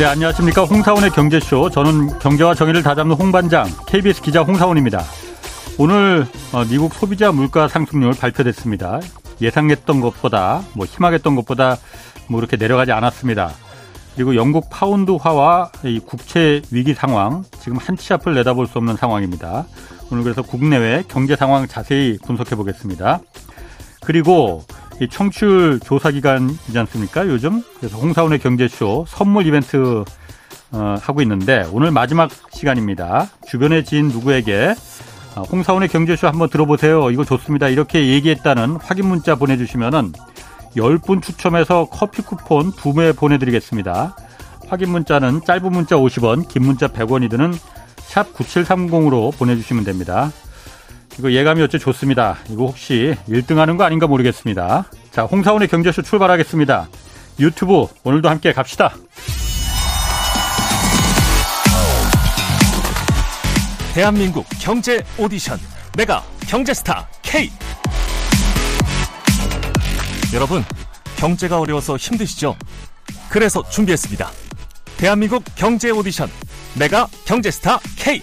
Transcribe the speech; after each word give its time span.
네, 0.00 0.06
안녕하십니까. 0.06 0.64
홍사원의 0.64 1.10
경제쇼. 1.10 1.68
저는 1.68 2.18
경제와 2.20 2.54
정의를 2.54 2.82
다잡는 2.82 3.16
홍반장, 3.16 3.66
KBS 3.86 4.22
기자 4.22 4.40
홍사원입니다. 4.40 5.02
오늘 5.76 6.26
어, 6.54 6.64
미국 6.64 6.94
소비자 6.94 7.30
물가 7.32 7.68
상승률 7.68 8.14
발표됐습니다. 8.14 9.00
예상했던 9.42 10.00
것보다, 10.00 10.62
뭐 10.72 10.86
희망했던 10.86 11.36
것보다 11.36 11.76
뭐 12.28 12.40
이렇게 12.40 12.56
내려가지 12.56 12.92
않았습니다. 12.92 13.50
그리고 14.14 14.36
영국 14.36 14.70
파운드화와 14.70 15.70
이 15.84 15.98
국채 16.00 16.62
위기 16.70 16.94
상황, 16.94 17.44
지금 17.60 17.76
한 17.76 17.98
치 17.98 18.14
앞을 18.14 18.32
내다볼 18.32 18.68
수 18.68 18.78
없는 18.78 18.96
상황입니다. 18.96 19.66
오늘 20.10 20.24
그래서 20.24 20.40
국내외 20.40 21.04
경제 21.08 21.36
상황 21.36 21.68
자세히 21.68 22.16
분석해 22.24 22.56
보겠습니다. 22.56 23.20
그리고 24.06 24.64
이 25.00 25.08
청취율 25.08 25.80
조사 25.80 26.10
기간이지 26.10 26.78
않습니까? 26.78 27.26
요즘 27.26 27.62
그래서 27.78 27.96
홍사원의 27.96 28.38
경제쇼 28.38 29.06
선물 29.08 29.46
이벤트 29.46 30.04
어, 30.72 30.94
하고 31.00 31.22
있는데 31.22 31.66
오늘 31.72 31.90
마지막 31.90 32.30
시간입니다. 32.52 33.30
주변의 33.48 33.86
지인 33.86 34.08
누구에게 34.08 34.74
어, 35.36 35.42
홍사원의 35.42 35.88
경제쇼 35.88 36.26
한번 36.28 36.50
들어보세요. 36.50 37.10
이거 37.10 37.24
좋습니다. 37.24 37.68
이렇게 37.68 38.08
얘기했다는 38.08 38.76
확인 38.76 39.06
문자 39.06 39.36
보내주시면은 39.36 40.12
10분 40.76 41.22
추첨해서 41.22 41.88
커피 41.90 42.20
쿠폰 42.20 42.70
2매 42.70 43.16
보내드리겠습니다. 43.16 44.14
확인 44.68 44.90
문자는 44.90 45.40
짧은 45.46 45.72
문자 45.72 45.96
50원, 45.96 46.46
긴 46.46 46.64
문자 46.64 46.88
100원이 46.88 47.30
드는 47.30 47.54
샵 47.96 48.32
9730으로 48.34 49.36
보내주시면 49.36 49.84
됩니다. 49.84 50.30
이거 51.20 51.32
예감이 51.32 51.60
어째 51.60 51.76
좋습니다. 51.76 52.38
이거 52.48 52.64
혹시 52.64 53.14
1등 53.28 53.56
하는 53.56 53.76
거 53.76 53.84
아닌가 53.84 54.06
모르겠습니다. 54.06 54.86
자, 55.10 55.24
홍사원의 55.24 55.68
경제쇼 55.68 56.00
출발하겠습니다. 56.00 56.88
유튜브 57.38 57.88
오늘도 58.04 58.30
함께 58.30 58.54
갑시다. 58.54 58.94
대한민국 63.92 64.46
경제 64.62 65.02
오디션 65.18 65.58
메가 65.98 66.22
경제스타 66.48 67.06
K 67.20 67.50
여러분 70.32 70.64
경제가 71.16 71.60
어려워서 71.60 71.98
힘드시죠? 71.98 72.56
그래서 73.28 73.62
준비했습니다. 73.68 74.30
대한민국 74.96 75.44
경제 75.54 75.90
오디션 75.90 76.30
메가 76.78 77.06
경제스타 77.26 77.78
K 77.98 78.22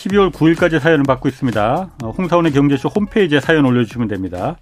12월 0.00 0.32
9일까지 0.32 0.78
사연을 0.80 1.02
받고 1.04 1.28
있습니다. 1.28 1.90
어, 2.02 2.10
홍사원의 2.10 2.52
경제쇼 2.52 2.88
홈페이지에 2.88 3.40
사연 3.40 3.64
올려주시면 3.66 4.08
됩니다. 4.08 4.56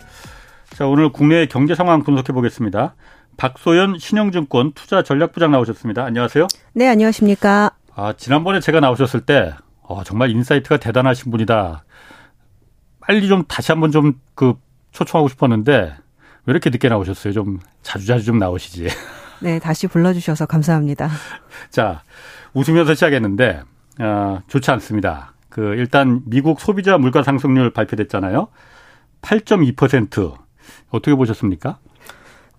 자, 0.70 0.86
오늘 0.86 1.10
국내 1.12 1.46
경제 1.46 1.74
상황 1.74 2.02
분석해 2.02 2.32
보겠습니다. 2.32 2.94
박소연 3.36 3.98
신영증권 3.98 4.72
투자 4.72 5.02
전략부장 5.02 5.52
나오셨습니다. 5.52 6.04
안녕하세요. 6.04 6.48
네, 6.74 6.88
안녕하십니까. 6.88 7.70
아, 7.94 8.12
지난번에 8.16 8.58
제가 8.60 8.80
나오셨을 8.80 9.20
때, 9.20 9.54
어, 9.82 10.02
정말 10.02 10.30
insight가 10.30 10.78
대단하신 10.78 11.30
분이다. 11.30 11.84
빨리 13.00 13.28
좀 13.28 13.44
다시 13.44 13.70
한번 13.72 13.92
좀 13.92 14.14
그 14.34 14.54
초청하고 14.92 15.28
싶었는데, 15.28 15.94
왜 16.46 16.50
이렇게 16.50 16.70
늦게 16.70 16.88
나오셨어요? 16.88 17.32
좀 17.32 17.60
자주자주 17.82 18.24
좀 18.24 18.38
나오시지. 18.38 18.88
네, 19.40 19.58
다시 19.60 19.86
불러주셔서 19.86 20.46
감사합니다. 20.46 21.08
자, 21.70 22.02
웃으면서 22.54 22.94
시작했는데, 22.94 23.62
어, 24.00 24.40
좋지 24.48 24.70
않습니다. 24.72 25.32
그, 25.58 25.74
일단 25.74 26.22
미국 26.24 26.60
소비자 26.60 26.98
물가 26.98 27.24
상승률 27.24 27.70
발표됐잖아요. 27.70 28.46
8.2%. 29.22 30.34
어떻게 30.90 31.16
보셨습니까? 31.16 31.80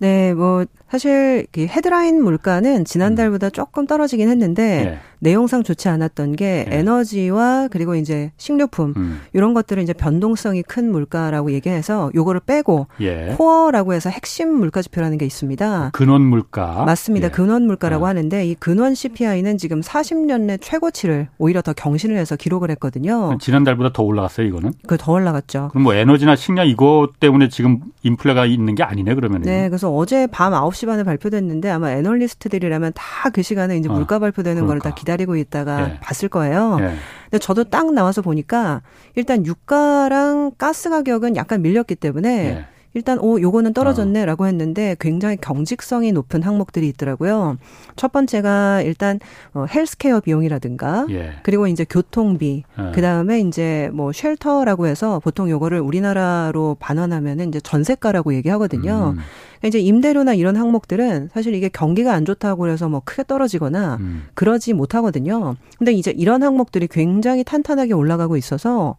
네, 0.00 0.34
뭐 0.34 0.66
사실 0.90 1.46
그 1.52 1.66
헤드라인 1.66 2.22
물가는 2.22 2.84
지난달보다 2.84 3.48
음. 3.48 3.50
조금 3.52 3.86
떨어지긴 3.86 4.28
했는데 4.28 4.84
네. 4.84 4.98
내용상 5.20 5.62
좋지 5.62 5.88
않았던 5.88 6.36
게 6.36 6.64
네. 6.68 6.78
에너지와 6.78 7.68
그리고 7.70 7.94
이제 7.94 8.32
식료품 8.38 8.94
음. 8.96 9.20
이런 9.32 9.52
것들은 9.52 9.82
이제 9.82 9.92
변동성이 9.92 10.62
큰 10.62 10.90
물가라고 10.90 11.52
얘기해서 11.52 12.10
요거를 12.14 12.40
빼고 12.46 12.86
예. 13.02 13.34
코어라고 13.36 13.92
해서 13.92 14.08
핵심 14.08 14.54
물가 14.54 14.80
지표라는 14.80 15.18
게 15.18 15.26
있습니다. 15.26 15.90
근원 15.92 16.22
물가. 16.22 16.84
맞습니다. 16.86 17.26
예. 17.26 17.30
근원 17.30 17.66
물가라고 17.66 18.04
예. 18.04 18.08
하는데 18.08 18.46
이 18.46 18.54
근원 18.54 18.94
CPI는 18.94 19.58
지금 19.58 19.80
40년 19.82 20.42
내 20.42 20.56
최고치를 20.56 21.28
오히려 21.38 21.60
더 21.60 21.72
경신을 21.74 22.16
해서 22.16 22.36
기록을 22.36 22.70
했거든요. 22.70 23.36
지난달보다 23.40 23.92
더 23.92 24.02
올라갔어요, 24.02 24.46
이거는? 24.46 24.72
그 24.86 24.96
더 25.00 25.12
올라갔죠. 25.12 25.68
그럼 25.70 25.84
뭐 25.84 25.94
에너지나 25.94 26.36
식량 26.36 26.66
이거 26.66 27.08
때문에 27.20 27.48
지금 27.48 27.80
인플레가 28.02 28.44
있는 28.46 28.74
게 28.74 28.82
아니네 28.82 29.14
그러면. 29.14 29.40
네, 29.42 29.68
그래서 29.70 29.90
어제 29.90 30.26
밤 30.26 30.52
9시 30.52 30.79
반에 30.86 31.02
발표됐는데 31.04 31.70
아마 31.70 31.90
애널리스트들이라면 31.92 32.92
다 32.94 33.30
그 33.32 33.42
시간에 33.42 33.76
이제 33.76 33.88
어, 33.88 33.92
물가 33.92 34.18
발표되는 34.18 34.64
그러니까. 34.66 34.88
다 34.90 34.94
기다리고 34.94 35.36
있다가 35.36 35.90
예. 35.90 36.00
봤을 36.00 36.28
거예요. 36.28 36.78
예. 36.80 36.94
근데 37.30 37.38
저도 37.38 37.64
딱 37.64 37.92
나와서 37.92 38.22
보니까 38.22 38.82
일단 39.14 39.44
유가랑 39.46 40.52
가스 40.58 40.90
가격은 40.90 41.36
약간 41.36 41.62
밀렸기 41.62 41.94
때문에 41.96 42.46
예. 42.46 42.64
일단 42.92 43.20
오 43.20 43.40
요거는 43.40 43.72
떨어졌네라고 43.72 44.46
했는데 44.48 44.96
굉장히 44.98 45.36
경직성이 45.36 46.10
높은 46.10 46.42
항목들이 46.42 46.88
있더라고요. 46.88 47.56
첫 47.94 48.10
번째가 48.10 48.82
일단 48.82 49.20
어 49.54 49.64
헬스케어 49.72 50.18
비용이라든가 50.18 51.06
예. 51.10 51.34
그리고 51.44 51.68
이제 51.68 51.84
교통비 51.88 52.64
예. 52.80 52.90
그다음에 52.92 53.38
이제 53.40 53.90
뭐 53.92 54.10
shelter라고 54.12 54.88
해서 54.88 55.20
보통 55.20 55.48
요거를 55.48 55.78
우리나라로 55.78 56.78
변환하면은 56.80 57.48
이제 57.50 57.60
전세가라고 57.60 58.34
얘기하거든요. 58.34 59.14
음. 59.16 59.20
이제 59.66 59.78
임대료나 59.80 60.34
이런 60.34 60.56
항목들은 60.56 61.30
사실 61.34 61.54
이게 61.54 61.68
경기가 61.68 62.12
안 62.14 62.24
좋다고 62.24 62.62
그래서 62.62 62.88
뭐 62.88 63.02
크게 63.04 63.24
떨어지거나 63.24 63.96
음. 64.00 64.24
그러지 64.34 64.72
못하거든요. 64.72 65.56
근데 65.78 65.92
이제 65.92 66.12
이런 66.16 66.42
항목들이 66.42 66.86
굉장히 66.86 67.44
탄탄하게 67.44 67.92
올라가고 67.94 68.36
있어서 68.36 68.96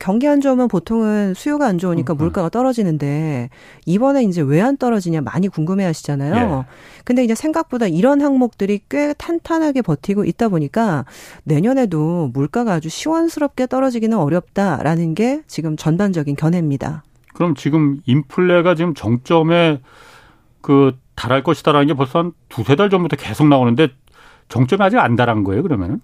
경기 0.00 0.26
안 0.26 0.40
좋으면 0.40 0.66
보통은 0.68 1.34
수요가 1.34 1.66
안 1.66 1.78
좋으니까 1.78 2.14
음, 2.14 2.16
음. 2.16 2.18
물가가 2.18 2.48
떨어지는데 2.48 3.50
이번에 3.86 4.24
이제 4.24 4.40
왜 4.42 4.64
안 4.64 4.78
떨어지냐 4.78 5.20
많이 5.20 5.48
궁금해 5.48 5.84
하시잖아요. 5.84 6.64
예. 6.66 7.02
근데 7.04 7.22
이제 7.22 7.34
생각보다 7.34 7.86
이런 7.86 8.22
항목들이 8.22 8.80
꽤 8.88 9.12
탄탄하게 9.12 9.82
버티고 9.82 10.24
있다 10.24 10.48
보니까 10.48 11.04
내년에도 11.44 12.30
물가가 12.32 12.72
아주 12.72 12.88
시원스럽게 12.88 13.66
떨어지기는 13.66 14.16
어렵다라는 14.16 15.14
게 15.14 15.42
지금 15.46 15.76
전반적인 15.76 16.36
견해입니다. 16.36 17.02
그럼 17.34 17.54
지금 17.54 18.00
인플레가 18.06 18.74
지금 18.74 18.94
정점에 18.94 19.80
그 20.62 20.96
달할 21.14 21.42
것이다라는 21.42 21.88
게 21.88 21.94
벌써 21.94 22.20
한 22.20 22.32
두세 22.48 22.74
달 22.76 22.88
전부터 22.88 23.16
계속 23.16 23.46
나오는데 23.48 23.88
정점이 24.48 24.82
아직 24.82 24.98
안 24.98 25.16
달한 25.16 25.44
거예요, 25.44 25.62
그러면은? 25.62 26.00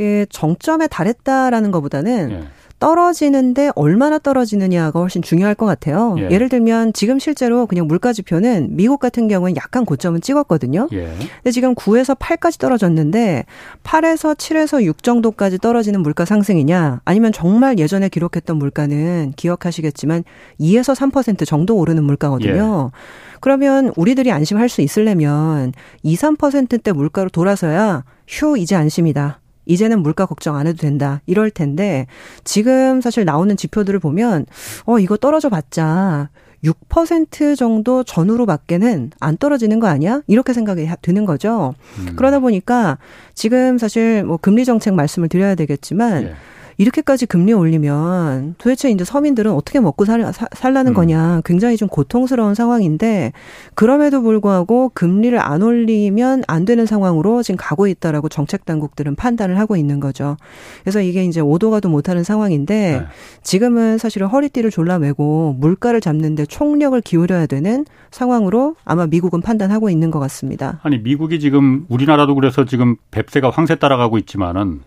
그 0.00 0.24
정점에 0.30 0.86
달했다라는 0.86 1.70
것보다는 1.72 2.30
예. 2.30 2.44
떨어지는데 2.78 3.70
얼마나 3.74 4.18
떨어지느냐가 4.18 4.98
훨씬 4.98 5.20
중요할 5.20 5.54
것 5.54 5.66
같아요. 5.66 6.16
예. 6.16 6.38
를 6.38 6.48
들면 6.48 6.94
지금 6.94 7.18
실제로 7.18 7.66
그냥 7.66 7.86
물가 7.86 8.14
지표는 8.14 8.68
미국 8.70 8.98
같은 8.98 9.28
경우는 9.28 9.56
약간 9.56 9.84
고점은 9.84 10.22
찍었거든요. 10.22 10.88
예. 10.92 11.12
근데 11.42 11.50
지금 11.50 11.74
9에서 11.74 12.18
8까지 12.18 12.58
떨어졌는데 12.58 13.44
8에서 13.84 14.34
7에서 14.34 14.82
6 14.82 15.02
정도까지 15.02 15.58
떨어지는 15.58 16.00
물가 16.00 16.24
상승이냐 16.24 17.02
아니면 17.04 17.30
정말 17.32 17.78
예전에 17.78 18.08
기록했던 18.08 18.56
물가는 18.56 19.34
기억하시겠지만 19.36 20.24
2에서 20.58 20.96
3% 20.96 21.46
정도 21.46 21.76
오르는 21.76 22.04
물가거든요. 22.04 22.90
예. 22.90 22.98
그러면 23.40 23.92
우리들이 23.96 24.32
안심할 24.32 24.70
수 24.70 24.80
있으려면 24.80 25.74
2, 26.02 26.16
3%대 26.16 26.92
물가로 26.92 27.28
돌아서야 27.28 28.04
휴 28.26 28.56
이제 28.56 28.74
안심이다. 28.76 29.39
이제는 29.70 30.02
물가 30.02 30.26
걱정 30.26 30.56
안 30.56 30.66
해도 30.66 30.78
된다. 30.78 31.22
이럴 31.26 31.50
텐데 31.50 32.06
지금 32.42 33.00
사실 33.00 33.24
나오는 33.24 33.56
지표들을 33.56 34.00
보면 34.00 34.46
어 34.84 34.98
이거 34.98 35.16
떨어져 35.16 35.48
봤자 35.48 36.28
6% 36.64 37.56
정도 37.56 38.02
전후로밖에는 38.02 39.12
안 39.20 39.36
떨어지는 39.36 39.78
거 39.78 39.86
아니야? 39.86 40.22
이렇게 40.26 40.52
생각이 40.52 40.88
드는 41.02 41.24
거죠. 41.24 41.74
음. 41.98 42.16
그러다 42.16 42.40
보니까 42.40 42.98
지금 43.34 43.78
사실 43.78 44.24
뭐 44.24 44.36
금리 44.36 44.64
정책 44.64 44.94
말씀을 44.94 45.28
드려야 45.28 45.54
되겠지만 45.54 46.24
예. 46.24 46.34
이렇게까지 46.76 47.26
금리 47.26 47.52
올리면 47.52 48.54
도대체 48.58 48.90
이제 48.90 49.04
서민들은 49.04 49.52
어떻게 49.52 49.80
먹고 49.80 50.04
살, 50.04 50.32
살라는 50.52 50.92
음. 50.92 50.94
거냐 50.94 51.42
굉장히 51.44 51.76
좀 51.76 51.88
고통스러운 51.88 52.54
상황인데 52.54 53.32
그럼에도 53.74 54.22
불구하고 54.22 54.90
금리를 54.94 55.38
안 55.38 55.62
올리면 55.62 56.44
안 56.46 56.64
되는 56.64 56.86
상황으로 56.86 57.42
지금 57.42 57.56
가고 57.56 57.86
있다라고 57.86 58.28
정책 58.28 58.64
당국들은 58.64 59.14
판단을 59.14 59.58
하고 59.58 59.76
있는 59.76 60.00
거죠. 60.00 60.36
그래서 60.82 61.00
이게 61.00 61.24
이제 61.24 61.40
오도 61.40 61.70
가도 61.70 61.88
못하는 61.88 62.24
상황인데 62.24 63.00
네. 63.00 63.06
지금은 63.42 63.98
사실은 63.98 64.26
허리띠를 64.28 64.70
졸라매고 64.70 65.56
물가를 65.58 66.00
잡는데 66.00 66.46
총력을 66.46 67.00
기울여야 67.00 67.46
되는 67.46 67.84
상황으로 68.10 68.76
아마 68.84 69.06
미국은 69.06 69.40
판단하고 69.40 69.90
있는 69.90 70.10
것 70.10 70.18
같습니다. 70.20 70.80
아니 70.82 70.98
미국이 70.98 71.40
지금 71.40 71.86
우리나라도 71.88 72.34
그래서 72.34 72.64
지금 72.64 72.96
뱁새가 73.10 73.50
황새 73.50 73.76
따라가고 73.76 74.18
있지만은 74.18 74.80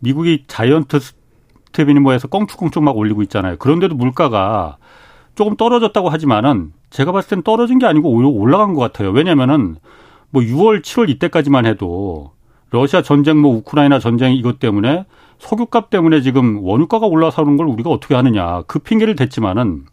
미국이 0.00 0.44
자이언트 0.46 0.98
스텝이니 1.68 2.00
뭐해서 2.00 2.28
껑충껑충 2.28 2.84
막 2.84 2.96
올리고 2.96 3.22
있잖아요. 3.22 3.56
그런데도 3.58 3.94
물가가 3.94 4.76
조금 5.34 5.56
떨어졌다고 5.56 6.08
하지만은 6.08 6.72
제가 6.90 7.12
봤을 7.12 7.30
땐 7.30 7.42
떨어진 7.42 7.78
게 7.78 7.86
아니고 7.86 8.10
오히려 8.10 8.28
올라간 8.28 8.74
것 8.74 8.80
같아요. 8.80 9.10
왜냐면은 9.10 9.76
뭐 10.30 10.42
6월, 10.42 10.82
7월 10.82 11.08
이때까지만 11.10 11.66
해도 11.66 12.32
러시아 12.70 13.02
전쟁, 13.02 13.38
뭐 13.38 13.54
우크라이나 13.56 13.98
전쟁 13.98 14.34
이것 14.34 14.58
때문에 14.58 15.06
석유값 15.38 15.90
때문에 15.90 16.20
지금 16.20 16.58
원유가가 16.62 17.06
올라서는 17.06 17.56
걸 17.56 17.66
우리가 17.66 17.90
어떻게 17.90 18.14
하느냐 18.14 18.62
그 18.66 18.80
핑계를 18.80 19.14
댔지만은 19.14 19.84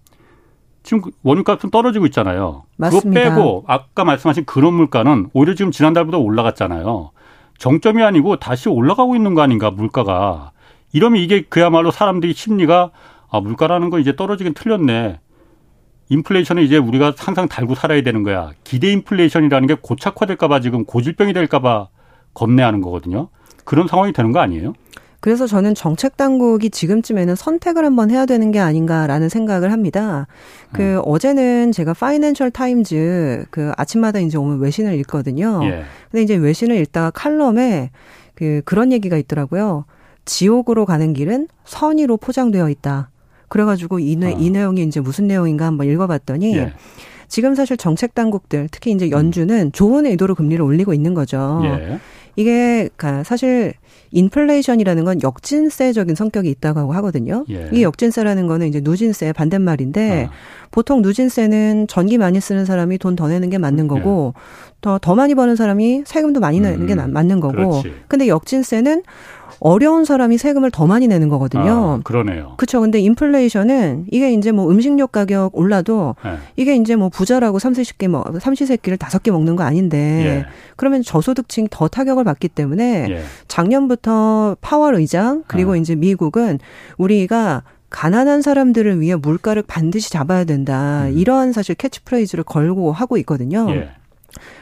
지금 0.84 1.12
원유값은 1.24 1.72
떨어지고 1.72 2.06
있잖아요. 2.08 2.64
맞습니다. 2.78 3.24
그거 3.24 3.36
빼고 3.36 3.64
아까 3.68 4.04
말씀하신 4.04 4.46
그런 4.46 4.74
물가는 4.74 5.30
오히려 5.34 5.56
지금 5.56 5.72
지난달보다 5.72 6.18
올라갔잖아요. 6.18 7.12
정점이 7.58 8.04
아니고 8.04 8.38
다시 8.38 8.70
올라가고 8.70 9.16
있는 9.16 9.34
거 9.34 9.42
아닌가 9.42 9.72
물가가. 9.72 10.52
이러면 10.96 11.22
이게 11.22 11.42
그야말로 11.42 11.92
사람들이 11.92 12.34
심리가 12.34 12.92
아 13.30 13.42
물가라는 13.42 13.90
거 13.90 14.00
이제 14.00 14.16
떨어지긴 14.16 14.54
틀렸네. 14.54 15.20
인플레이션은 16.08 16.64
이제 16.64 16.78
우리가 16.78 17.14
항상 17.18 17.50
달고 17.50 17.76
살아야 17.76 18.02
되는 18.02 18.24
거야. 18.24 18.52
기대 18.64 18.90
인플레이션이라는 18.94 19.68
게 19.68 19.76
고착화될까 19.82 20.48
봐 20.48 20.62
지금 20.62 20.86
고질병이 20.86 21.34
될까 21.34 21.60
봐 21.60 21.90
겁내하는 22.34 22.80
거거든요. 22.80 23.28
그런 23.66 23.90
상황이 23.90 24.14
되는 24.14 24.32
거 24.32 24.40
아니에요? 24.40 24.74
그래서 25.20 25.48
저는 25.48 25.76
정책 25.76 26.16
당국이 26.16 26.70
지금쯤에는 26.70 27.36
선택을 27.36 27.84
한번 27.84 28.10
해야 28.10 28.26
되는 28.26 28.52
게 28.52 28.60
아닌가라는 28.60 29.28
생각을 29.28 29.74
합니다. 29.74 30.28
그 30.72 30.96
음. 30.96 31.02
어제는 31.04 31.74
제가 31.74 31.94
파이낸셜 31.94 32.52
타임즈 32.52 33.48
그 33.50 33.74
아침마다 33.76 34.20
이제 34.20 34.38
오면 34.38 34.60
외신을 34.62 34.94
읽거든요. 35.00 35.60
예. 35.64 35.84
근데 36.10 36.24
이제 36.24 36.36
외신을 36.36 36.78
읽다가 36.78 37.12
칼럼에 37.12 37.90
그 38.34 38.62
그런 38.64 38.94
얘기가 38.94 39.18
있더라고요. 39.18 39.84
지옥으로 40.26 40.86
가는 40.86 41.14
길은 41.14 41.48
선의로 41.66 42.18
포장되어 42.18 42.70
있다. 42.70 43.10
그래가지고 43.48 44.00
이, 44.00 44.16
내, 44.16 44.34
어. 44.34 44.38
이 44.38 44.50
내용이 44.50 44.84
이제 44.84 45.00
무슨 45.00 45.28
내용인가 45.28 45.66
한번 45.66 45.88
읽어봤더니 45.88 46.58
예. 46.58 46.74
지금 47.28 47.56
사실 47.56 47.78
정책 47.78 48.14
당국들 48.16 48.68
특히 48.72 48.92
이제 48.92 49.10
연준은 49.10 49.72
좋은 49.72 50.06
의도로 50.06 50.36
금리를 50.36 50.64
올리고 50.64 50.94
있는 50.94 51.14
거죠. 51.14 51.62
예. 51.64 52.00
이게 52.36 52.90
사실 53.24 53.74
인플레이션이라는 54.12 55.04
건 55.06 55.22
역진세적인 55.24 56.16
성격이 56.16 56.50
있다고 56.50 56.92
하거든요. 56.94 57.46
예. 57.50 57.70
이 57.72 57.82
역진세라는 57.84 58.48
거는 58.48 58.68
이제 58.68 58.82
누진세 58.84 59.32
반대말인데 59.34 60.28
아. 60.30 60.32
보통 60.72 61.02
누진세는 61.02 61.88
전기 61.88 62.18
많이 62.18 62.40
쓰는 62.42 62.66
사람이 62.66 62.98
돈 62.98 63.16
더 63.16 63.28
내는 63.30 63.50
게 63.50 63.58
맞는 63.58 63.88
거고 63.88 64.34
예. 64.36 64.40
더, 64.86 65.00
더 65.00 65.16
많이 65.16 65.34
버는 65.34 65.56
사람이 65.56 66.04
세금도 66.06 66.40
많이 66.40 66.60
내는 66.60 66.82
음, 66.82 66.86
게 66.86 66.94
맞는 66.94 67.40
거고. 67.40 67.56
그렇지. 67.56 67.92
근데 68.08 68.28
역진세는 68.28 69.02
어려운 69.60 70.06
사람이 70.06 70.38
세금을 70.38 70.70
더 70.70 70.86
많이 70.86 71.08
내는 71.08 71.28
거거든요. 71.28 71.98
아, 71.98 72.00
그러네요. 72.04 72.54
그렇죠. 72.58 72.82
근데 72.82 73.00
인플레이션은 73.00 74.06
이게 74.12 74.32
이제 74.34 74.52
뭐 74.52 74.70
음식료 74.70 75.08
가격 75.08 75.58
올라도 75.58 76.16
네. 76.24 76.38
이게 76.56 76.76
이제 76.76 76.96
뭐 76.96 77.10
부자라고 77.10 77.58
삼시세끼 77.58 78.08
뭐 78.10 78.24
삼시세끼를 78.40 79.00
다섯 79.00 79.24
개 79.24 79.32
먹는 79.32 79.56
거 79.56 79.64
아닌데 79.64 79.98
예. 79.98 80.46
그러면 80.76 81.02
저소득층 81.02 81.68
더 81.72 81.88
타격을 81.88 82.24
받기 82.24 82.50
때문에 82.50 83.08
예. 83.10 83.24
작년부터 83.48 84.56
파월 84.62 84.94
의장 84.94 85.44
그리고 85.48 85.72
아. 85.72 85.78
이제 85.78 85.96
미국은 85.96 86.60
우리가 87.00 87.64
가난한 87.90 88.44
사람들을 88.44 89.00
위해 89.00 89.16
물가를 89.16 89.64
반드시 89.66 90.12
잡아야 90.12 90.44
된다. 90.44 91.06
음. 91.06 91.18
이러한 91.18 91.54
사실 91.54 91.74
캐치프레이즈를 91.74 92.44
걸고 92.44 92.92
하고 92.92 93.18
있거든요. 93.18 93.66
예. 93.72 93.90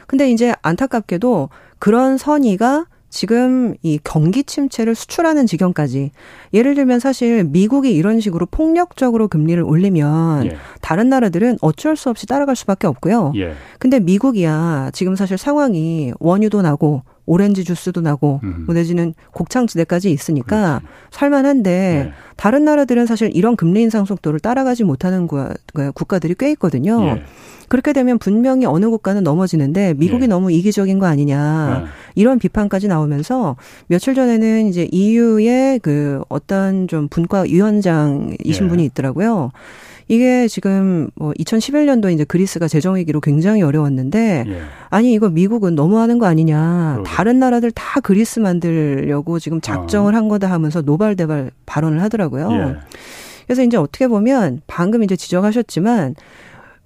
근데 0.06 0.30
이제 0.30 0.54
안타깝게도 0.62 1.48
그런 1.78 2.18
선의가 2.18 2.86
지금 3.14 3.76
이 3.82 4.00
경기 4.02 4.42
침체를 4.42 4.96
수출하는 4.96 5.46
지경까지 5.46 6.10
예를 6.52 6.74
들면 6.74 6.98
사실 6.98 7.44
미국이 7.44 7.94
이런 7.94 8.18
식으로 8.18 8.44
폭력적으로 8.46 9.28
금리를 9.28 9.62
올리면 9.62 10.46
예. 10.46 10.56
다른 10.80 11.10
나라들은 11.10 11.58
어쩔 11.60 11.94
수 11.94 12.10
없이 12.10 12.26
따라갈 12.26 12.56
수밖에 12.56 12.88
없고요. 12.88 13.32
예. 13.36 13.52
근데 13.78 14.00
미국이야 14.00 14.90
지금 14.92 15.14
사실 15.14 15.38
상황이 15.38 16.12
원유도 16.18 16.62
나고 16.62 17.02
오렌지 17.26 17.64
주스도 17.64 18.00
나고 18.00 18.40
음. 18.42 18.64
뭐 18.66 18.74
내지는 18.74 19.14
곡창지대까지 19.32 20.10
있으니까 20.10 20.80
그렇지. 20.80 20.86
살만한데 21.10 21.70
네. 21.70 22.12
다른 22.36 22.64
나라들은 22.64 23.06
사실 23.06 23.30
이런 23.34 23.56
금리 23.56 23.82
인상 23.82 24.04
속도를 24.04 24.40
따라가지 24.40 24.84
못하는 24.84 25.26
국가들이 25.94 26.34
꽤 26.38 26.50
있거든요. 26.52 27.04
예. 27.06 27.22
그렇게 27.68 27.94
되면 27.94 28.18
분명히 28.18 28.66
어느 28.66 28.90
국가는 28.90 29.22
넘어지는데 29.22 29.94
미국이 29.94 30.24
예. 30.24 30.26
너무 30.26 30.52
이기적인 30.52 30.98
거 30.98 31.06
아니냐 31.06 31.82
네. 31.84 31.90
이런 32.14 32.38
비판까지 32.38 32.88
나오면서 32.88 33.56
며칠 33.86 34.14
전에는 34.14 34.68
이제 34.68 34.86
EU의 34.92 35.78
그 35.78 36.22
어떤 36.28 36.88
좀 36.88 37.08
분과 37.08 37.42
위원장이신 37.42 38.64
예. 38.64 38.68
분이 38.68 38.84
있더라고요. 38.84 39.50
이게 40.08 40.48
지금 40.48 41.08
뭐 41.14 41.32
2011년도 41.32 42.12
이제 42.12 42.24
그리스가 42.24 42.68
재정 42.68 42.96
위기로 42.96 43.20
굉장히 43.20 43.62
어려웠는데 43.62 44.44
예. 44.46 44.60
아니 44.90 45.12
이거 45.14 45.28
미국은 45.28 45.74
너무하는 45.74 46.18
거 46.18 46.26
아니냐. 46.26 46.92
그러게. 46.94 47.10
다른 47.10 47.38
나라들 47.38 47.70
다 47.70 48.00
그리스 48.00 48.40
만들려고 48.40 49.38
지금 49.38 49.60
작정을 49.60 50.14
어. 50.14 50.16
한 50.16 50.28
거다 50.28 50.50
하면서 50.50 50.82
노발대발 50.82 51.50
발언을 51.66 52.02
하더라고요. 52.02 52.48
예. 52.52 52.76
그래서 53.46 53.62
이제 53.62 53.76
어떻게 53.76 54.08
보면 54.08 54.60
방금 54.66 55.02
이제 55.02 55.16
지적하셨지만 55.16 56.14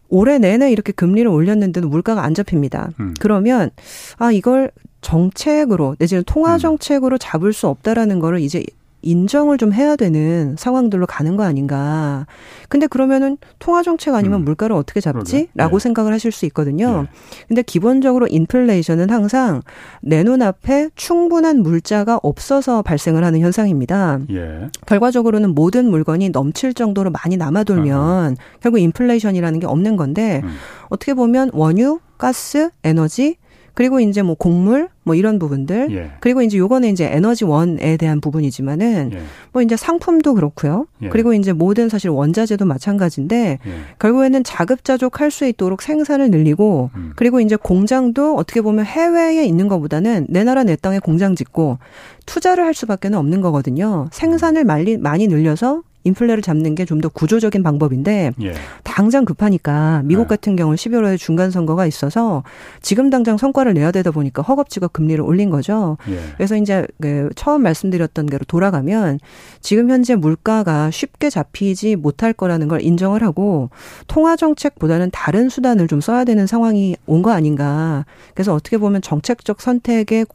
올해 0.09 0.38
내내 0.38 0.70
이렇게 0.73 0.93
금리를 0.93 1.29
올렸는데도 1.31 1.88
물가가 1.88 2.23
안 2.25 2.35
잡힙니다. 2.35 2.91
음. 3.00 3.15
그러면 3.20 3.70
아 4.17 4.32
이걸 4.32 4.70
정책으로 5.00 5.97
내지는 5.99 6.25
통화 6.25 6.55
음. 6.55 6.59
정책으로 6.59 7.19
잡을 7.19 7.53
수 7.53 7.69
없다라는 7.69 8.19
거를 8.19 8.41
이제 8.41 8.65
인정을 9.02 9.58
좀 9.58 9.72
해야 9.72 9.96
되는 9.96 10.56
상황들로 10.58 11.06
가는 11.06 11.36
거 11.36 11.44
아닌가. 11.44 12.26
근데 12.69 12.86
그러면은 12.86 13.38
통화 13.58 13.82
정책 13.82 14.14
아니면 14.14 14.40
음. 14.40 14.44
물가를 14.44 14.74
어떻게 14.74 15.00
잡지? 15.00 15.48
라고 15.55 15.78
네. 15.78 15.82
생각을 15.82 16.12
하실 16.12 16.32
수 16.32 16.46
있거든요. 16.46 17.02
네. 17.02 17.08
근데 17.48 17.62
기본적으로 17.62 18.26
인플레이션은 18.28 19.10
항상 19.10 19.62
내 20.02 20.22
눈앞에 20.22 20.90
충분한 20.96 21.62
물자가 21.62 22.19
없어서 22.22 22.82
발생을 22.82 23.24
하는 23.24 23.40
현상입니다. 23.40 24.20
예. 24.31 24.69
결과적으로는 24.86 25.55
모든 25.55 25.90
물건이 25.90 26.31
넘칠 26.31 26.74
정도로 26.74 27.10
많이 27.10 27.36
남아 27.36 27.64
돌면 27.64 28.36
아. 28.38 28.58
결국 28.60 28.78
인플레이션이라는 28.78 29.60
게 29.60 29.67
없는 29.67 29.96
건데 29.96 30.43
음. 30.44 30.56
어떻게 30.88 31.14
보면 31.14 31.50
원유, 31.52 32.00
가스, 32.19 32.70
에너지 32.84 33.36
그리고 33.79 34.01
이제 34.01 34.23
뭐 34.23 34.35
곡물 34.35 34.89
뭐 35.05 35.15
이런 35.15 35.39
부분들 35.39 35.93
예. 35.93 36.11
그리고 36.19 36.43
이제 36.43 36.58
요거는 36.58 36.89
이제 36.89 37.08
에너지원에 37.13 37.97
대한 37.97 38.20
부분이지만은 38.20 39.11
예. 39.13 39.20
뭐 39.53 39.63
이제 39.63 39.77
상품도 39.77 40.35
그렇고요. 40.35 40.89
예. 41.03 41.08
그리고 41.11 41.32
이제 41.32 41.53
모든 41.53 41.89
사실 41.89 42.11
원자재도 42.11 42.65
마찬가지인데 42.65 43.61
예. 43.65 43.70
결국에는 44.01 44.43
자급자족할 44.43 45.31
수 45.31 45.47
있도록 45.47 45.82
생산을 45.82 46.32
늘리고 46.32 46.91
음. 46.97 47.13
그리고 47.15 47.39
이제 47.39 47.55
공장도 47.55 48.35
어떻게 48.35 48.63
보면 48.63 48.85
해외에 48.85 49.44
있는 49.44 49.69
것보다는 49.69 50.27
내 50.29 50.43
나라 50.43 50.65
내 50.65 50.75
땅에 50.75 50.99
공장 50.99 51.37
짓고 51.37 51.79
투자를 52.27 52.65
할 52.65 52.75
수밖에 52.75 53.08
는 53.08 53.17
없는 53.17 53.41
거거든요. 53.41 54.08
생산을 54.11 54.65
많이 54.65 54.97
많이 54.97 55.29
늘려서 55.29 55.85
인플레를 56.05 56.43
잡는 56.43 56.74
게 56.74 56.84
좀 56.84 57.00
더 57.00 57.08
구조적인 57.08 57.62
방법인데 57.62 58.32
예. 58.43 58.55
당장 58.82 59.24
급하니까 59.24 60.02
미국 60.05 60.22
네. 60.22 60.28
같은 60.28 60.56
경우는 60.56 60.76
11월에 60.76 61.19
중간 61.19 61.50
선거가 61.50 61.86
있어서 61.86 62.43
지금 62.82 63.10
당장 63.10 63.36
성과를 63.36 63.74
내야 63.74 63.90
되다 63.93 64.10
보니까 64.10 64.43
허겁지겁 64.43 64.93
금리를 64.93 65.22
올린 65.22 65.50
거죠. 65.50 65.96
예. 66.08 66.19
그래서 66.36 66.56
이제 66.56 66.86
그 67.00 67.28
처음 67.36 67.62
말씀드렸던 67.62 68.26
대로 68.26 68.44
돌아가면 68.48 69.20
지금 69.60 69.90
현재 69.90 70.17
물가가 70.17 70.90
쉽게 70.90 71.31
잡히지 71.31 71.94
못할 71.96 72.32
거라는 72.32 72.69
걸 72.69 72.81
인정을 72.82 73.22
하고 73.22 73.70
통화 74.06 74.34
정책보다는 74.34 75.10
다른 75.12 75.48
수단을 75.48 75.86
좀 75.88 76.00
써야 76.00 76.24
되는 76.24 76.46
상황이 76.46 76.96
온 77.06 77.22
거 77.22 77.32
아닌가. 77.32 78.06
그래서 78.34 78.55
어떻게 78.55 78.78
보면 78.78 79.02
정책적 79.02 79.60
선택의 79.60 80.26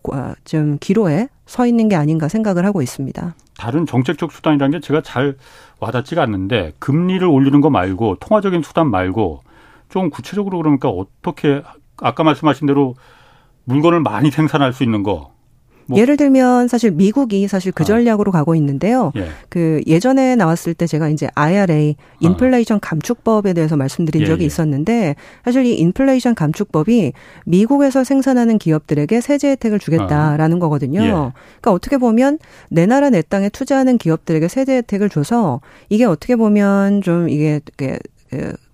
좀 0.45 0.77
기로에 0.79 1.29
서 1.53 1.67
있는 1.67 1.87
게 1.87 1.95
아닌가 1.95 2.27
생각을 2.27 2.65
하고 2.65 2.81
있습니다. 2.81 3.35
다른 3.59 3.85
정책적 3.85 4.31
수단이라는 4.31 4.71
게 4.71 4.79
제가 4.79 5.01
잘 5.01 5.37
와닿지가 5.79 6.23
않는데 6.23 6.73
금리를 6.79 7.27
올리는 7.27 7.61
거 7.61 7.69
말고 7.69 8.15
통화적인 8.19 8.63
수단 8.63 8.89
말고 8.89 9.43
좀 9.87 10.09
구체적으로 10.09 10.57
그러니까 10.57 10.89
어떻게 10.89 11.61
아까 11.97 12.23
말씀하신 12.23 12.65
대로 12.65 12.95
물건을 13.65 13.99
많이 13.99 14.31
생산할 14.31 14.73
수 14.73 14.83
있는 14.83 15.03
거 15.03 15.31
뭐. 15.85 15.99
예를 15.99 16.17
들면 16.17 16.67
사실 16.67 16.91
미국이 16.91 17.47
사실 17.47 17.71
그 17.71 17.83
아. 17.83 17.85
전략으로 17.85 18.29
어. 18.29 18.31
가고 18.31 18.55
있는데요. 18.55 19.11
예. 19.15 19.27
그 19.49 19.81
예전에 19.87 20.35
나왔을 20.35 20.73
때 20.73 20.87
제가 20.87 21.09
이제 21.09 21.27
IRA 21.35 21.95
아. 21.97 22.17
인플레이션 22.19 22.79
감축법에 22.79 23.53
대해서 23.53 23.75
말씀드린 23.75 24.23
예, 24.23 24.25
적이 24.25 24.43
예. 24.43 24.47
있었는데 24.47 25.15
사실 25.43 25.65
이 25.65 25.75
인플레이션 25.75 26.35
감축법이 26.35 27.13
미국에서 27.45 28.03
생산하는 28.03 28.57
기업들에게 28.57 29.21
세제 29.21 29.49
혜택을 29.51 29.79
주겠다라는 29.79 30.57
아. 30.57 30.59
거거든요. 30.59 31.01
예. 31.01 31.07
그러니까 31.07 31.71
어떻게 31.71 31.97
보면 31.97 32.39
내 32.69 32.85
나라 32.85 33.09
내 33.09 33.21
땅에 33.21 33.49
투자하는 33.49 33.97
기업들에게 33.97 34.47
세제 34.47 34.77
혜택을 34.77 35.09
줘서 35.09 35.61
이게 35.89 36.05
어떻게 36.05 36.35
보면 36.35 37.01
좀 37.01 37.29
이게 37.29 37.59
그 37.77 37.97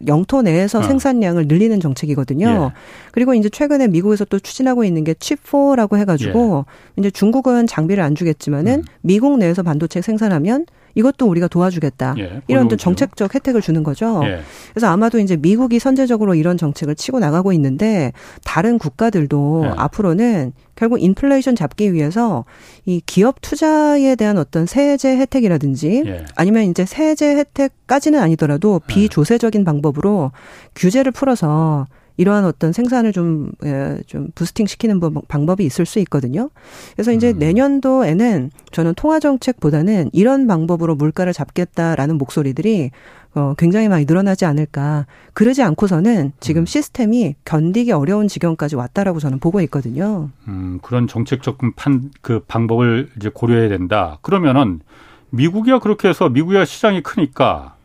영토 0.08 0.42
내에서 0.42 0.80
어. 0.80 0.84
생산량을 0.84 1.48
늘리는 1.48 1.80
정책이거든요. 1.80 2.72
예. 2.72 2.80
그리고 3.12 3.34
이제 3.34 3.50
최근에 3.50 3.88
미국에서 3.88 4.26
또 4.26 4.40
추진하고 4.40 4.84
있는 4.84 5.04
게 5.04 5.14
칩4라고 5.14 5.98
해가지고 5.98 6.66
예. 6.68 7.00
이제 7.00 7.12
중국은 7.12 7.68
장비를 7.68 8.04
안 8.04 8.16
주겠지만은 8.16 8.80
음. 8.80 8.84
미국 9.02 9.38
내에서 9.38 9.64
반도체 9.64 10.02
생산하면 10.02 10.66
이것도 10.96 11.28
우리가 11.28 11.48
도와주겠다. 11.48 12.16
예, 12.18 12.42
이런 12.48 12.68
또 12.68 12.76
정책적 12.76 13.34
혜택을 13.36 13.62
주는 13.62 13.84
거죠. 13.84 14.22
예. 14.24 14.40
그래서 14.74 14.88
아마도 14.88 15.20
이제 15.20 15.38
미국이 15.38 15.80
선제적으로 15.80 16.36
이런 16.36 16.58
정책을 16.58 16.96
치고 16.96 17.20
나가고 17.20 17.54
있는데 17.54 18.12
다른 18.44 18.78
국가들도 18.78 19.64
예. 19.66 19.74
앞으로는 19.78 20.54
결국 20.76 21.02
인플레이션 21.04 21.56
잡기 21.56 21.94
위해서 21.94 22.46
이 22.86 23.02
기업 23.06 23.42
투자에 23.42 24.16
대한 24.16 24.38
어떤 24.38 24.66
세제 24.66 25.18
혜택이라든지 25.18 26.04
예. 26.06 26.26
아니면 26.36 26.64
이제 26.64 26.86
세제 26.86 27.36
혜택까지는 27.36 28.20
아니더라도 28.20 28.82
예. 28.84 28.94
비조세적인 28.94 29.66
방법 29.66 29.89
으로 29.98 30.32
규제를 30.76 31.12
풀어서 31.12 31.88
이러한 32.20 32.44
어떤 32.44 32.74
생산을 32.74 33.14
좀, 33.14 33.50
예, 33.64 33.98
좀 34.06 34.28
부스팅 34.36 34.66
시키는 34.66 35.00
방법이 35.30 35.64
있을 35.64 35.86
수 35.86 36.00
있거든요. 36.00 36.50
그래서 36.94 37.14
이제 37.14 37.32
음. 37.32 37.40
내년도에는 37.40 38.52
저는 38.74 38.94
통화정책보다는 38.96 40.10
이런 40.12 40.46
방법으로 40.46 40.96
물가를 40.96 41.32
잡겠다라는 41.32 42.18
목소리들이 42.18 42.92
어, 43.36 43.54
굉장히 43.58 43.88
많이 43.88 44.04
늘어나지 44.04 44.44
않을까. 44.44 45.06
그러지 45.34 45.64
않고서는 45.64 46.34
지금 46.42 46.64
음. 46.64 46.66
시스템이 46.66 47.36
견디기 47.46 47.94
어려운 47.94 48.28
지경까지 48.28 48.76
왔다라고 48.76 49.20
저는 49.20 49.40
보고 49.40 49.62
있거든요. 49.62 50.30
음, 50.50 50.80
그런 50.82 51.08
정책적 51.08 51.58
판, 51.78 52.12
그 52.22 52.42
방법을 52.50 53.12
이제 53.16 53.30
고려해야 53.34 53.70
된다. 53.70 54.18
그러면은 54.24 54.82
미국이야 55.30 55.80
그렇게 55.80 56.10
해서 56.10 56.28
미국이야 56.28 56.66
시장이 56.66 57.02
크니까 57.02 57.76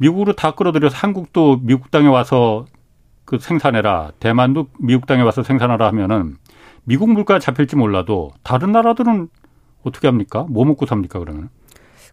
미국으로 0.00 0.32
다 0.32 0.52
끌어들여서 0.52 0.96
한국도 0.96 1.60
미국 1.62 1.90
땅에 1.90 2.08
와서 2.08 2.64
그 3.26 3.38
생산해라. 3.38 4.12
대만도 4.18 4.66
미국 4.78 5.06
땅에 5.06 5.22
와서 5.22 5.42
생산하라 5.42 5.86
하면은 5.88 6.36
미국 6.84 7.10
물가 7.12 7.38
잡힐지 7.38 7.76
몰라도 7.76 8.30
다른 8.42 8.72
나라들은 8.72 9.28
어떻게 9.84 10.08
합니까? 10.08 10.46
뭐 10.48 10.64
먹고 10.64 10.86
삽니까 10.86 11.18
그러면? 11.18 11.50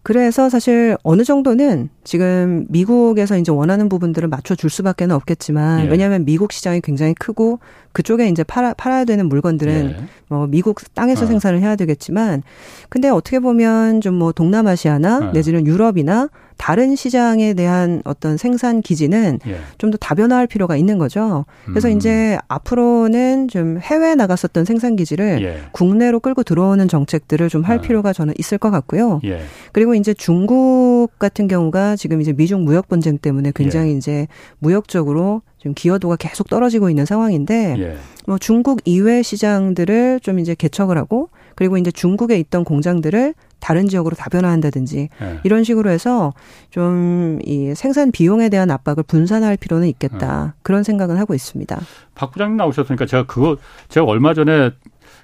그래서 0.04 0.50
사실 0.50 0.96
어느 1.04 1.24
정도는 1.24 1.90
지금 2.04 2.66
미국에서 2.70 3.38
이제 3.38 3.52
원하는 3.52 3.90
부분들을 3.90 4.28
맞춰줄 4.30 4.70
수밖에 4.70 5.06
는 5.06 5.16
없겠지만 5.16 5.86
예. 5.86 5.90
왜냐하면 5.90 6.24
미국 6.24 6.52
시장이 6.54 6.82
굉장히 6.82 7.14
크고 7.14 7.60
그쪽에 7.94 8.28
이제 8.30 8.44
팔아, 8.44 8.76
팔아야 8.76 9.06
되는 9.06 9.28
물건들은 9.28 9.96
예. 9.98 10.06
뭐 10.30 10.48
미국 10.48 10.80
땅에서 10.94 11.26
어. 11.26 11.28
생산을 11.28 11.62
해야 11.62 11.76
되겠지만 11.76 12.44
근데 12.90 13.10
어떻게 13.10 13.40
보면 13.40 14.02
좀 14.02 14.18
뭐 14.18 14.32
동남아시아나 14.32 15.18
어. 15.18 15.32
내지는 15.34 15.66
유럽이나 15.66 16.30
다른 16.58 16.96
시장에 16.96 17.54
대한 17.54 18.02
어떤 18.04 18.38
생산 18.38 18.82
기지는 18.82 19.40
예. 19.48 19.60
좀더 19.78 19.98
다변화할 19.98 20.48
필요가 20.48 20.76
있는 20.76 20.98
거죠. 20.98 21.46
그래서 21.66 21.90
음. 21.90 21.98
이제 21.98 22.38
앞으로는 22.48 23.48
좀 23.48 23.80
해외에 23.80 24.16
나갔었던 24.16 24.66
생산 24.66 24.96
기지를 24.96 25.42
예. 25.42 25.62
국내로 25.72 26.20
끌고 26.20 26.44
들어오는 26.44 26.88
정책들을 26.88 27.50
좀할 27.50 27.78
아. 27.78 27.82
필요가 27.82 28.14
저는 28.14 28.34
있을 28.38 28.58
것 28.58 28.72
같고요. 28.72 29.22
예. 29.24 29.42
그리고 29.72 29.96
이제 29.96 30.14
중국 30.14 31.10
같은 31.20 31.48
경우가 31.48 31.96
지금 31.96 32.22
이제 32.22 32.34
미중 32.34 32.64
무역 32.64 32.88
분쟁 32.88 33.18
때문에 33.18 33.52
굉장히 33.56 33.92
예. 33.92 33.98
이제 33.98 34.28
무역적으로 34.60 35.42
지금 35.60 35.74
기여도가 35.74 36.16
계속 36.18 36.50
떨어지고 36.50 36.90
있는 36.90 37.06
상황인데 37.06 37.76
예. 37.80 37.98
뭐 38.26 38.38
중국 38.38 38.82
이외 38.86 39.22
시장들을 39.22 40.20
좀 40.22 40.40
이제 40.40 40.56
개척을 40.56 40.98
하고 40.98 41.30
그리고 41.56 41.78
이제 41.78 41.92
중국에 41.92 42.38
있던 42.40 42.64
공장들을 42.64 43.34
다른 43.60 43.88
지역으로 43.88 44.16
다변화한다든지 44.16 45.10
네. 45.20 45.40
이런 45.44 45.64
식으로 45.64 45.90
해서 45.90 46.34
좀 46.70 47.28
이 47.46 47.74
생산 47.76 48.12
비용에 48.12 48.50
대한 48.50 48.72
압박을 48.72 49.04
분산할 49.04 49.58
필요는 49.58 49.88
있겠다 49.88 50.46
네. 50.46 50.52
그런 50.62 50.84
생각은 50.84 51.18
하고 51.18 51.34
있습니다. 51.34 51.80
박 52.16 52.32
부장님 52.32 52.58
나오셨으니까 52.58 53.06
제가 53.06 53.26
그거 53.26 53.58
제가 53.90 54.06
얼마 54.06 54.34
전에 54.34 54.72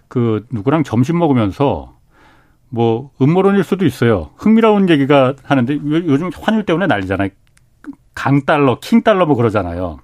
그 0.08 0.46
누구랑 0.52 0.84
점심 0.84 1.18
먹으면서 1.18 1.98
뭐 2.70 3.12
음모론일 3.22 3.64
수도 3.64 3.86
있어요. 3.86 4.32
흥미로운 4.36 4.90
얘기가 4.90 5.36
하는데 5.44 5.74
요즘 5.84 6.30
환율 6.34 6.66
때문에 6.66 6.88
난리잖아요. 6.88 7.30
강 8.16 8.46
달러, 8.46 8.80
킹 8.80 9.04
달러 9.04 9.26
뭐 9.26 9.36
그러잖아요. 9.36 10.00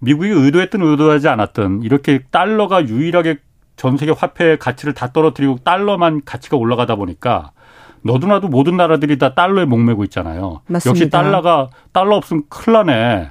미국이 0.00 0.28
의도했든 0.28 0.80
의도하지 0.82 1.28
않았든 1.28 1.82
이렇게 1.82 2.20
달러가 2.30 2.86
유일하게 2.86 3.38
전 3.76 3.96
세계 3.96 4.12
화폐의 4.12 4.58
가치를 4.58 4.94
다 4.94 5.12
떨어뜨리고 5.12 5.58
달러만 5.64 6.22
가치가 6.24 6.56
올라가다 6.56 6.96
보니까 6.96 7.52
너도나도 8.02 8.48
모든 8.48 8.76
나라들이 8.76 9.18
다 9.18 9.34
달러에 9.34 9.64
목매고 9.64 10.04
있잖아요. 10.04 10.62
맞습니다. 10.66 10.90
역시 10.90 11.10
달러가 11.10 11.68
달러 11.92 12.16
없으면 12.16 12.44
큰일 12.48 12.74
나네. 12.74 13.30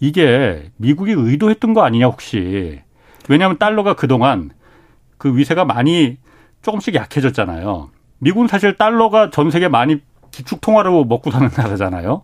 이게 0.00 0.70
미국이 0.76 1.12
의도했던 1.12 1.74
거 1.74 1.82
아니냐 1.82 2.06
혹시. 2.06 2.80
왜냐하면 3.28 3.58
달러가 3.58 3.94
그동안 3.94 4.50
그 5.18 5.36
위세가 5.36 5.64
많이 5.64 6.18
조금씩 6.62 6.94
약해졌잖아요. 6.94 7.90
미국은 8.18 8.48
사실 8.48 8.76
달러가 8.76 9.30
전 9.30 9.50
세계 9.50 9.68
많이 9.68 10.00
기축 10.30 10.60
통화로 10.60 11.04
먹고 11.04 11.30
사는 11.30 11.48
나라잖아요. 11.56 12.22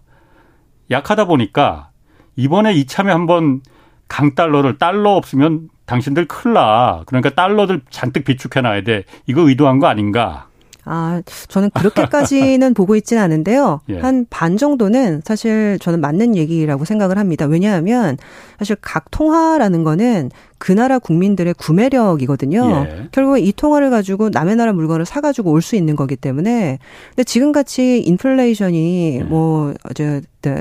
약하다 0.91 1.27
보니까 1.27 1.91
이번에 2.37 2.73
이참에 2.75 3.11
한번 3.11 3.63
강달러를 4.09 4.79
달러 4.79 5.11
없으면 5.13 5.69
당신들 5.87 6.27
큰일 6.27 6.55
나. 6.55 7.03
그러니까 7.07 7.31
달러들 7.31 7.83
잔뜩 7.91 8.25
비축해 8.25 8.61
놔야 8.61 8.83
돼. 8.83 9.05
이거 9.27 9.49
의도한 9.49 9.79
거 9.79 9.87
아닌가? 9.87 10.49
아, 10.85 11.23
저는 11.49 11.71
그렇게까지는 11.71 12.75
보고 12.75 12.97
있지는 12.97 13.23
않은데요. 13.23 13.81
예. 13.89 13.99
한반 14.01 14.57
정도는 14.57 15.23
사실 15.25 15.79
저는 15.81 16.01
맞는 16.01 16.37
얘기라고 16.37 16.85
생각을 16.85 17.19
합니다. 17.19 17.47
왜냐하면 17.47 18.17
사실 18.59 18.77
각 18.81 19.11
통화라는 19.11 19.85
거는 19.85 20.31
그 20.59 20.73
나라 20.73 20.99
국민들의 20.99 21.55
구매력이거든요. 21.55 22.87
예. 22.89 23.09
결국 23.13 23.39
이 23.39 23.53
통화를 23.53 23.91
가지고 23.91 24.29
남의 24.31 24.57
나라 24.57 24.73
물건을 24.73 25.05
사가지고 25.07 25.51
올 25.51 25.63
수 25.63 25.77
있는 25.77 25.95
거기 25.95 26.17
때문에. 26.17 26.79
근데 27.11 27.25
지금같이 27.25 28.01
인플레이션이 28.01 29.19
예. 29.21 29.23
뭐, 29.25 29.75
저, 29.95 30.21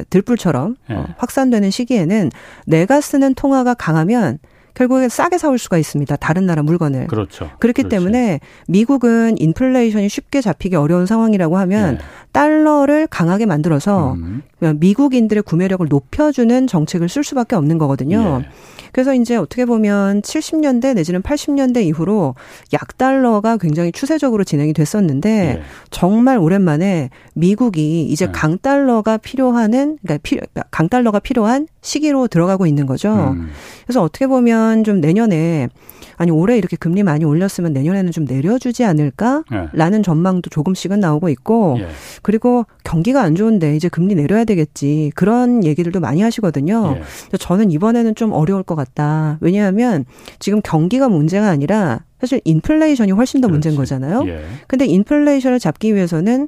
들불처럼 0.10 0.76
예. 0.92 0.94
어, 0.94 1.06
확산되는 1.18 1.72
시기에는 1.72 2.30
내가 2.68 3.02
쓰는 3.02 3.34
통화가 3.34 3.74
강하면 3.74 4.38
결국에 4.74 5.10
싸게 5.10 5.38
사올 5.38 5.58
수가 5.58 5.78
있습니다. 5.78 6.16
다른 6.18 6.46
나라 6.46 6.64
물건을. 6.64 7.08
그렇죠. 7.08 7.50
그렇기 7.60 7.84
그렇지. 7.84 7.96
때문에 7.96 8.40
미국은 8.68 9.38
인플레이션이 9.38 10.10
쉽게 10.10 10.42
잡히기 10.42 10.76
어려운 10.76 11.06
상황이라고 11.06 11.58
하면 11.58 11.96
네. 11.96 12.02
달러를 12.32 13.08
강하게 13.08 13.46
만들어서 13.46 14.14
음. 14.14 14.42
미국인들의 14.60 15.44
구매력을 15.44 15.86
높여주는 15.90 16.68
정책을 16.68 17.10
쓸 17.10 17.24
수밖에 17.24 17.56
없는 17.56 17.78
거거든요. 17.78 18.42
예. 18.44 18.50
그래서 18.92 19.14
이제 19.14 19.36
어떻게 19.36 19.66
보면 19.66 20.22
70년대 20.22 20.96
내지는 20.96 21.22
80년대 21.22 21.84
이후로 21.86 22.36
약달러가 22.74 23.58
굉장히 23.58 23.92
추세적으로 23.92 24.44
진행이 24.44 24.74
됐었는데 24.74 25.30
예. 25.30 25.62
정말 25.90 26.38
오랜만에 26.38 27.10
미국이 27.34 28.04
이제 28.04 28.26
예. 28.26 28.32
강달러가 28.32 29.18
필요하는 29.18 29.98
그러니까 30.02 30.22
필요, 30.22 30.42
강달러가 30.72 31.20
필요한 31.20 31.68
시기로 31.82 32.28
들어가고 32.28 32.66
있는 32.68 32.86
거죠. 32.86 33.34
음. 33.36 33.50
그래서 33.86 34.02
어떻게 34.02 34.28
보면 34.28 34.61
좀 34.84 35.02
내년에 35.02 35.70
아니 36.18 36.30
올해 36.30 36.58
이렇게 36.58 36.76
금리 36.76 37.02
많이 37.02 37.26
올렸으면 37.26 37.74
내년에는 37.74 38.12
좀 38.12 38.26
내려주지 38.26 38.86
않을까라는 38.86 40.00
예. 40.00 40.02
전망도 40.04 40.50
조금씩은 40.52 41.00
나오고 41.00 41.30
있고 41.30 41.78
예. 41.80 41.88
그리고 42.22 42.66
경기가 42.84 43.22
안 43.24 43.34
좋은데 43.36 43.76
이제 43.76 43.90
금리 43.90 44.14
내려야 44.14 44.46
되겠지 44.46 45.12
그런 45.16 45.64
얘기들도 45.64 46.00
많이 46.00 46.22
하시거든요. 46.22 46.98
예. 46.98 47.38
저는 47.38 47.72
이번에는 47.72 48.14
좀 48.16 48.34
어려울 48.34 48.62
것 48.62 48.76
같다. 48.76 49.38
왜냐하면 49.42 50.06
지금 50.38 50.62
경기가 50.64 51.10
문제가 51.10 51.50
아니라 51.50 52.02
사실 52.22 52.40
인플레이션이 52.46 53.12
훨씬 53.12 53.42
더 53.42 53.48
그렇지. 53.48 53.52
문제인 53.54 53.76
거잖아요. 53.76 54.24
예. 54.28 54.44
근데 54.68 54.86
인플레이션을 54.86 55.60
잡기 55.60 55.96
위해서는 55.96 56.48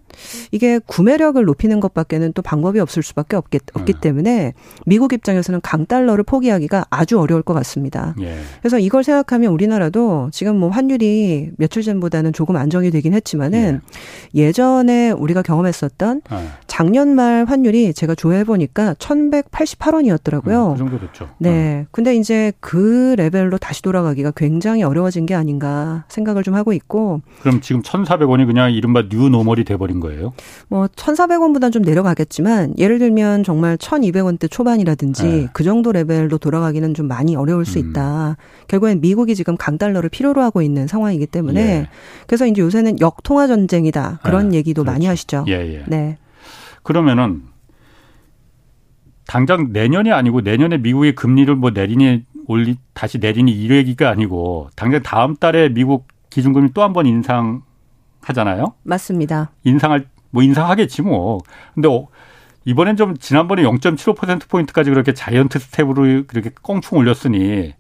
이게 0.51 0.79
구매력을 0.85 1.43
높이는 1.43 1.79
것밖에는 1.79 2.31
또 2.33 2.41
방법이 2.43 2.79
없을 2.79 3.01
수밖에 3.01 3.35
없겠, 3.35 3.63
없기 3.73 3.93
예. 3.95 3.99
때문에 3.99 4.53
미국 4.85 5.13
입장에서는 5.13 5.61
강달러를 5.61 6.23
포기하기가 6.23 6.85
아주 6.91 7.19
어려울 7.19 7.41
것 7.41 7.55
같습니다. 7.55 8.15
예. 8.21 8.37
그래서 8.61 8.77
이걸 8.77 9.03
생각하면 9.03 9.51
우리나라도 9.51 10.29
지금 10.31 10.57
뭐 10.57 10.69
환율이 10.69 11.51
며칠 11.57 11.81
전보다는 11.81 12.33
조금 12.33 12.55
안정이 12.55 12.91
되긴 12.91 13.13
했지만은 13.13 13.81
예. 14.35 14.51
전에 14.51 15.09
우리가 15.09 15.41
경험했었던 15.41 16.21
아. 16.29 16.57
작년 16.73 17.09
말 17.09 17.45
환율이 17.45 17.93
제가 17.93 18.15
조회해 18.15 18.45
보니까 18.45 18.95
1,188원이었더라고요. 18.95 20.69
음, 20.69 20.73
그 20.73 20.77
정도 20.79 20.99
됐죠. 20.99 21.29
네. 21.37 21.81
어. 21.83 21.87
근데 21.91 22.15
이제 22.15 22.51
그 22.61 23.13
레벨로 23.15 23.59
다시 23.59 23.83
돌아가기가 23.83 24.31
굉장히 24.31 24.81
어려워진 24.81 25.27
게 25.27 25.35
아닌가 25.35 26.03
생각을 26.07 26.41
좀 26.41 26.55
하고 26.55 26.73
있고. 26.73 27.21
그럼 27.41 27.61
지금 27.61 27.83
1,400원이 27.83 28.47
그냥 28.47 28.73
이른바 28.73 29.07
new 29.07 29.29
normal이 29.29 29.65
돼 29.65 29.77
버린 29.77 29.99
거예요? 29.99 30.33
뭐 30.67 30.87
1,400원보다는 30.87 31.71
좀 31.71 31.83
내려가겠지만 31.83 32.73
예를 32.79 32.97
들면 32.97 33.43
정말 33.43 33.77
1,200원대 33.77 34.49
초반이라든지 34.49 35.23
네. 35.23 35.47
그 35.53 35.63
정도 35.63 35.91
레벨로 35.91 36.39
돌아가기는 36.39 36.95
좀 36.95 37.07
많이 37.07 37.35
어려울 37.35 37.65
수 37.65 37.77
음. 37.77 37.91
있다. 37.91 38.35
결국엔 38.67 38.99
미국이 38.99 39.35
지금 39.35 39.57
강달러를 39.57 40.09
필요로 40.09 40.41
하고 40.41 40.63
있는 40.63 40.87
상황이기 40.87 41.27
때문에 41.27 41.61
예. 41.61 41.87
그래서 42.25 42.47
이제 42.47 42.63
요새는 42.63 42.99
역통화 42.99 43.45
전쟁이다. 43.45 44.21
그런 44.23 44.49
네. 44.49 44.57
얘기도 44.57 44.81
그렇죠. 44.81 44.91
많이 44.91 45.05
하시죠. 45.05 45.45
예, 45.49 45.53
예. 45.53 45.83
네. 45.85 46.17
그러면은 46.83 47.43
당장 49.25 49.71
내년이 49.71 50.11
아니고 50.11 50.41
내년에 50.41 50.77
미국의 50.77 51.15
금리를 51.15 51.53
뭐 51.55 51.71
내리니 51.71 52.25
올리 52.47 52.75
다시 52.93 53.17
내리니 53.19 53.51
이 53.51 53.69
얘기가 53.69 54.09
아니고 54.09 54.69
당장 54.75 55.01
다음 55.01 55.35
달에 55.35 55.69
미국 55.69 56.07
기준금리 56.29 56.73
또 56.73 56.81
한 56.81 56.93
번 56.93 57.05
인상하잖아요. 57.05 58.73
맞습니다. 58.83 59.51
인상할 59.63 60.07
뭐 60.31 60.43
인상하겠지 60.43 61.03
뭐. 61.03 61.39
근데 61.73 61.87
어, 61.87 62.07
이번엔 62.65 62.97
좀 62.97 63.15
지난번에 63.17 63.63
0.75% 63.63 64.49
포인트까지 64.49 64.89
그렇게 64.89 65.13
giant 65.13 65.59
step으로 65.59 66.23
그렇게 66.27 66.49
껑충 66.61 66.97
올렸으니 66.97 67.73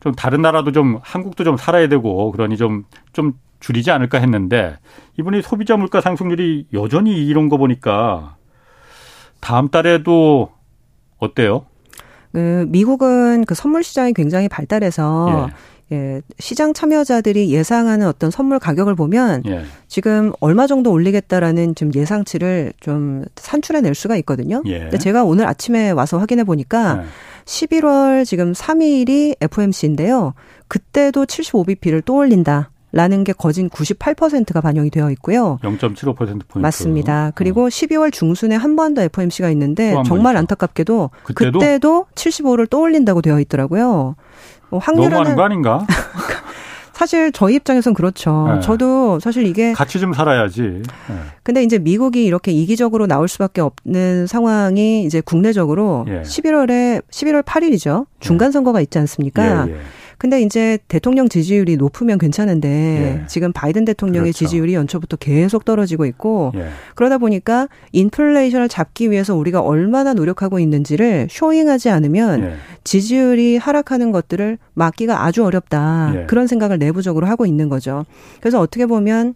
좀 0.00 0.14
다른 0.14 0.42
나라도 0.42 0.72
좀 0.72 0.98
한국도 1.02 1.44
좀 1.44 1.56
살아야 1.56 1.88
되고 1.88 2.30
그러니 2.32 2.56
좀좀 2.56 3.34
줄이지 3.60 3.90
않을까 3.90 4.18
했는데 4.18 4.78
이번에 5.18 5.42
소비자 5.42 5.76
물가 5.76 6.00
상승률이 6.00 6.68
여전히 6.72 7.26
이런 7.26 7.48
거 7.48 7.58
보니까 7.58 8.36
다음 9.40 9.68
달에도 9.68 10.50
어때요? 11.18 11.66
그 12.32 12.66
미국은 12.68 13.44
그 13.44 13.54
선물 13.54 13.82
시장이 13.82 14.12
굉장히 14.12 14.48
발달해서 14.48 15.48
예. 15.48 15.54
예, 15.92 16.22
시장 16.38 16.72
참여자들이 16.72 17.50
예상하는 17.50 18.06
어떤 18.06 18.30
선물 18.30 18.60
가격을 18.60 18.94
보면 18.94 19.42
예. 19.46 19.64
지금 19.88 20.32
얼마 20.38 20.68
정도 20.68 20.92
올리겠다라는 20.92 21.74
좀 21.74 21.90
예상치를 21.92 22.72
좀 22.78 23.24
산출해 23.34 23.80
낼 23.80 23.96
수가 23.96 24.16
있거든요. 24.18 24.62
예. 24.66 24.78
근데 24.80 24.98
제가 24.98 25.24
오늘 25.24 25.46
아침에 25.48 25.90
와서 25.90 26.18
확인해 26.18 26.44
보니까 26.44 27.02
11월 27.44 28.24
지금 28.24 28.52
3일이 28.52 29.34
FOMC인데요. 29.40 30.34
그때도 30.68 31.26
75bp를 31.26 32.04
또 32.04 32.14
올린다. 32.16 32.70
라는 32.92 33.22
게 33.24 33.32
거진 33.32 33.68
98%가 33.70 34.60
반영이 34.60 34.90
되어 34.90 35.10
있고요. 35.12 35.58
0.75%포인트. 35.62 36.58
맞습니다. 36.58 37.30
그리고 37.34 37.66
어. 37.66 37.68
12월 37.68 38.12
중순에 38.12 38.56
한 38.56 38.74
번 38.76 38.94
더 38.94 39.02
FOMC가 39.02 39.50
있는데 39.50 39.94
정말 40.06 40.36
안타깝게도 40.36 41.10
그때도? 41.22 41.58
그때도 41.58 42.06
75를 42.14 42.68
또 42.68 42.80
올린다고 42.80 43.22
되어 43.22 43.38
있더라고요. 43.40 44.16
뭐 44.70 44.80
확률은 44.80 45.36
거 45.36 45.42
아닌가? 45.42 45.86
사실 46.92 47.32
저희 47.32 47.54
입장에선 47.54 47.94
그렇죠. 47.94 48.46
네. 48.56 48.60
저도 48.60 49.20
사실 49.20 49.46
이게 49.46 49.72
같이 49.72 49.98
좀 49.98 50.12
살아야지. 50.12 50.60
네. 50.62 50.82
근데 51.42 51.62
이제 51.62 51.78
미국이 51.78 52.24
이렇게 52.26 52.52
이기적으로 52.52 53.06
나올 53.06 53.26
수밖에 53.26 53.62
없는 53.62 54.26
상황이 54.26 55.04
이제 55.04 55.22
국내적으로 55.22 56.04
예. 56.08 56.20
11월에 56.22 57.02
11월 57.10 57.42
8일이죠. 57.42 58.04
중간 58.20 58.52
선거가 58.52 58.82
있지 58.82 58.98
않습니까? 58.98 59.66
예, 59.68 59.72
예. 59.72 59.76
근데 60.20 60.42
이제 60.42 60.78
대통령 60.86 61.30
지지율이 61.30 61.78
높으면 61.78 62.18
괜찮은데 62.18 62.68
예. 63.22 63.26
지금 63.26 63.54
바이든 63.54 63.86
대통령의 63.86 64.32
그렇죠. 64.32 64.44
지지율이 64.44 64.74
연초부터 64.74 65.16
계속 65.16 65.64
떨어지고 65.64 66.04
있고 66.04 66.52
예. 66.56 66.68
그러다 66.94 67.16
보니까 67.16 67.68
인플레이션을 67.92 68.68
잡기 68.68 69.10
위해서 69.10 69.34
우리가 69.34 69.62
얼마나 69.62 70.12
노력하고 70.12 70.58
있는지를 70.58 71.28
쇼잉하지 71.30 71.88
않으면 71.88 72.42
예. 72.42 72.52
지지율이 72.84 73.56
하락하는 73.56 74.12
것들을 74.12 74.58
막기가 74.74 75.24
아주 75.24 75.42
어렵다. 75.42 76.12
예. 76.14 76.26
그런 76.26 76.46
생각을 76.46 76.78
내부적으로 76.78 77.26
하고 77.26 77.46
있는 77.46 77.70
거죠. 77.70 78.04
그래서 78.40 78.60
어떻게 78.60 78.84
보면 78.84 79.34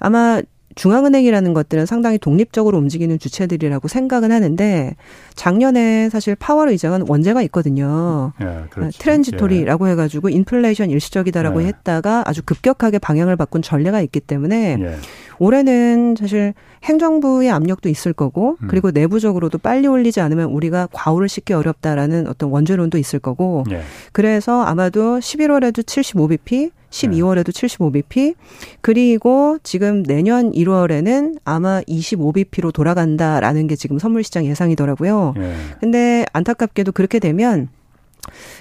아마 0.00 0.42
중앙은행이라는 0.76 1.54
것들은 1.54 1.86
상당히 1.86 2.18
독립적으로 2.18 2.78
움직이는 2.78 3.18
주체들이라고 3.18 3.88
생각은 3.88 4.30
하는데 4.30 4.94
작년에 5.34 6.10
사실 6.10 6.36
파월 6.36 6.68
의장은 6.68 7.06
원제가 7.08 7.42
있거든요. 7.44 8.32
예, 8.42 8.64
그렇죠. 8.70 8.98
트랜지토리라고 8.98 9.88
예. 9.88 9.92
해가지고 9.92 10.28
인플레이션 10.28 10.90
일시적이다라고 10.90 11.62
예. 11.62 11.68
했다가 11.68 12.24
아주 12.26 12.42
급격하게 12.44 12.98
방향을 12.98 13.36
바꾼 13.36 13.62
전례가 13.62 14.02
있기 14.02 14.20
때문에 14.20 14.76
예. 14.78 14.96
올해는 15.38 16.16
사실 16.18 16.54
행정부의 16.84 17.50
압력도 17.50 17.88
있을 17.88 18.12
거고 18.12 18.56
음. 18.62 18.68
그리고 18.68 18.90
내부적으로도 18.90 19.58
빨리 19.58 19.86
올리지 19.86 20.20
않으면 20.20 20.50
우리가 20.50 20.88
과오를 20.92 21.28
씻기 21.28 21.52
어렵다라는 21.52 22.28
어떤 22.28 22.50
원죄론도 22.50 22.98
있을 22.98 23.18
거고 23.18 23.64
예. 23.70 23.82
그래서 24.12 24.62
아마도 24.62 25.18
11월에도 25.18 25.82
75bp 25.84 26.70
12월에도 26.90 27.48
75bp 27.48 28.34
그리고 28.80 29.58
지금 29.62 30.02
내년 30.02 30.52
1월에는 30.52 31.38
아마 31.44 31.80
25bp로 31.82 32.72
돌아간다라는 32.72 33.66
게 33.66 33.76
지금 33.76 33.98
선물 33.98 34.22
시장 34.22 34.46
예상이더라고요. 34.46 35.34
예. 35.36 35.54
근데 35.80 36.24
안타깝게도 36.32 36.92
그렇게 36.92 37.18
되면 37.18 37.68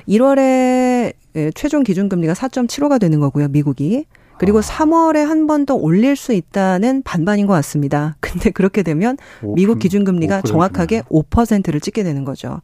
1월에 0.07 1.13
최종 1.53 1.83
기준금리가 1.83 2.33
4.75가 2.33 2.99
되는 2.99 3.19
거고요, 3.19 3.47
미국이. 3.49 4.05
그리고 4.37 4.59
아. 4.59 4.61
3월에 4.61 5.23
한 5.23 5.47
번 5.47 5.65
더 5.65 5.75
올릴 5.75 6.15
수 6.15 6.33
있다는 6.33 7.01
반반인 7.03 7.47
것 7.47 7.53
같습니다. 7.53 8.17
근데 8.21 8.49
그렇게 8.51 8.83
되면 8.83 9.17
5, 9.41 9.55
미국 9.55 9.79
기준금리가 9.79 10.41
5%. 10.41 10.45
정확하게 10.45 11.01
5%를 11.03 11.79
찍게 11.79 12.03
되는 12.03 12.23
거죠. 12.25 12.61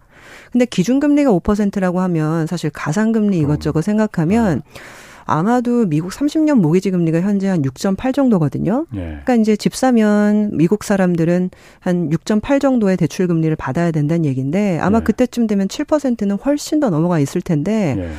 근데 0.52 0.66
기준금리가 0.66 1.32
5%라고 1.32 2.00
하면 2.02 2.48
사실 2.48 2.70
가상금리 2.70 3.38
이것저것 3.40 3.82
생각하면 3.84 4.62
네. 4.66 4.82
아마도 5.26 5.86
미국 5.86 6.12
30년 6.12 6.56
모기지 6.56 6.92
금리가 6.92 7.22
현재 7.22 7.48
한 7.48 7.62
6.8 7.62 8.14
정도거든요. 8.14 8.86
예. 8.96 9.00
그러니까 9.00 9.36
이제 9.36 9.56
집 9.56 9.76
사면 9.76 10.50
미국 10.58 10.84
사람들은 10.84 11.52
한 11.80 12.10
6.8 12.10 12.60
정도의 12.60 12.98
대출 12.98 13.28
금리를 13.28 13.56
받아야 13.56 13.92
된다는 13.92 14.26
얘기인데 14.26 14.80
아마 14.82 14.98
예. 14.98 15.04
그때쯤 15.04 15.48
되면 15.48 15.68
7%는 15.68 16.36
훨씬 16.38 16.80
더 16.80 16.90
넘어가 16.90 17.20
있을 17.20 17.42
텐데 17.42 17.96
예. 17.98 18.10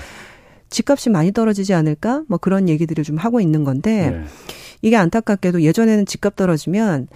집값이 0.73 1.11
많이 1.11 1.31
떨어지지 1.33 1.75
않을까? 1.75 2.23
뭐 2.29 2.39
그런 2.39 2.69
얘기들을 2.69 3.05
좀 3.05 3.17
하고 3.17 3.41
있는 3.41 3.63
건데 3.63 4.13
예. 4.13 4.25
이게 4.81 4.97
안타깝게도 4.97 5.63
예전에는 5.63 6.07
집값 6.07 6.35
떨어지면 6.35 7.07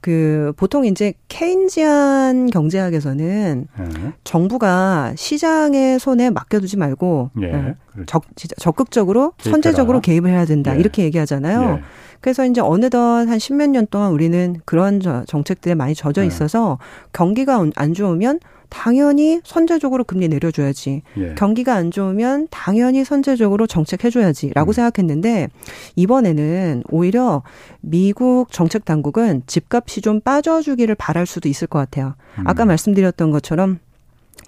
그 0.00 0.52
보통 0.56 0.84
이제 0.84 1.14
케인지안 1.26 2.50
경제학에서는 2.50 3.66
네. 3.76 4.12
정부가 4.22 5.12
시장의 5.16 5.98
손에 5.98 6.30
맡겨두지 6.30 6.76
말고 6.76 7.30
예, 7.40 7.46
네. 7.46 7.74
그렇죠. 7.92 8.06
적, 8.06 8.24
적극적으로 8.58 9.32
선제적으로 9.38 10.00
개입을 10.00 10.30
해야 10.30 10.44
된다 10.44 10.76
예. 10.76 10.80
이렇게 10.80 11.02
얘기하잖아요. 11.02 11.78
예. 11.78 11.82
그래서 12.20 12.44
이제 12.46 12.60
어느덧 12.60 12.98
한 13.28 13.38
십몇 13.38 13.70
년 13.70 13.86
동안 13.90 14.12
우리는 14.12 14.60
그런 14.64 15.00
정책들에 15.00 15.74
많이 15.74 15.94
젖어 15.96 16.20
네. 16.20 16.26
있어서 16.26 16.78
경기가 17.12 17.64
안 17.74 17.94
좋으면 17.94 18.38
당연히 18.68 19.40
선제적으로 19.44 20.04
금리 20.04 20.28
내려줘야지. 20.28 21.02
예. 21.16 21.34
경기가 21.34 21.74
안 21.74 21.90
좋으면 21.90 22.48
당연히 22.50 23.04
선제적으로 23.04 23.66
정책해줘야지라고 23.66 24.70
음. 24.70 24.72
생각했는데 24.72 25.48
이번에는 25.96 26.84
오히려 26.90 27.42
미국 27.80 28.52
정책 28.52 28.84
당국은 28.84 29.42
집값이 29.46 30.00
좀 30.00 30.20
빠져주기를 30.20 30.94
바랄 30.94 31.26
수도 31.26 31.48
있을 31.48 31.66
것 31.66 31.78
같아요. 31.78 32.14
음. 32.38 32.44
아까 32.46 32.64
말씀드렸던 32.64 33.30
것처럼 33.30 33.78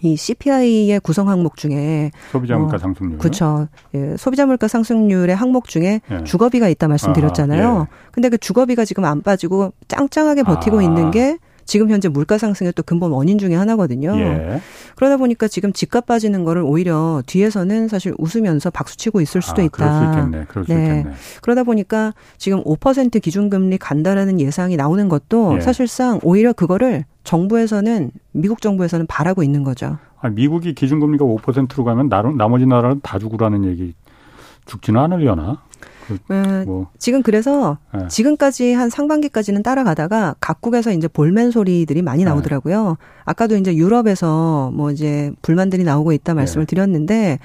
이 0.03 0.17
CPI의 0.17 0.99
구성 1.01 1.29
항목 1.29 1.57
중에 1.57 2.11
소비자 2.33 2.57
물가 2.57 2.77
어, 2.77 2.79
상승률 2.79 3.19
그렇죠. 3.19 3.69
예, 3.95 4.17
소비자 4.17 4.47
물가 4.47 4.67
상승률의 4.67 5.37
항목 5.37 5.69
중에 5.69 6.01
예. 6.11 6.25
주거비가 6.25 6.69
있다 6.69 6.89
말씀드렸잖아요. 6.89 7.69
아하, 7.69 7.81
예. 7.83 8.11
근데 8.11 8.29
그 8.31 8.39
주거비가 8.39 8.85
지금 8.85 9.05
안 9.05 9.21
빠지고 9.21 9.73
짱짱하게 9.89 10.45
버티고 10.45 10.79
아. 10.79 10.83
있는 10.83 11.11
게 11.11 11.37
지금 11.71 11.89
현재 11.89 12.09
물가 12.09 12.37
상승의 12.37 12.73
또 12.73 12.83
근본 12.83 13.13
원인 13.13 13.39
중에 13.39 13.55
하나거든요. 13.55 14.13
예. 14.19 14.61
그러다 14.97 15.17
보니까 15.19 15.47
지금 15.47 15.73
집값 15.73 16.05
빠지는 16.05 16.43
거를 16.43 16.63
오히려 16.63 17.23
뒤에서는 17.27 17.87
사실 17.87 18.13
웃으면서 18.19 18.71
박수치고 18.71 19.21
있을 19.21 19.41
수도 19.41 19.63
아, 19.63 19.65
있다. 19.65 19.71
그럴 19.71 19.93
수 19.93 20.05
있겠네. 20.05 20.45
그럴 20.49 20.65
수 20.65 20.75
네. 20.75 20.81
있겠네. 20.81 21.15
그러다 21.43 21.63
보니까 21.63 22.13
지금 22.39 22.61
5% 22.65 23.23
기준금리 23.23 23.79
간다라는 23.79 24.41
예상이 24.41 24.77
나오는 24.77 25.09
것도 25.09 25.59
예. 25.59 25.61
사실상 25.61 26.19
오히려 26.25 26.53
그거를 26.53 27.05
정부에서는 27.23 28.11
미국 28.33 28.63
정부에서는 28.63 29.07
바라고 29.07 29.45
있는 29.45 29.63
거죠. 29.63 29.99
아, 30.21 30.29
미국이 30.29 30.75
기준금리가 30.75 31.25
5%로 31.25 31.85
가면 31.85 32.09
나머지 32.37 32.67
나라는 32.67 32.99
다 33.05 33.21
죽으라는 33.21 33.65
얘기 33.67 33.95
죽지는 34.67 35.01
않으려나? 35.01 35.63
그, 36.07 36.19
네, 36.29 36.65
뭐. 36.65 36.89
지금 36.99 37.23
그래서 37.23 37.79
네. 37.95 38.09
지금까지 38.09 38.73
한 38.73 38.91
상반기까지는 38.91 39.63
따라가다가 39.63 40.35
각국에서 40.41 40.93
이제 40.93 41.09
볼멘 41.09 41.51
소리들이 41.51 42.03
많이 42.03 42.25
네. 42.25 42.31
나오더라고요. 42.31 42.97
아까도 43.25 43.57
이제 43.57 43.75
유럽에서 43.77 44.71
뭐 44.75 44.91
이제 44.91 45.31
불만들이 45.43 45.85
나오고 45.85 46.13
있다 46.13 46.35
말씀을 46.35 46.67
네. 46.67 46.71
드렸는데 46.71 47.39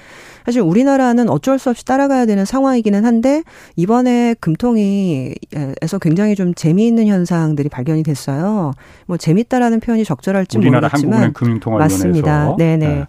사실 0.44 0.62
우리나라는 0.62 1.28
어쩔 1.28 1.58
수 1.58 1.70
없이 1.70 1.84
따라가야 1.84 2.26
되는 2.26 2.44
상황이기는 2.44 3.04
한데 3.04 3.42
이번에 3.76 4.34
금통위에서 4.40 5.98
굉장히 6.00 6.34
좀 6.34 6.54
재미있는 6.54 7.06
현상들이 7.06 7.68
발견이 7.68 8.02
됐어요. 8.02 8.72
뭐 9.06 9.16
재밌다라는 9.16 9.80
표현이 9.80 10.04
적절할지 10.04 10.58
모르겠지만 10.58 11.32
맞습니다. 11.78 12.56
네네. 12.56 12.86
네. 12.86 13.04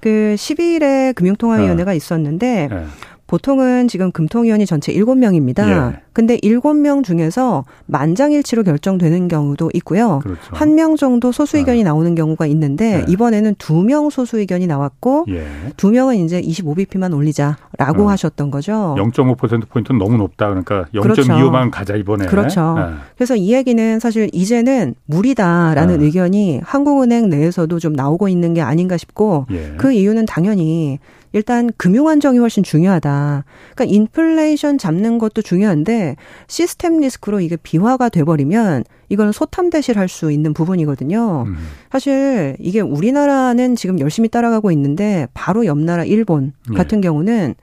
그 0.00 0.34
12일에 0.36 1.14
금융통화위원회가 1.14 1.92
있었는데 1.92 2.68
네. 2.70 2.84
보통은 3.30 3.86
지금 3.86 4.10
금통위원이 4.10 4.66
전체 4.66 4.92
7명입니다. 4.92 5.68
예. 5.68 6.00
근데 6.12 6.36
7명 6.38 7.04
중에서 7.04 7.64
만장일치로 7.86 8.64
결정되는 8.64 9.28
경우도 9.28 9.70
있고요. 9.74 10.18
그렇죠. 10.18 10.40
한명 10.50 10.96
정도 10.96 11.30
소수 11.30 11.56
의견이 11.56 11.78
네. 11.78 11.84
나오는 11.84 12.12
경우가 12.16 12.46
있는데 12.46 12.98
네. 12.98 13.04
이번에는 13.08 13.54
두 13.58 13.80
명 13.84 14.10
소수 14.10 14.38
의견이 14.40 14.66
나왔고 14.66 15.26
예. 15.28 15.46
두 15.76 15.92
명은 15.92 16.16
이제 16.16 16.40
25bp만 16.42 17.14
올리자라고 17.14 18.04
어. 18.04 18.08
하셨던 18.10 18.50
거죠. 18.50 18.96
0.5% 18.98 19.68
포인트는 19.68 19.98
너무 19.98 20.16
높다. 20.16 20.48
그러니까 20.48 20.86
0.25만 20.92 21.52
그렇죠. 21.52 21.70
가자 21.70 21.94
이번에. 21.94 22.26
그렇죠. 22.26 22.74
네. 22.76 22.82
그래서 23.16 23.36
이 23.36 23.52
얘기는 23.54 24.00
사실 24.00 24.28
이제는 24.32 24.96
무리다라는 25.06 26.00
네. 26.00 26.04
의견이 26.04 26.60
한국은행 26.64 27.28
내에서도 27.30 27.78
좀 27.78 27.92
나오고 27.92 28.28
있는 28.28 28.54
게 28.54 28.60
아닌가 28.60 28.96
싶고 28.96 29.46
예. 29.52 29.74
그 29.76 29.92
이유는 29.92 30.26
당연히 30.26 30.98
일단 31.32 31.70
금융 31.76 32.08
안정이 32.08 32.38
훨씬 32.38 32.62
중요하다. 32.62 33.44
그러니까 33.74 33.94
인플레이션 33.94 34.78
잡는 34.78 35.18
것도 35.18 35.42
중요한데 35.42 36.16
시스템 36.48 36.98
리스크로 37.00 37.40
이게 37.40 37.56
비화가 37.56 38.08
돼 38.08 38.24
버리면 38.24 38.84
이거는 39.08 39.32
소탐대실할 39.32 40.08
수 40.08 40.32
있는 40.32 40.54
부분이거든요. 40.54 41.44
음. 41.46 41.56
사실 41.90 42.56
이게 42.58 42.80
우리나라는 42.80 43.76
지금 43.76 44.00
열심히 44.00 44.28
따라가고 44.28 44.70
있는데 44.72 45.26
바로 45.34 45.66
옆 45.66 45.78
나라 45.78 46.04
일본 46.04 46.52
예. 46.72 46.76
같은 46.76 46.98
예. 46.98 47.02
경우는 47.02 47.54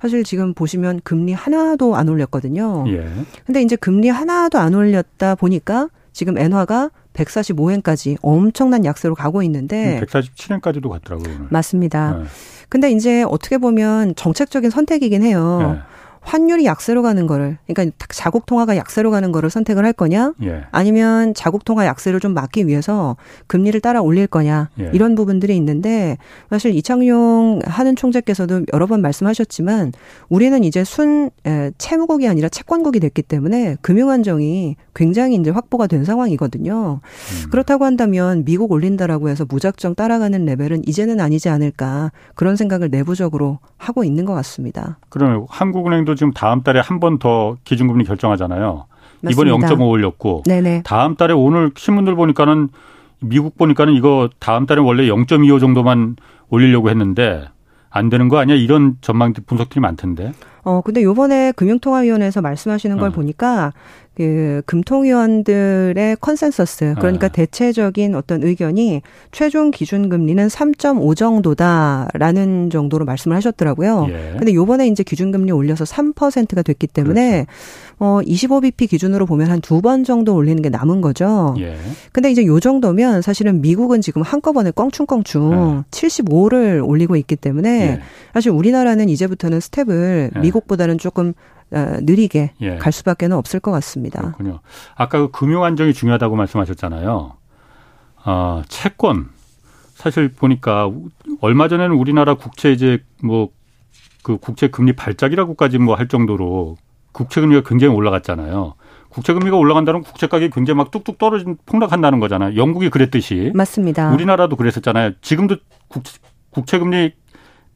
사실 0.00 0.22
지금 0.24 0.52
보시면 0.52 1.00
금리 1.02 1.32
하나도 1.32 1.96
안 1.96 2.08
올렸거든요. 2.08 2.84
예. 2.88 3.06
근데 3.46 3.62
이제 3.62 3.76
금리 3.76 4.08
하나도 4.08 4.58
안 4.58 4.74
올렸다 4.74 5.34
보니까 5.34 5.88
지금 6.12 6.36
엔화가 6.38 6.90
145엔까지 7.14 8.16
엄청난 8.22 8.84
약세로 8.84 9.14
가고 9.14 9.42
있는데 9.44 10.00
147엔까지도 10.04 10.88
갔더라고요. 10.88 11.34
오늘. 11.34 11.46
맞습니다. 11.50 12.18
네. 12.18 12.24
근데 12.68 12.90
이제 12.90 13.22
어떻게 13.22 13.58
보면 13.58 14.14
정책적인 14.16 14.70
선택이긴 14.70 15.22
해요. 15.22 15.74
네. 15.74 15.94
환율이 16.24 16.64
약세로 16.64 17.02
가는 17.02 17.26
거를 17.26 17.58
그러니까 17.66 17.94
자국 18.08 18.46
통화가 18.46 18.76
약세로 18.76 19.10
가는 19.10 19.30
거를 19.30 19.50
선택을 19.50 19.84
할 19.84 19.92
거냐 19.92 20.32
예. 20.42 20.62
아니면 20.70 21.34
자국 21.34 21.64
통화 21.64 21.84
약세를 21.84 22.18
좀 22.18 22.32
막기 22.32 22.66
위해서 22.66 23.16
금리를 23.46 23.78
따라 23.82 24.00
올릴 24.00 24.26
거냐 24.26 24.70
예. 24.80 24.90
이런 24.94 25.14
부분들이 25.14 25.54
있는데 25.56 26.16
사실 26.48 26.74
이창용 26.74 27.60
하는 27.66 27.94
총재께서도 27.94 28.64
여러 28.72 28.86
번 28.86 29.02
말씀하셨지만 29.02 29.92
우리는 30.30 30.64
이제 30.64 30.82
순 30.82 31.30
채무국이 31.76 32.26
아니라 32.26 32.48
채권국이 32.48 33.00
됐기 33.00 33.22
때문에 33.22 33.76
금융 33.82 34.08
안정이 34.08 34.76
굉장히 34.94 35.34
이제 35.36 35.50
확보가 35.50 35.86
된 35.86 36.04
상황이거든요. 36.04 37.00
음. 37.02 37.50
그렇다고 37.50 37.84
한다면 37.84 38.44
미국 38.44 38.72
올린다라고 38.72 39.28
해서 39.28 39.44
무작정 39.48 39.94
따라가는 39.94 40.44
레벨은 40.44 40.82
이제는 40.86 41.20
아니지 41.20 41.48
않을까 41.48 42.12
그런 42.34 42.56
생각을 42.56 42.90
내부적으로 42.90 43.58
하고 43.76 44.04
있는 44.04 44.24
것 44.24 44.34
같습니다. 44.34 44.98
그러면 45.08 45.46
한국은행도 45.48 46.14
지금 46.14 46.32
다음 46.32 46.62
달에 46.62 46.80
한 46.80 47.00
번 47.00 47.18
더 47.18 47.56
기준금리 47.64 48.04
결정하잖아요. 48.04 48.86
맞습니다. 49.20 49.30
이번에 49.50 49.74
0.5 49.76 49.88
올렸고 49.88 50.42
네네. 50.46 50.82
다음 50.84 51.16
달에 51.16 51.32
오늘 51.32 51.70
신문들 51.76 52.14
보니까는 52.14 52.68
미국 53.20 53.56
보니까는 53.56 53.94
이거 53.94 54.28
다음 54.38 54.66
달에 54.66 54.80
원래 54.80 55.04
0.25 55.06 55.60
정도만 55.60 56.16
올리려고 56.50 56.90
했는데 56.90 57.44
안 57.90 58.10
되는 58.10 58.28
거 58.28 58.38
아니야? 58.38 58.56
이런 58.56 58.96
전망 59.00 59.32
분석들이 59.32 59.80
많던데. 59.80 60.32
어, 60.64 60.80
근데 60.82 61.02
요번에 61.02 61.52
금융통화위원회에서 61.52 62.40
말씀하시는 62.40 62.96
걸 62.98 63.10
어. 63.10 63.12
보니까 63.12 63.72
그 64.16 64.62
금통위원들의 64.66 66.16
컨센서스 66.20 66.94
그러니까 66.98 67.26
네. 67.28 67.46
대체적인 67.46 68.14
어떤 68.14 68.44
의견이 68.44 69.02
최종 69.32 69.72
기준 69.72 70.08
금리는 70.08 70.46
3.5 70.46 71.16
정도다라는 71.16 72.70
정도로 72.70 73.04
말씀을 73.06 73.36
하셨더라고요. 73.36 74.06
예. 74.10 74.34
근데 74.38 74.54
요번에 74.54 74.86
이제 74.86 75.02
기준 75.02 75.32
금리 75.32 75.50
올려서 75.50 75.84
3%가 75.84 76.62
됐기 76.62 76.86
때문에 76.86 77.46
그렇죠. 77.46 77.50
어 77.98 78.20
25bp 78.24 78.88
기준으로 78.88 79.26
보면 79.26 79.50
한 79.50 79.60
두 79.60 79.80
번 79.80 80.04
정도 80.04 80.34
올리는 80.34 80.62
게 80.62 80.68
남은 80.68 81.00
거죠. 81.00 81.54
예. 81.58 81.76
근데 82.12 82.30
이제 82.30 82.44
요 82.46 82.60
정도면 82.60 83.20
사실은 83.22 83.60
미국은 83.62 84.00
지금 84.00 84.22
한꺼번에 84.22 84.70
껑충껑충 84.70 85.84
예. 85.88 85.90
75를 85.90 86.86
올리고 86.88 87.16
있기 87.16 87.34
때문에 87.36 87.80
예. 87.80 88.00
사실 88.32 88.50
우리나라는 88.52 89.08
이제부터는 89.08 89.58
스텝을 89.60 90.30
예. 90.36 90.40
미국보다는 90.54 90.98
조금 90.98 91.32
어, 91.72 91.96
느리게 92.02 92.52
예. 92.60 92.76
갈 92.76 92.92
수밖에는 92.92 93.36
없을 93.36 93.60
것 93.60 93.70
같습니다. 93.72 94.20
그렇군요. 94.20 94.60
아까 94.94 95.18
그 95.18 95.30
금융 95.30 95.64
안정이 95.64 95.92
중요하다고 95.92 96.36
말씀하셨잖아요. 96.36 97.32
어, 98.26 98.62
채권 98.68 99.30
사실 99.94 100.32
보니까 100.32 100.90
얼마 101.40 101.68
전에는 101.68 101.94
우리나라 101.96 102.34
국채 102.34 102.72
이제 102.72 103.02
뭐 103.22 103.48
그 104.24 104.38
국채 104.38 104.68
금리 104.68 104.94
발작이라고까지 104.94 105.78
뭐 105.78 105.94
할 105.94 106.08
정도로 106.08 106.76
국채 107.12 107.40
금리가 107.42 107.62
굉장히 107.68 107.94
올라갔잖아요. 107.94 108.74
국채 109.10 109.32
금리가 109.34 109.56
올라간다는 109.56 110.02
국채 110.02 110.26
가격이 110.26 110.50
굉장히 110.52 110.78
막 110.78 110.90
뚝뚝 110.90 111.18
떨어진 111.18 111.56
폭락한다는 111.66 112.18
거잖아요. 112.18 112.56
영국이 112.56 112.88
그랬듯이 112.88 113.52
맞습니다. 113.54 114.10
우리나라도 114.12 114.56
그랬었잖아요. 114.56 115.12
지금도 115.20 115.56
국채, 115.86 116.18
국채 116.50 116.78
금리 116.78 117.12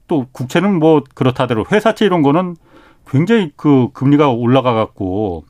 또 0.08 0.26
국채는 0.32 0.78
뭐 0.78 1.04
그렇다대로 1.14 1.66
회사채 1.70 2.06
이런 2.06 2.22
거는 2.22 2.56
굉장히 3.10 3.50
그 3.56 3.88
금리가 3.92 4.30
올라가 4.30 4.72
갖고 4.72 5.44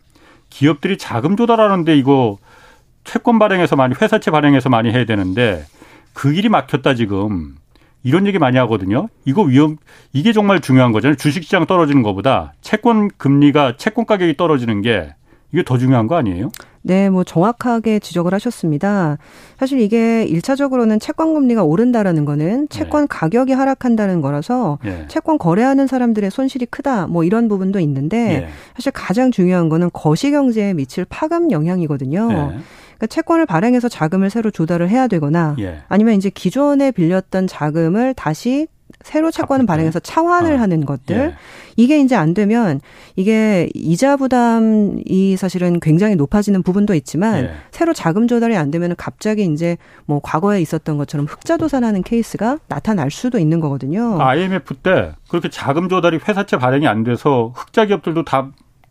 기업들이 0.50 0.96
자금 0.96 1.36
조달하는데 1.36 1.96
이거 1.96 2.38
채권 3.04 3.38
발행해서 3.38 3.76
많이 3.76 3.94
회사채 4.00 4.30
발행해서 4.30 4.68
많이 4.68 4.90
해야 4.90 5.04
되는데 5.04 5.64
그 6.12 6.32
길이 6.32 6.48
막혔다 6.48 6.94
지금 6.94 7.56
이런 8.02 8.26
얘기 8.26 8.38
많이 8.38 8.56
하거든요. 8.58 9.08
이거 9.24 9.42
위험 9.42 9.76
이게 10.12 10.32
정말 10.32 10.60
중요한 10.60 10.92
거잖아요. 10.92 11.16
주식시장 11.16 11.66
떨어지는 11.66 12.02
것보다 12.02 12.54
채권 12.60 13.08
금리가 13.16 13.76
채권 13.76 14.06
가격이 14.06 14.36
떨어지는 14.36 14.82
게 14.82 15.14
이게 15.52 15.62
더 15.62 15.78
중요한 15.78 16.06
거 16.06 16.16
아니에요? 16.16 16.50
네, 16.82 17.10
뭐 17.10 17.24
정확하게 17.24 17.98
지적을 17.98 18.32
하셨습니다. 18.34 19.18
사실 19.58 19.80
이게 19.80 20.24
일차적으로는 20.24 21.00
채권 21.00 21.34
금리가 21.34 21.64
오른다라는 21.64 22.24
거는 22.24 22.68
채권 22.68 23.02
네. 23.02 23.06
가격이 23.10 23.52
하락한다는 23.52 24.20
거라서 24.20 24.78
네. 24.84 25.06
채권 25.08 25.38
거래하는 25.38 25.86
사람들의 25.86 26.30
손실이 26.30 26.66
크다 26.66 27.06
뭐 27.06 27.24
이런 27.24 27.48
부분도 27.48 27.80
있는데 27.80 28.40
네. 28.40 28.48
사실 28.74 28.92
가장 28.92 29.30
중요한 29.30 29.68
거는 29.68 29.90
거시 29.92 30.30
경제에 30.30 30.74
미칠 30.74 31.04
파급 31.04 31.50
영향이거든요. 31.50 32.28
네. 32.28 32.34
그러니까 32.34 33.06
채권을 33.08 33.46
발행해서 33.46 33.88
자금을 33.88 34.30
새로 34.30 34.50
조달을 34.50 34.88
해야 34.88 35.06
되거나 35.06 35.56
예. 35.60 35.78
아니면 35.88 36.14
이제 36.14 36.30
기존에 36.30 36.90
빌렸던 36.90 37.46
자금을 37.46 38.14
다시 38.14 38.66
새로 39.02 39.30
채권을 39.30 39.66
발행해서 39.66 40.00
차환을 40.00 40.54
어. 40.54 40.58
하는 40.58 40.84
것들 40.84 41.16
예. 41.16 41.34
이게 41.76 42.00
이제 42.00 42.16
안 42.16 42.34
되면 42.34 42.80
이게 43.16 43.68
이자 43.74 44.16
부담이 44.16 45.36
사실은 45.36 45.78
굉장히 45.80 46.16
높아지는 46.16 46.62
부분도 46.62 46.94
있지만 46.94 47.44
예. 47.44 47.50
새로 47.70 47.94
자금 47.94 48.26
조달이 48.26 48.56
안 48.56 48.70
되면 48.70 48.94
갑자기 48.96 49.44
이제 49.44 49.76
뭐 50.04 50.20
과거에 50.22 50.60
있었던 50.60 50.96
것처럼 50.98 51.26
흑자 51.26 51.56
도산하는 51.56 52.02
케이스가 52.02 52.58
나타날 52.66 53.10
수도 53.10 53.38
있는 53.38 53.60
거거든요. 53.60 54.20
IMF 54.20 54.74
때 54.74 55.12
그렇게 55.28 55.48
자금 55.48 55.88
조달이 55.88 56.18
회사채 56.26 56.56
발행이 56.58 56.86
안 56.88 57.04
돼서 57.04 57.52
흑자 57.54 57.86
기업들도 57.86 58.24
다 58.24 58.50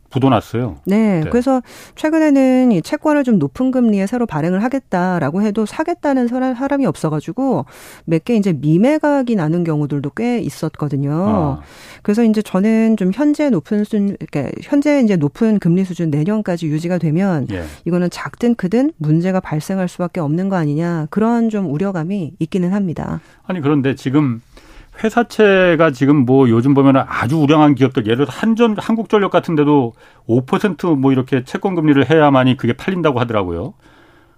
부도났어요. 0.09 0.77
네, 0.85 1.21
네, 1.21 1.29
그래서 1.29 1.61
최근에는 1.95 2.71
이 2.71 2.81
채권을 2.81 3.23
좀 3.23 3.39
높은 3.39 3.71
금리에 3.71 4.07
새로 4.07 4.25
발행을 4.25 4.63
하겠다라고 4.63 5.41
해도 5.41 5.65
사겠다는 5.65 6.27
사람이 6.27 6.85
없어가지고 6.85 7.65
몇 8.05 8.23
개 8.25 8.35
이제 8.35 8.51
미매각이 8.51 9.35
나는 9.35 9.63
경우들도 9.63 10.09
꽤 10.11 10.39
있었거든요. 10.39 11.11
아. 11.13 11.61
그래서 12.01 12.23
이제 12.23 12.41
저는 12.41 12.97
좀 12.97 13.11
현재 13.13 13.49
높은 13.49 13.83
수준, 13.83 14.17
그러니까 14.19 14.51
현재 14.61 15.01
이제 15.01 15.15
높은 15.15 15.59
금리 15.59 15.85
수준 15.85 16.09
내년까지 16.09 16.67
유지가 16.67 16.97
되면 16.97 17.47
예. 17.51 17.63
이거는 17.85 18.09
작든 18.09 18.55
크든 18.55 18.91
문제가 18.97 19.39
발생할 19.39 19.87
수밖에 19.87 20.19
없는 20.19 20.49
거 20.49 20.55
아니냐 20.57 21.07
그런 21.09 21.49
좀 21.49 21.71
우려감이 21.71 22.33
있기는 22.39 22.73
합니다. 22.73 23.21
아니 23.45 23.61
그런데 23.61 23.95
지금 23.95 24.41
회사채가 25.03 25.91
지금 25.91 26.25
뭐 26.25 26.49
요즘 26.49 26.73
보면은 26.73 27.03
아주 27.07 27.37
우량한 27.37 27.75
기업들 27.75 28.05
예를 28.05 28.25
들어 28.25 28.27
한전 28.29 28.77
한국전력 28.77 29.31
같은 29.31 29.55
데도 29.55 29.93
5%뭐 30.27 31.11
이렇게 31.11 31.43
채권 31.43 31.75
금리를 31.75 32.09
해야만이 32.09 32.57
그게 32.57 32.73
팔린다고 32.73 33.19
하더라고요. 33.19 33.73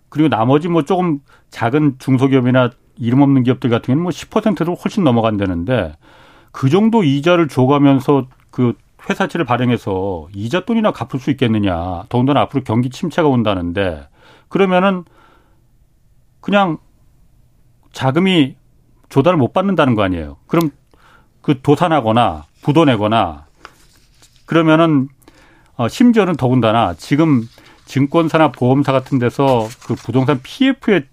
그리고 0.10 0.28
나머지 0.28 0.68
뭐 0.68 0.84
조금 0.84 1.20
작은 1.50 1.96
중소기업이나 2.00 2.72
이름 2.98 3.22
없는 3.22 3.44
기업들 3.44 3.70
같은 3.70 3.94
경우는 3.94 4.04
뭐 4.04 4.12
10%를 4.12 4.76
훨씬 4.76 5.04
넘어간다는데 5.04 5.94
그 6.52 6.70
정도 6.70 7.04
이자를 7.04 7.48
줘가면서 7.48 8.28
그 8.52 8.74
회사채를 9.10 9.46
발행해서 9.46 10.28
이자 10.34 10.66
돈이나 10.66 10.92
갚을 10.92 11.20
수 11.20 11.32
있겠느냐. 11.32 12.04
더군다나 12.10 12.42
앞으로 12.42 12.64
경기 12.64 12.90
침체가 12.90 13.28
온다는데 13.28 14.08
그러면은 14.50 15.06
그냥 16.42 16.78
자금이 17.92 18.56
조달을 19.10 19.38
못 19.38 19.54
받는다는 19.54 19.96
거 19.96 20.04
아니에요. 20.04 20.38
그럼 20.48 20.72
그 21.42 21.62
도산하거나 21.62 22.46
부도 22.62 22.86
내거나 22.86 23.46
그러면은 24.46 25.10
어 25.76 25.88
심지어는 25.88 26.36
더군다나 26.36 26.94
지금 26.96 27.48
증권사나 27.86 28.52
보험사 28.52 28.92
같은 28.92 29.18
데서 29.18 29.68
그 29.86 29.96
부동산 29.96 30.40
PF에 30.44 31.08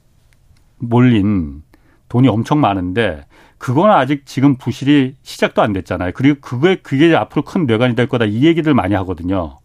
몰린 0.79 1.63
돈이 2.09 2.29
엄청 2.29 2.61
많은데 2.61 3.25
그건 3.59 3.91
아직 3.91 4.27
지금 4.27 4.57
부실이 4.57 5.17
시작도 5.23 5.63
안 5.63 5.73
됐잖아요. 5.73 6.13
그리고 6.15 6.41
그게 6.41 6.77
그게 6.77 7.15
앞으로 7.15 7.43
큰 7.43 7.67
뇌관이 7.67 7.95
될 7.95 8.09
거다 8.09 8.27
이 8.27 8.45
얘기들 8.45 8.75
많이 8.75 8.95
하거든요. 8.95 9.59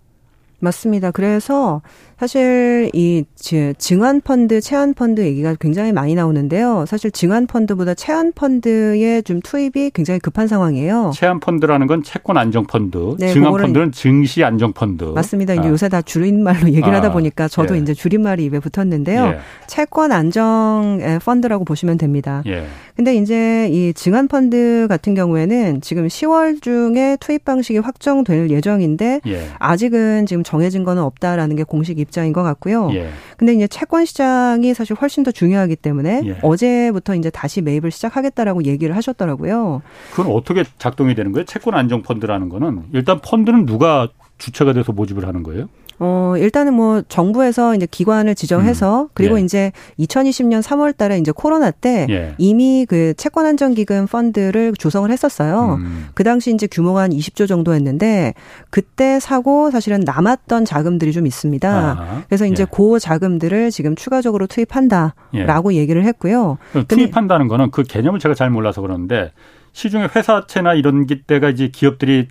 맞습니다. 0.61 1.11
그래서 1.11 1.81
사실 2.17 2.91
이 2.93 3.25
증안 3.79 4.21
펀드, 4.21 4.61
채안 4.61 4.93
펀드 4.93 5.21
얘기가 5.21 5.55
굉장히 5.59 5.91
많이 5.91 6.13
나오는데요. 6.13 6.85
사실 6.87 7.09
증안 7.09 7.47
펀드보다 7.47 7.95
채안 7.95 8.31
펀드의 8.31 9.23
좀 9.23 9.41
투입이 9.41 9.89
굉장히 9.91 10.19
급한 10.19 10.47
상황이에요. 10.47 11.11
채안 11.15 11.39
펀드라는 11.39 11.87
건 11.87 12.03
채권 12.03 12.37
안정 12.37 12.67
펀드, 12.67 13.15
네, 13.17 13.33
증안 13.33 13.51
펀드는 13.53 13.91
증시 13.91 14.43
안정 14.43 14.71
펀드. 14.71 15.03
맞습니다. 15.05 15.55
이제 15.55 15.63
아. 15.63 15.69
요새 15.69 15.89
다 15.89 16.03
줄임말로 16.03 16.67
얘기를 16.69 16.93
아. 16.93 16.97
하다 16.97 17.11
보니까 17.11 17.47
저도 17.47 17.75
예. 17.75 17.79
이제 17.79 17.95
줄임말이 17.95 18.45
입에 18.45 18.59
붙었는데요. 18.59 19.25
예. 19.25 19.39
채권 19.65 20.11
안정 20.11 20.99
펀드라고 21.25 21.65
보시면 21.65 21.97
됩니다. 21.97 22.43
예. 22.45 22.65
근데 22.95 23.15
이제 23.15 23.67
이 23.71 23.93
증안 23.93 24.27
펀드 24.27 24.85
같은 24.87 25.15
경우에는 25.15 25.81
지금 25.81 26.05
10월 26.05 26.61
중에 26.61 27.17
투입 27.19 27.45
방식이 27.45 27.79
확정될 27.79 28.51
예정인데 28.51 29.21
예. 29.25 29.47
아직은 29.57 30.27
지금 30.27 30.43
정해진 30.51 30.83
거는 30.83 31.01
없다라는 31.01 31.55
게 31.55 31.63
공식 31.63 31.97
입장인 31.97 32.33
것 32.33 32.43
같고요. 32.43 32.89
예. 32.93 33.09
근데 33.37 33.53
이제 33.53 33.67
채권 33.67 34.03
시장이 34.03 34.73
사실 34.73 34.97
훨씬 34.99 35.23
더 35.23 35.31
중요하기 35.31 35.77
때문에 35.77 36.23
예. 36.25 36.37
어제부터 36.41 37.15
이제 37.15 37.29
다시 37.29 37.61
매입을 37.61 37.89
시작하겠다라고 37.89 38.65
얘기를 38.65 38.93
하셨더라고요. 38.97 39.81
그건 40.11 40.33
어떻게 40.33 40.65
작동이 40.77 41.15
되는 41.15 41.31
거예요? 41.31 41.45
채권 41.45 41.75
안정 41.75 42.01
펀드라는 42.01 42.49
거는 42.49 42.83
일단 42.91 43.21
펀드는 43.21 43.65
누가 43.65 44.09
주체가 44.39 44.73
돼서 44.73 44.91
모집을 44.91 45.25
하는 45.25 45.41
거예요? 45.43 45.69
어, 46.03 46.33
일단은 46.35 46.73
뭐 46.73 47.03
정부에서 47.07 47.75
이제 47.75 47.85
기관을 47.89 48.33
지정해서 48.33 49.03
음. 49.03 49.07
그리고 49.13 49.39
예. 49.39 49.43
이제 49.43 49.71
2020년 49.99 50.63
3월 50.63 50.97
달에 50.97 51.19
이제 51.19 51.31
코로나 51.31 51.69
때 51.69 52.07
예. 52.09 52.33
이미 52.39 52.87
그 52.89 53.13
채권 53.17 53.45
안정 53.45 53.75
기금 53.75 54.07
펀드를 54.07 54.73
조성을 54.73 55.11
했었어요. 55.11 55.75
음. 55.79 56.07
그 56.15 56.23
당시 56.23 56.51
이제 56.51 56.65
규모가 56.65 57.03
한 57.03 57.11
20조 57.11 57.47
정도였는데 57.47 58.33
그때 58.71 59.19
사고 59.19 59.69
사실은 59.69 59.99
남았던 59.99 60.65
자금들이 60.65 61.11
좀 61.11 61.27
있습니다. 61.27 61.69
아 61.69 62.23
그래서 62.27 62.47
이제 62.47 62.63
예. 62.63 62.67
그 62.75 62.97
자금들을 62.97 63.69
지금 63.69 63.95
추가적으로 63.95 64.47
투입한다라고 64.47 65.73
예. 65.75 65.77
얘기를 65.77 66.03
했고요. 66.03 66.57
투입한다는 66.87 67.47
거는 67.47 67.69
그 67.69 67.83
개념을 67.83 68.19
제가 68.19 68.33
잘 68.33 68.49
몰라서 68.49 68.81
그러는데 68.81 69.33
시중에 69.73 70.07
회사채나 70.15 70.73
이런 70.73 71.05
때가 71.27 71.49
이제 71.49 71.67
기업들이 71.67 72.27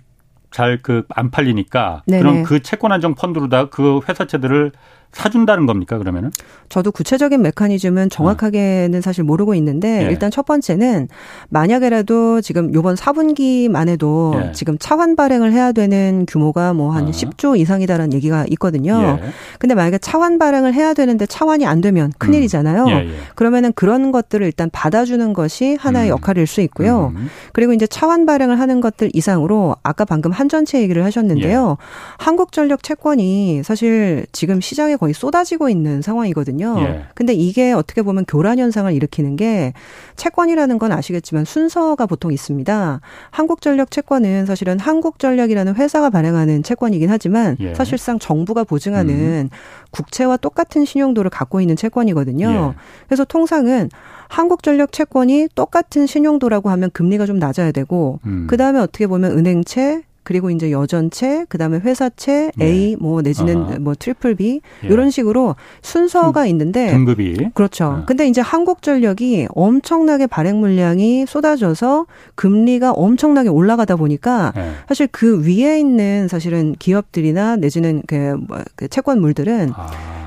잘 0.51 0.81
그 0.81 1.03
안 1.15 1.31
팔리니까 1.31 2.03
네네. 2.05 2.21
그럼 2.21 2.43
그 2.43 2.61
채권 2.61 2.91
안정 2.91 3.15
펀드로다 3.15 3.69
그 3.69 4.01
회사채들을 4.07 4.71
사준다는 5.11 5.65
겁니까 5.65 5.97
그러면은? 5.97 6.31
저도 6.69 6.91
구체적인 6.91 7.41
메커니즘은 7.41 8.09
정확하게는 8.09 8.99
어. 8.99 9.01
사실 9.01 9.23
모르고 9.23 9.55
있는데 9.55 10.05
예. 10.05 10.09
일단 10.09 10.31
첫 10.31 10.45
번째는 10.45 11.09
만약에라도 11.49 12.41
지금 12.41 12.73
요번 12.73 12.95
4분기만 12.95 13.89
해도 13.89 14.33
예. 14.37 14.51
지금 14.53 14.77
차환 14.79 15.15
발행을 15.15 15.51
해야 15.51 15.73
되는 15.73 16.25
규모가 16.27 16.73
뭐한 16.73 17.07
어. 17.07 17.11
10조 17.11 17.59
이상이다라는 17.59 18.13
얘기가 18.13 18.45
있거든요. 18.51 19.19
예. 19.21 19.29
근데 19.59 19.75
만약에 19.75 19.97
차환 19.97 20.39
발행을 20.39 20.73
해야 20.73 20.93
되는데 20.93 21.25
차환이 21.25 21.65
안 21.65 21.81
되면 21.81 22.13
큰일이잖아요. 22.17 22.83
음. 22.85 22.89
예, 22.89 22.93
예. 23.07 23.11
그러면은 23.35 23.73
그런 23.73 24.11
것들을 24.11 24.45
일단 24.45 24.69
받아주는 24.71 25.33
것이 25.33 25.75
하나의 25.79 26.09
음. 26.09 26.11
역할일 26.11 26.47
수 26.47 26.61
있고요. 26.61 27.11
음. 27.15 27.27
그리고 27.51 27.73
이제 27.73 27.85
차환 27.85 28.25
발행을 28.25 28.59
하는 28.59 28.79
것들 28.79 29.09
이상으로 29.13 29.75
아까 29.83 30.05
방금 30.05 30.31
한전체 30.31 30.81
얘기를 30.81 31.03
하셨는데요. 31.03 31.77
예. 31.79 31.85
한국전력 32.17 32.83
채권이 32.83 33.63
사실 33.63 34.25
지금 34.31 34.61
시장에 34.61 34.95
거의 35.01 35.15
쏟아지고 35.15 35.67
있는 35.67 36.03
상황이거든요. 36.03 36.75
예. 36.81 37.05
근데 37.15 37.33
이게 37.33 37.71
어떻게 37.71 38.03
보면 38.03 38.23
교란 38.27 38.59
현상을 38.59 38.93
일으키는 38.93 39.35
게 39.35 39.73
채권이라는 40.15 40.77
건 40.77 40.91
아시겠지만 40.91 41.43
순서가 41.43 42.05
보통 42.05 42.31
있습니다. 42.31 43.01
한국전력 43.31 43.89
채권은 43.89 44.45
사실은 44.45 44.77
한국전력이라는 44.77 45.73
회사가 45.73 46.11
발행하는 46.11 46.61
채권이긴 46.61 47.09
하지만 47.09 47.57
예. 47.61 47.73
사실상 47.73 48.19
정부가 48.19 48.63
보증하는 48.63 49.15
음. 49.15 49.49
국채와 49.89 50.37
똑같은 50.37 50.85
신용도를 50.85 51.31
갖고 51.31 51.61
있는 51.61 51.75
채권이거든요. 51.75 52.73
예. 52.75 52.79
그래서 53.07 53.25
통상은 53.25 53.89
한국전력 54.27 54.91
채권이 54.91 55.47
똑같은 55.55 56.05
신용도라고 56.05 56.69
하면 56.69 56.91
금리가 56.91 57.25
좀 57.25 57.39
낮아야 57.39 57.71
되고 57.71 58.19
음. 58.27 58.45
그다음에 58.47 58.79
어떻게 58.79 59.07
보면 59.07 59.31
은행채 59.31 60.03
그리고 60.23 60.49
이제 60.49 60.71
여전채, 60.71 61.45
그다음에 61.49 61.79
회사채, 61.79 62.51
네. 62.55 62.65
A 62.65 62.95
뭐 62.99 63.21
내지는 63.21 63.57
아하. 63.63 63.79
뭐 63.79 63.95
triple 63.97 64.35
B 64.35 64.61
예. 64.83 64.87
이런 64.87 65.09
식으로 65.09 65.55
순서가 65.81 66.45
있는데 66.47 66.91
등급이 66.91 67.49
그렇죠. 67.53 67.97
네. 67.99 68.03
근데 68.05 68.27
이제 68.27 68.41
한국전력이 68.41 69.47
엄청나게 69.49 70.27
발행 70.27 70.59
물량이 70.59 71.25
쏟아져서 71.25 72.05
금리가 72.35 72.91
엄청나게 72.91 73.49
올라가다 73.49 73.95
보니까 73.95 74.53
네. 74.55 74.71
사실 74.87 75.07
그 75.11 75.45
위에 75.45 75.79
있는 75.79 76.27
사실은 76.27 76.75
기업들이나 76.77 77.55
내지는 77.55 78.03
그, 78.07 78.37
뭐, 78.47 78.59
그 78.75 78.87
채권물들은 78.87 79.71
아. 79.75 80.21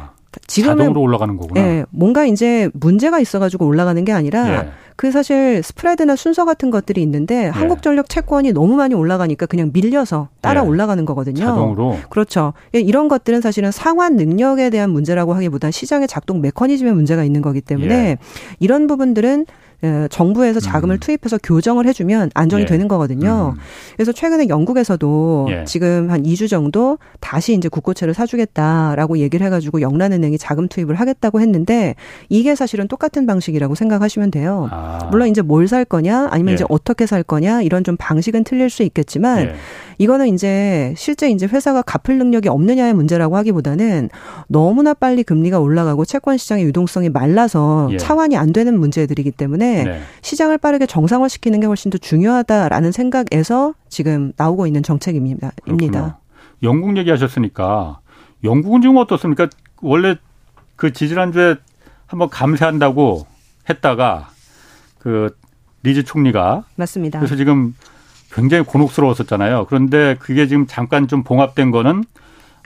지금은 0.47 0.77
자동으로 0.79 1.01
올라가는 1.01 1.37
거구나. 1.37 1.61
예, 1.61 1.85
뭔가 1.91 2.25
이제 2.25 2.69
문제가 2.73 3.21
있어가지고 3.21 3.67
올라가는 3.67 4.05
게 4.05 4.13
아니라 4.13 4.65
예. 4.65 4.69
그 4.97 5.11
사실 5.11 5.63
스프레드나 5.63 6.17
순서 6.17 6.45
같은 6.45 6.71
것들이 6.71 7.03
있는데 7.03 7.45
예. 7.45 7.49
한국전력 7.49 8.09
채권이 8.09 8.53
너무 8.53 8.77
많이 8.77 8.95
올라가니까 8.95 9.47
그냥 9.47 9.71
밀려서 9.73 10.29
따라 10.41 10.63
예. 10.63 10.67
올라가는 10.67 11.05
거거든요. 11.05 11.45
자동으로. 11.45 11.99
그렇죠. 12.11 12.53
예, 12.75 12.81
이런 12.81 13.09
것들은 13.09 13.41
사실은 13.41 13.71
상환 13.71 14.17
능력에 14.17 14.71
대한 14.71 14.91
문제라고 14.91 15.35
하기보다 15.35 15.71
시장의 15.71 16.09
작동 16.09 16.41
메커니즘에 16.41 16.93
문제가 16.93 17.25
있는 17.25 17.43
거기 17.43 17.61
때문에 17.61 17.95
예. 17.95 18.19
이런 18.61 18.87
부분들은 18.87 19.47
예, 19.47 19.74
정부에서 20.11 20.61
자금을 20.61 20.97
음. 20.97 21.01
투입해서 21.01 21.39
교정을 21.43 21.87
해주면 21.87 22.31
안정이 22.35 22.63
예. 22.63 22.67
되는 22.67 22.89
거거든요. 22.89 23.55
음. 23.57 23.61
그래서 23.97 24.13
최근에 24.13 24.49
영국에서도 24.49 25.49
예. 25.51 25.65
지금 25.65 26.11
한 26.11 26.23
2주 26.23 26.49
정도 26.49 26.99
다시 27.21 27.55
이제 27.55 27.69
국고채를 27.69 28.15
사주겠다라고 28.15 29.19
얘기를 29.19 29.45
해가지고 29.47 29.81
영란은행이 29.81 30.39
자금 30.39 30.69
투입을 30.69 30.95
하겠다고 30.95 31.41
했는데 31.41 31.95
이게 32.29 32.55
사실은 32.55 32.89
똑같은 32.89 33.27
방식이라고 33.27 33.75
생각하시면 33.75 34.31
돼요. 34.31 34.69
아. 34.71 35.09
물론 35.11 35.29
이제 35.29 35.43
뭘 35.43 35.65
살 35.65 35.85
거냐 35.87 36.29
아니면 36.31 36.53
예. 36.53 36.55
이제 36.55 36.65
어떻게 36.69 37.07
살 37.07 37.23
거냐 37.23 37.63
이런 37.63 37.85
좀 37.85 37.97
방식은 37.97 38.45
틀릴 38.45 38.69
수 38.69 38.83
있겠지만 38.83 39.41
예. 39.41 39.55
이거는 39.99 40.35
이제 40.35 40.93
실제 40.97 41.31
이제 41.31 41.47
회사가 41.47 41.83
갚을 41.83 42.19
능력이 42.19 42.49
없느냐의 42.49 42.93
문제라고 42.93 43.37
하기보다는 43.37 44.11
너무나 44.49 44.93
빨리 44.93 45.23
금리가 45.23 45.61
올라가고 45.61 46.05
채권 46.05 46.37
시장의 46.37 46.65
유동성이 46.67 47.09
말라서 47.09 47.89
예. 47.93 47.97
차환이 47.97 48.37
안 48.37 48.53
되는 48.53 48.79
문제들이기 48.79 49.31
때문에 49.31 49.74
네. 49.83 50.01
시장을 50.23 50.59
빠르게 50.59 50.87
정상화시키는 50.87 51.61
게 51.61 51.67
훨씬 51.67 51.91
더 51.91 51.99
중요하다라는 51.99 52.93
생각에서 52.93 53.75
지금 53.89 54.33
나오고 54.37 54.67
있는 54.67 54.83
정책입니다. 54.83 55.53
입니다. 55.67 56.19
영국 56.63 56.97
얘기하셨으니까 56.97 57.99
영국은 58.45 58.83
지금 58.83 58.97
어떻습니까? 58.99 59.49
원래 59.83 60.17
그 60.77 60.93
지지난주에 60.93 61.57
한번 62.07 62.29
감세한다고 62.29 63.27
했다가 63.69 64.29
그 64.99 65.37
리즈 65.83 66.05
총리가 66.05 66.65
맞습니다. 66.77 67.19
그래서 67.19 67.37
지금 67.37 67.75
굉장히 68.33 68.65
곤혹스러웠었잖아요. 68.65 69.67
그런데 69.69 70.17
그게 70.19 70.47
지금 70.47 70.67
잠깐 70.67 71.09
좀 71.09 71.23
봉합된 71.23 71.71
거는 71.71 72.05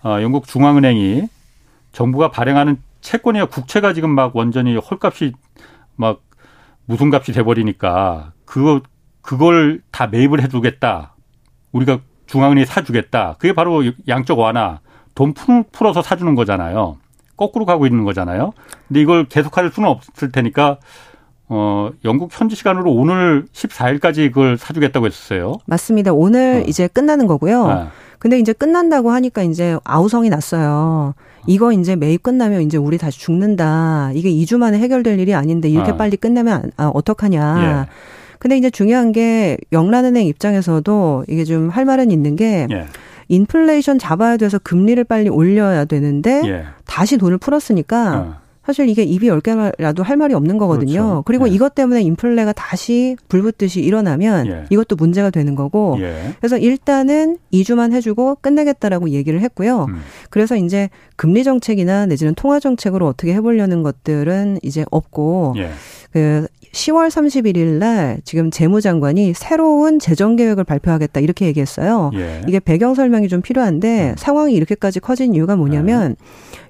어, 0.05 0.23
영국 0.23 0.47
중앙은행이 0.47 1.29
정부가 1.93 2.31
발행하는 2.31 2.79
채권이나 3.01 3.47
국채가 3.47 3.93
지금 3.93 4.11
막 4.11 4.35
완전히 4.37 4.77
헐값이 4.77 5.33
막 5.97 6.21
무슨 6.89 7.13
값이 7.13 7.33
돼버리니까 7.33 8.33
그거 8.47 8.81
그걸 9.21 9.83
다 9.93 10.07
매입을 10.07 10.43
해주겠다. 10.43 11.15
우리가 11.73 12.01
중앙은행이 12.27 12.65
사주겠다. 12.65 13.37
그게 13.39 13.53
바로 13.53 13.83
양적 14.09 14.39
완화. 14.39 14.81
돈 15.15 15.35
풀어서 15.71 16.01
사주는 16.01 16.35
거잖아요. 16.35 16.97
거꾸로 17.37 17.67
가고 17.67 17.87
있는 17.87 18.05
거잖아요. 18.05 18.53
근데 18.89 19.01
이걸 19.01 19.27
계속할 19.27 19.71
수는 19.71 19.89
없을 19.89 20.33
테니까 20.33 20.79
어, 21.51 21.91
영국 22.05 22.31
현지 22.33 22.57
시간으로 22.57 22.91
오늘 22.93 23.45
14일까지 23.53 24.29
그걸 24.29 24.57
사주겠다고 24.57 25.07
했었어요. 25.07 25.57
맞습니다. 25.67 26.13
오늘 26.13 26.63
어. 26.65 26.69
이제 26.69 26.89
끝나는 26.89 27.27
거고요. 27.27 27.67
네. 27.69 27.85
근데 28.19 28.39
이제 28.39 28.53
끝난다고 28.53 29.11
하니까 29.11 29.43
이제 29.43 29.79
아우성이 29.85 30.31
났어요. 30.31 31.15
이거 31.49 31.73
이제 31.73 31.97
매입 31.97 32.23
끝나면 32.23 32.61
이제 32.63 32.77
우리 32.77 32.99
다시 32.99 33.19
죽는다. 33.19 34.11
이게 34.15 34.31
2주 34.31 34.59
만에 34.59 34.79
해결될 34.79 35.19
일이 35.19 35.35
아닌데 35.35 35.69
이렇게 35.71 35.93
아. 35.93 35.97
빨리 35.97 36.17
끝내면 36.19 36.71
아, 36.77 36.91
어떡하냐. 36.93 37.87
예. 37.89 37.93
근데 38.39 38.57
이제 38.59 38.71
중요한 38.71 39.13
게 39.13 39.57
영란은행 39.73 40.27
입장에서도 40.27 41.25
이게 41.27 41.45
좀 41.45 41.71
할 41.71 41.85
말은 41.87 42.11
있는 42.11 42.37
게 42.37 42.67
예. 42.71 42.85
인플레이션 43.29 43.99
잡아야 43.99 44.37
돼서 44.37 44.59
금리를 44.59 45.03
빨리 45.05 45.29
올려야 45.31 45.87
되는데 45.87 46.43
예. 46.45 46.65
다시 46.87 47.17
돈을 47.17 47.39
풀었으니까 47.39 48.19
어. 48.19 48.48
사실 48.69 48.87
이게 48.91 49.03
입이 49.03 49.29
열 49.29 49.41
개라도 49.41 50.03
할 50.03 50.19
말이 50.19 50.35
없는 50.35 50.59
거거든요. 50.59 50.93
그렇죠. 50.93 51.23
그리고 51.25 51.49
예. 51.49 51.55
이것 51.55 51.75
때문에 51.75 52.03
인플레가 52.03 52.53
다시 52.53 53.17
불붙듯이 53.31 53.81
일어나면 53.81 54.47
예. 54.47 54.65
이것도 54.69 54.95
문제가 54.97 55.31
되는 55.31 55.55
거고. 55.55 55.97
예. 56.01 56.35
그래서 56.39 56.59
일단은 56.59 57.39
2주만 57.51 57.95
해주고 57.95 58.37
끝내겠다라고 58.43 59.09
얘기를 59.09 59.41
했고요. 59.41 59.87
음. 59.89 60.01
그래서 60.29 60.55
이제 60.55 60.91
금리 61.17 61.45
정책이나 61.45 62.05
내지는 62.05 62.35
통화 62.35 62.61
정책으로 62.61 63.07
어떻게 63.07 63.33
해보려는 63.33 63.83
것들은 63.83 64.59
이제 64.63 64.85
없고. 64.91 65.55
예. 65.57 65.71
그 66.13 66.47
10월 66.73 67.09
31일 67.09 67.79
날 67.79 68.21
지금 68.25 68.51
재무장관이 68.51 69.33
새로운 69.35 69.99
재정 69.99 70.37
계획을 70.37 70.65
발표하겠다 70.65 71.21
이렇게 71.21 71.47
얘기했어요. 71.47 72.11
예. 72.15 72.43
이게 72.47 72.61
배경 72.61 72.95
설명이 72.95 73.29
좀 73.29 73.41
필요한데 73.41 74.11
음. 74.11 74.15
상황이 74.17 74.55
이렇게 74.55 74.75
까지 74.75 75.01
커진 75.01 75.35
이유가 75.35 75.57
뭐냐면 75.57 76.17
네. 76.19 76.27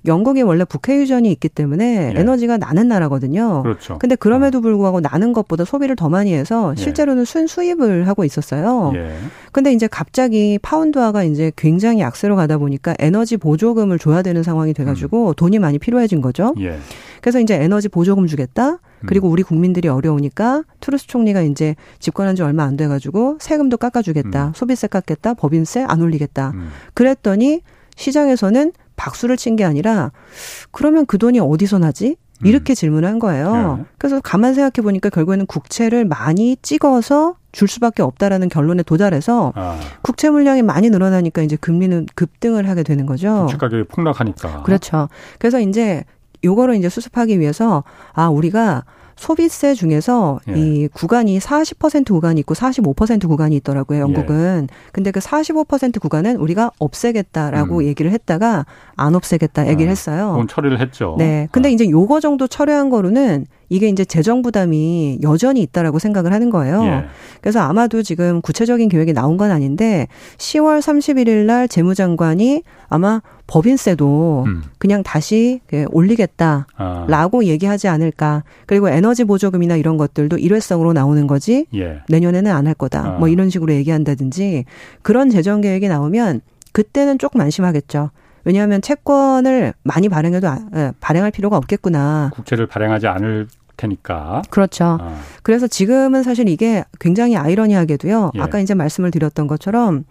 영국이 0.06 0.42
원래 0.42 0.64
북해 0.64 0.98
유전이 1.00 1.30
있기 1.32 1.48
때문에 1.48 1.87
예. 1.88 2.20
에너지가 2.20 2.58
나는 2.58 2.88
나라거든요. 2.88 3.62
그렇죠. 3.62 3.98
근데 3.98 4.16
그럼에도 4.16 4.58
어. 4.58 4.60
불구하고 4.60 5.00
나는 5.00 5.32
것보다 5.32 5.64
소비를 5.64 5.96
더 5.96 6.08
많이 6.08 6.32
해서 6.32 6.74
예. 6.76 6.80
실제로는 6.80 7.24
순수입을 7.24 8.06
하고 8.08 8.24
있었어요. 8.24 8.92
예. 8.94 9.14
근데 9.52 9.72
이제 9.72 9.86
갑자기 9.86 10.58
파운드화가 10.62 11.24
이제 11.24 11.52
굉장히 11.56 12.00
약세로 12.00 12.36
가다 12.36 12.58
보니까 12.58 12.94
에너지 12.98 13.36
보조금을 13.36 13.98
줘야 13.98 14.22
되는 14.22 14.42
상황이 14.42 14.74
돼가지고 14.74 15.28
음. 15.28 15.34
돈이 15.36 15.58
많이 15.58 15.78
필요해진 15.78 16.20
거죠. 16.20 16.54
예. 16.60 16.78
그래서 17.20 17.40
이제 17.40 17.54
에너지 17.54 17.88
보조금 17.88 18.26
주겠다. 18.26 18.78
그리고 19.06 19.28
음. 19.28 19.32
우리 19.32 19.42
국민들이 19.42 19.88
어려우니까 19.88 20.64
트루스 20.80 21.06
총리가 21.06 21.42
이제 21.42 21.76
집권한 21.98 22.36
지 22.36 22.42
얼마 22.42 22.64
안 22.64 22.76
돼가지고 22.76 23.38
세금도 23.40 23.76
깎아주겠다. 23.76 24.48
음. 24.48 24.52
소비세 24.54 24.86
깎겠다. 24.86 25.34
법인세 25.34 25.84
안 25.86 26.00
올리겠다. 26.00 26.52
음. 26.54 26.68
그랬더니 26.94 27.62
시장에서는 27.96 28.72
박수를 28.98 29.38
친 29.38 29.56
게 29.56 29.64
아니라 29.64 30.12
그러면 30.72 31.06
그 31.06 31.16
돈이 31.16 31.40
어디서 31.40 31.78
나지? 31.78 32.16
이렇게 32.44 32.72
음. 32.72 32.74
질문을 32.74 33.08
한 33.08 33.18
거예요. 33.18 33.76
네. 33.78 33.84
그래서 33.98 34.20
가만 34.20 34.54
생각해 34.54 34.84
보니까 34.84 35.08
결국에는 35.10 35.46
국채를 35.46 36.04
많이 36.04 36.56
찍어서 36.62 37.34
줄 37.50 37.66
수밖에 37.66 38.02
없다라는 38.02 38.48
결론에 38.48 38.84
도달해서 38.84 39.52
아. 39.56 39.80
국채 40.02 40.30
물량이 40.30 40.62
많이 40.62 40.90
늘어나니까 40.90 41.42
이제 41.42 41.56
금리는 41.56 42.06
급등을 42.14 42.68
하게 42.68 42.84
되는 42.84 43.06
거죠. 43.06 43.46
주식 43.48 43.58
가격이 43.58 43.84
폭락하니까. 43.88 44.62
그렇죠. 44.62 45.08
그래서 45.40 45.58
이제 45.58 46.04
요거를 46.44 46.76
이제 46.76 46.88
수습하기 46.88 47.40
위해서 47.40 47.82
아 48.12 48.28
우리가 48.28 48.84
소비세 49.18 49.74
중에서 49.74 50.38
예. 50.48 50.54
이 50.56 50.88
구간이 50.88 51.38
40% 51.40 52.06
구간이 52.06 52.40
있고 52.40 52.54
45% 52.54 53.26
구간이 53.28 53.56
있더라고요, 53.56 54.00
영국은. 54.00 54.68
예. 54.70 54.76
근데 54.92 55.10
그 55.10 55.18
45% 55.18 56.00
구간은 56.00 56.36
우리가 56.36 56.70
없애겠다라고 56.78 57.78
음. 57.78 57.84
얘기를 57.84 58.12
했다가 58.12 58.64
안 58.96 59.14
없애겠다 59.16 59.66
얘기를 59.68 59.88
아, 59.88 59.90
했어요. 59.90 60.30
그건 60.30 60.46
처리를 60.48 60.80
했죠. 60.80 61.16
네. 61.18 61.48
근데 61.50 61.68
아. 61.68 61.72
이제 61.72 61.88
요거 61.90 62.20
정도 62.20 62.46
철회한 62.46 62.90
거로는 62.90 63.46
이게 63.68 63.88
이제 63.88 64.04
재정 64.04 64.42
부담이 64.42 65.18
여전히 65.22 65.60
있다라고 65.62 65.98
생각을 65.98 66.32
하는 66.32 66.50
거예요. 66.50 66.82
예. 66.84 67.04
그래서 67.40 67.60
아마도 67.60 68.02
지금 68.02 68.40
구체적인 68.40 68.88
계획이 68.88 69.12
나온 69.12 69.36
건 69.36 69.50
아닌데 69.50 70.08
10월 70.38 70.80
31일 70.80 71.44
날 71.44 71.68
재무장관이 71.68 72.62
아마 72.88 73.20
법인세도 73.46 74.44
음. 74.46 74.62
그냥 74.78 75.02
다시 75.02 75.60
올리겠다라고 75.90 77.40
아. 77.40 77.44
얘기하지 77.44 77.88
않을까. 77.88 78.44
그리고 78.66 78.88
에너지 78.88 79.24
보조금이나 79.24 79.76
이런 79.76 79.96
것들도 79.96 80.38
일회성으로 80.38 80.92
나오는 80.92 81.26
거지. 81.26 81.66
예. 81.74 82.00
내년에는 82.08 82.50
안 82.52 82.66
할 82.68 82.74
거다. 82.74 83.00
아. 83.00 83.10
뭐 83.18 83.28
이런 83.28 83.48
식으로 83.50 83.72
얘기한다든지 83.74 84.64
그런 85.02 85.30
재정 85.30 85.60
계획이 85.62 85.88
나오면 85.88 86.40
그때는 86.72 87.18
조금 87.18 87.40
안심하겠죠. 87.40 88.10
왜냐하면 88.44 88.80
채권을 88.82 89.72
많이 89.82 90.08
발행해도 90.08 90.46
아, 90.48 90.92
발행할 91.00 91.30
필요가 91.30 91.56
없겠구나. 91.56 92.30
국채를 92.34 92.66
발행하지 92.66 93.06
않을 93.06 93.48
테니까. 93.78 94.42
그렇죠. 94.50 94.98
아. 95.00 95.18
그래서 95.42 95.66
지금은 95.66 96.22
사실 96.22 96.48
이게 96.48 96.84
굉장히 97.00 97.36
아이러니하게도요. 97.36 98.32
예. 98.34 98.40
아까 98.40 98.58
이제 98.58 98.74
말씀을 98.74 99.10
드렸던 99.10 99.46
것처럼 99.46 100.04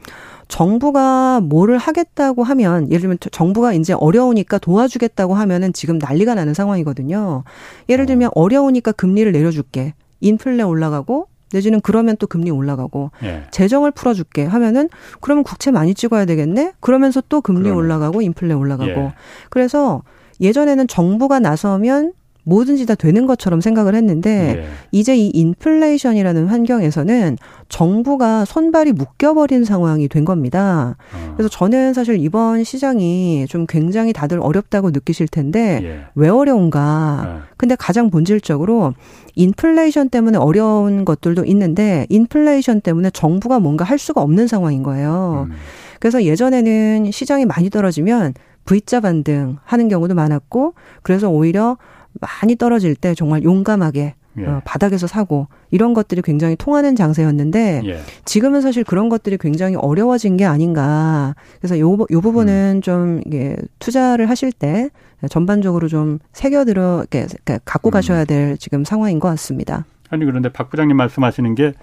정부가 0.47 1.41
뭐를 1.41 1.77
하겠다고 1.77 2.43
하면 2.43 2.89
예를 2.89 3.01
들면 3.01 3.17
정부가 3.31 3.73
이제 3.73 3.93
어려우니까 3.93 4.57
도와주겠다고 4.57 5.35
하면은 5.35 5.73
지금 5.73 5.99
난리가 5.99 6.33
나는 6.33 6.55
상황이거든요. 6.55 7.43
예를 7.89 8.03
어. 8.03 8.07
들면 8.07 8.31
어려우니까 8.33 8.93
금리를 8.93 9.31
내려줄게. 9.31 9.93
인플레 10.21 10.63
올라가고 10.63 11.27
내지는 11.53 11.79
그러면 11.81 12.17
또 12.17 12.27
금리 12.27 12.49
올라가고 12.49 13.11
예. 13.23 13.43
재정을 13.51 13.91
풀어줄게 13.91 14.45
하면은 14.45 14.89
그러면 15.21 15.43
국채 15.43 15.71
많이 15.71 15.93
찍어야 15.93 16.25
되겠네. 16.25 16.73
그러면서 16.79 17.21
또 17.29 17.41
금리 17.41 17.63
그러네. 17.63 17.77
올라가고 17.77 18.21
인플레 18.21 18.53
올라가고 18.53 18.89
예. 18.91 19.13
그래서 19.49 20.01
예전에는 20.41 20.87
정부가 20.87 21.39
나서면 21.39 22.13
뭐든지 22.47 22.85
다 22.85 22.95
되는 22.95 23.25
것처럼 23.25 23.59
생각을 23.59 23.93
했는데 23.93 24.55
예. 24.57 24.67
이제 24.93 25.17
이 25.17 25.27
인플레이션이라는 25.33 26.47
환경에서는 26.47 27.37
정부가 27.67 28.45
손발이 28.45 28.93
묶여버린 28.93 29.65
상황이 29.65 30.07
된 30.07 30.23
겁니다. 30.23 30.95
어. 31.13 31.33
그래서 31.35 31.49
저는 31.49 31.93
사실 31.93 32.17
이번 32.17 32.63
시장이 32.63 33.47
좀 33.49 33.65
굉장히 33.67 34.13
다들 34.13 34.39
어렵다고 34.39 34.91
느끼실 34.91 35.27
텐데 35.27 35.81
예. 35.83 35.99
왜 36.15 36.29
어려운가? 36.29 37.25
어. 37.27 37.41
근데 37.57 37.75
가장 37.75 38.09
본질적으로 38.09 38.93
인플레이션 39.35 40.07
때문에 40.07 40.37
어려운 40.37 41.03
것들도 41.03 41.43
있는데 41.45 42.05
인플레이션 42.07 42.79
때문에 42.79 43.09
정부가 43.09 43.59
뭔가 43.59 43.83
할 43.83 43.97
수가 43.97 44.21
없는 44.21 44.47
상황인 44.47 44.83
거예요. 44.83 45.47
음. 45.49 45.55
그래서 45.99 46.23
예전에는 46.23 47.11
시장이 47.11 47.45
많이 47.45 47.69
떨어지면 47.69 48.35
V자 48.63 49.01
반등 49.01 49.57
하는 49.63 49.89
경우도 49.89 50.15
많았고 50.15 50.75
그래서 51.01 51.29
오히려 51.29 51.77
많이 52.21 52.55
떨어질 52.55 52.95
때 52.95 53.13
정말 53.15 53.43
용감하게 53.43 54.15
예. 54.39 54.45
어, 54.45 54.61
바닥에서 54.65 55.07
사고 55.07 55.47
이런 55.71 55.93
것들이 55.93 56.21
굉장히 56.21 56.55
통하는 56.55 56.95
장세였는데 56.95 57.81
예. 57.85 57.99
지금은 58.25 58.61
사실 58.61 58.83
그런 58.83 59.09
것들이 59.09 59.37
굉장히 59.39 59.75
어려워진 59.75 60.37
게 60.37 60.45
아닌가. 60.45 61.33
그래서 61.59 61.79
요, 61.79 61.97
요 62.11 62.21
부분은 62.21 62.73
음. 62.77 62.81
좀 62.81 63.21
이게 63.25 63.55
투자를 63.79 64.29
하실 64.29 64.51
때 64.51 64.89
전반적으로 65.29 65.87
좀 65.87 66.19
새겨들어 66.33 67.05
이렇게 67.09 67.27
갖고 67.65 67.89
음. 67.89 67.91
가셔야 67.91 68.25
될 68.25 68.57
지금 68.57 68.85
상황인 68.85 69.19
것 69.19 69.27
같습니다. 69.29 69.85
아니 70.09 70.23
그런데 70.25 70.49
박 70.49 70.69
부장님 70.69 70.95
말씀하시는 70.95 71.55
게 71.55 71.73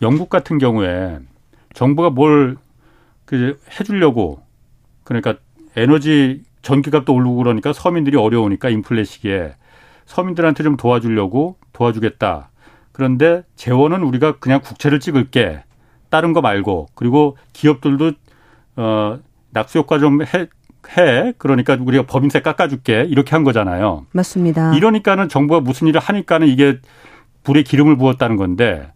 영국 0.00 0.30
같은 0.30 0.58
경우에 0.58 1.18
정부가 1.74 2.10
뭘 2.10 2.56
그 3.28 3.60
해주려고 3.78 4.40
그러니까 5.04 5.34
에너지 5.76 6.42
전기값도 6.62 7.12
오르고 7.12 7.36
그러니까 7.36 7.74
서민들이 7.74 8.16
어려우니까 8.16 8.70
인플레 8.70 9.04
시기에 9.04 9.54
서민들한테 10.08 10.64
좀 10.64 10.76
도와주려고 10.76 11.56
도와주겠다. 11.74 12.48
그런데 12.92 13.44
재원은 13.56 14.02
우리가 14.02 14.38
그냥 14.38 14.60
국채를 14.60 15.00
찍을게. 15.00 15.62
다른 16.08 16.32
거 16.32 16.40
말고. 16.40 16.88
그리고 16.94 17.36
기업들도 17.52 18.12
어 18.76 19.18
낙수 19.50 19.78
효과 19.78 19.98
좀 19.98 20.22
해, 20.22 20.48
해. 20.96 21.32
그러니까 21.36 21.76
우리가 21.78 22.06
법인세 22.06 22.40
깎아줄게. 22.40 23.04
이렇게 23.04 23.32
한 23.32 23.44
거잖아요. 23.44 24.06
맞습니다. 24.12 24.74
이러니까는 24.74 25.28
정부가 25.28 25.60
무슨 25.60 25.86
일을 25.86 26.00
하니까는 26.00 26.48
이게 26.48 26.78
불에 27.44 27.62
기름을 27.62 27.98
부었다는 27.98 28.36
건데 28.36 28.90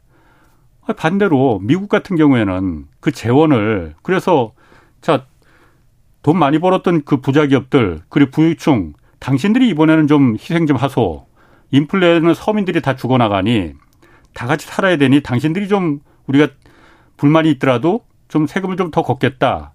반대로 0.97 1.61
미국 1.63 1.89
같은 1.89 2.17
경우에는 2.17 2.87
그 3.01 3.13
재원을 3.13 3.95
그래서 4.03 4.53
자 5.03 5.27
돈 6.23 6.39
많이 6.39 6.59
벌었던 6.61 7.03
그 7.05 7.21
부자 7.21 7.47
기업들 7.47 8.01
그리고 8.09 8.31
부유층 8.31 8.95
당신들이 9.23 9.69
이번에는 9.69 10.09
좀 10.09 10.35
희생 10.35 10.67
좀 10.67 10.77
하소. 10.77 11.27
인플레는 11.71 12.35
서민들이 12.35 12.83
다 12.83 12.97
죽어나가니 12.97 13.75
다 14.35 14.47
같이 14.49 14.67
살아야 14.67 14.97
되니 14.97 15.23
당신들이 15.23 15.69
좀 15.69 16.01
우리가 16.27 16.49
불만이 17.17 17.49
있더라도 17.53 18.05
좀 18.27 18.49
세금을 18.49 18.77
좀 18.77 18.91
더 18.91 19.03
걷겠다. 19.03 19.72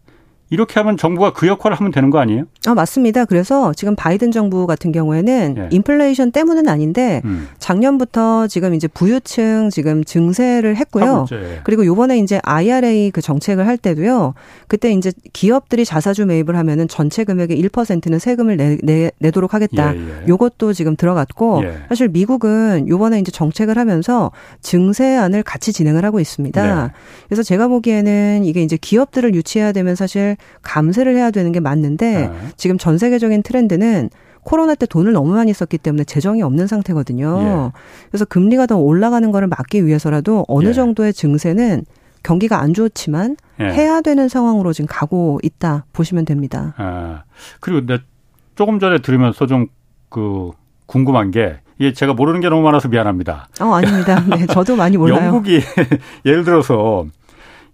이렇게 0.50 0.80
하면 0.80 0.96
정부가 0.96 1.34
그 1.34 1.48
역할을 1.48 1.78
하면 1.78 1.92
되는 1.92 2.10
거 2.10 2.20
아니에요? 2.20 2.46
아, 2.66 2.74
맞습니다. 2.74 3.26
그래서 3.26 3.74
지금 3.74 3.96
바이든 3.96 4.32
정부 4.32 4.66
같은 4.66 4.92
경우에는 4.92 5.56
예. 5.58 5.68
인플레이션 5.72 6.32
때문은 6.32 6.70
아닌데 6.70 7.22
음. 7.26 7.50
작년부터 7.60 8.48
지금 8.48 8.74
이제 8.74 8.88
부유층 8.88 9.70
지금 9.70 10.04
증세를 10.04 10.78
했고요. 10.78 11.26
예. 11.34 11.60
그리고 11.64 11.86
요번에 11.86 12.20
이제 12.20 12.40
IRA 12.44 13.12
그 13.12 13.22
정책을 13.22 13.68
할 13.68 13.78
때도요. 13.78 14.36
그때 14.68 14.92
이제 14.92 15.12
기업들이 15.34 15.84
자사주 15.84 16.26
매입을 16.26 16.56
하면은 16.56 16.88
전체 16.88 17.26
금액의 17.26 17.62
1%는 17.64 18.20
세금을 18.20 18.56
내, 18.58 18.78
내, 18.84 19.12
내도록 19.20 19.54
하겠다. 19.54 19.96
예, 19.96 20.00
예. 20.00 20.28
요것도 20.30 20.72
지금 20.72 20.96
들어갔고 20.96 21.64
예. 21.66 21.78
사실 21.90 22.08
미국은 22.08 22.88
요번에 22.88 23.20
이제 23.20 23.32
정책을 23.32 23.78
하면서 23.78 24.32
증세안을 24.62 25.44
같이 25.44 25.74
진행을 25.74 26.06
하고 26.06 26.22
있습니다. 26.22 26.86
네. 26.86 26.92
그래서 27.28 27.44
제가 27.44 27.68
보기에는 27.68 28.46
이게 28.46 28.64
이제 28.64 28.78
기업들을 28.80 29.36
유치해야 29.36 29.74
되면 29.74 29.96
사실 29.96 30.37
감세를 30.62 31.16
해야 31.16 31.32
되는 31.32 31.52
게 31.52 31.60
맞는데 31.60 32.28
네. 32.28 32.32
지금 32.56 32.78
전 32.78 32.98
세계적인 32.98 33.44
트렌드는 33.44 34.10
코로나 34.44 34.76
때 34.76 34.86
돈을 34.86 35.12
너무 35.12 35.34
많이 35.34 35.52
썼기 35.54 35.78
때문에 35.78 36.06
재정이 36.06 36.42
없는 36.42 36.68
상태거든요. 36.68 37.72
예. 37.74 37.80
그래서 38.10 38.24
금리가 38.26 38.66
더 38.66 38.78
올라가는 38.78 39.30
거를 39.32 39.48
막기 39.48 39.86
위해서라도 39.86 40.46
어느 40.48 40.70
예. 40.70 40.74
정도의 40.74 41.14
증세는 41.14 41.84
경기가 42.24 42.62
안 42.62 42.74
좋지만 42.74 43.36
예. 43.60 43.66
해야 43.66 44.00
되는 44.02 44.30
상황으로 44.30 44.72
지금 44.72 44.88
가고 44.90 45.40
있다 45.44 45.86
보시면 45.92 46.24
됩니다. 46.26 46.74
아, 46.78 47.24
그리고 47.60 47.86
내 47.86 48.00
조금 48.56 48.80
전에 48.80 49.00
들으면서 49.00 49.46
좀 49.46 49.68
그 50.10 50.52
궁금한 50.86 51.32
게 51.32 51.60
이게 51.80 51.94
제가 51.94 52.14
모르는 52.14 52.40
게 52.42 52.50
너무 52.50 52.62
많아서 52.64 52.88
미안합니다. 52.88 53.48
어, 53.62 53.74
아닙니다. 53.74 54.24
네, 54.28 54.46
저도 54.48 54.76
많이 54.76 54.98
몰라요. 54.98 55.26
영국이 55.26 55.62
예를 56.26 56.44
들어서 56.44 57.06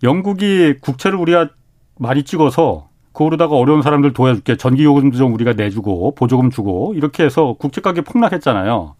영국이 0.01 0.76
국채를 0.82 1.18
우리가 1.18 1.49
많이 1.98 2.24
찍어서 2.24 2.88
그거로다가 3.14 3.56
어려운 3.56 3.82
사람들 3.82 4.14
도와줄게. 4.14 4.58
전기요금도 4.58 5.18
좀 5.18 5.34
우리가 5.34 5.54
내주고 5.54 6.16
보조금 6.16 6.50
주고 6.50 6.94
이렇게 6.96 7.24
해서 7.24 7.56
국채 7.60 7.82
가격이 7.82 8.06
폭락했잖아요. 8.06 8.96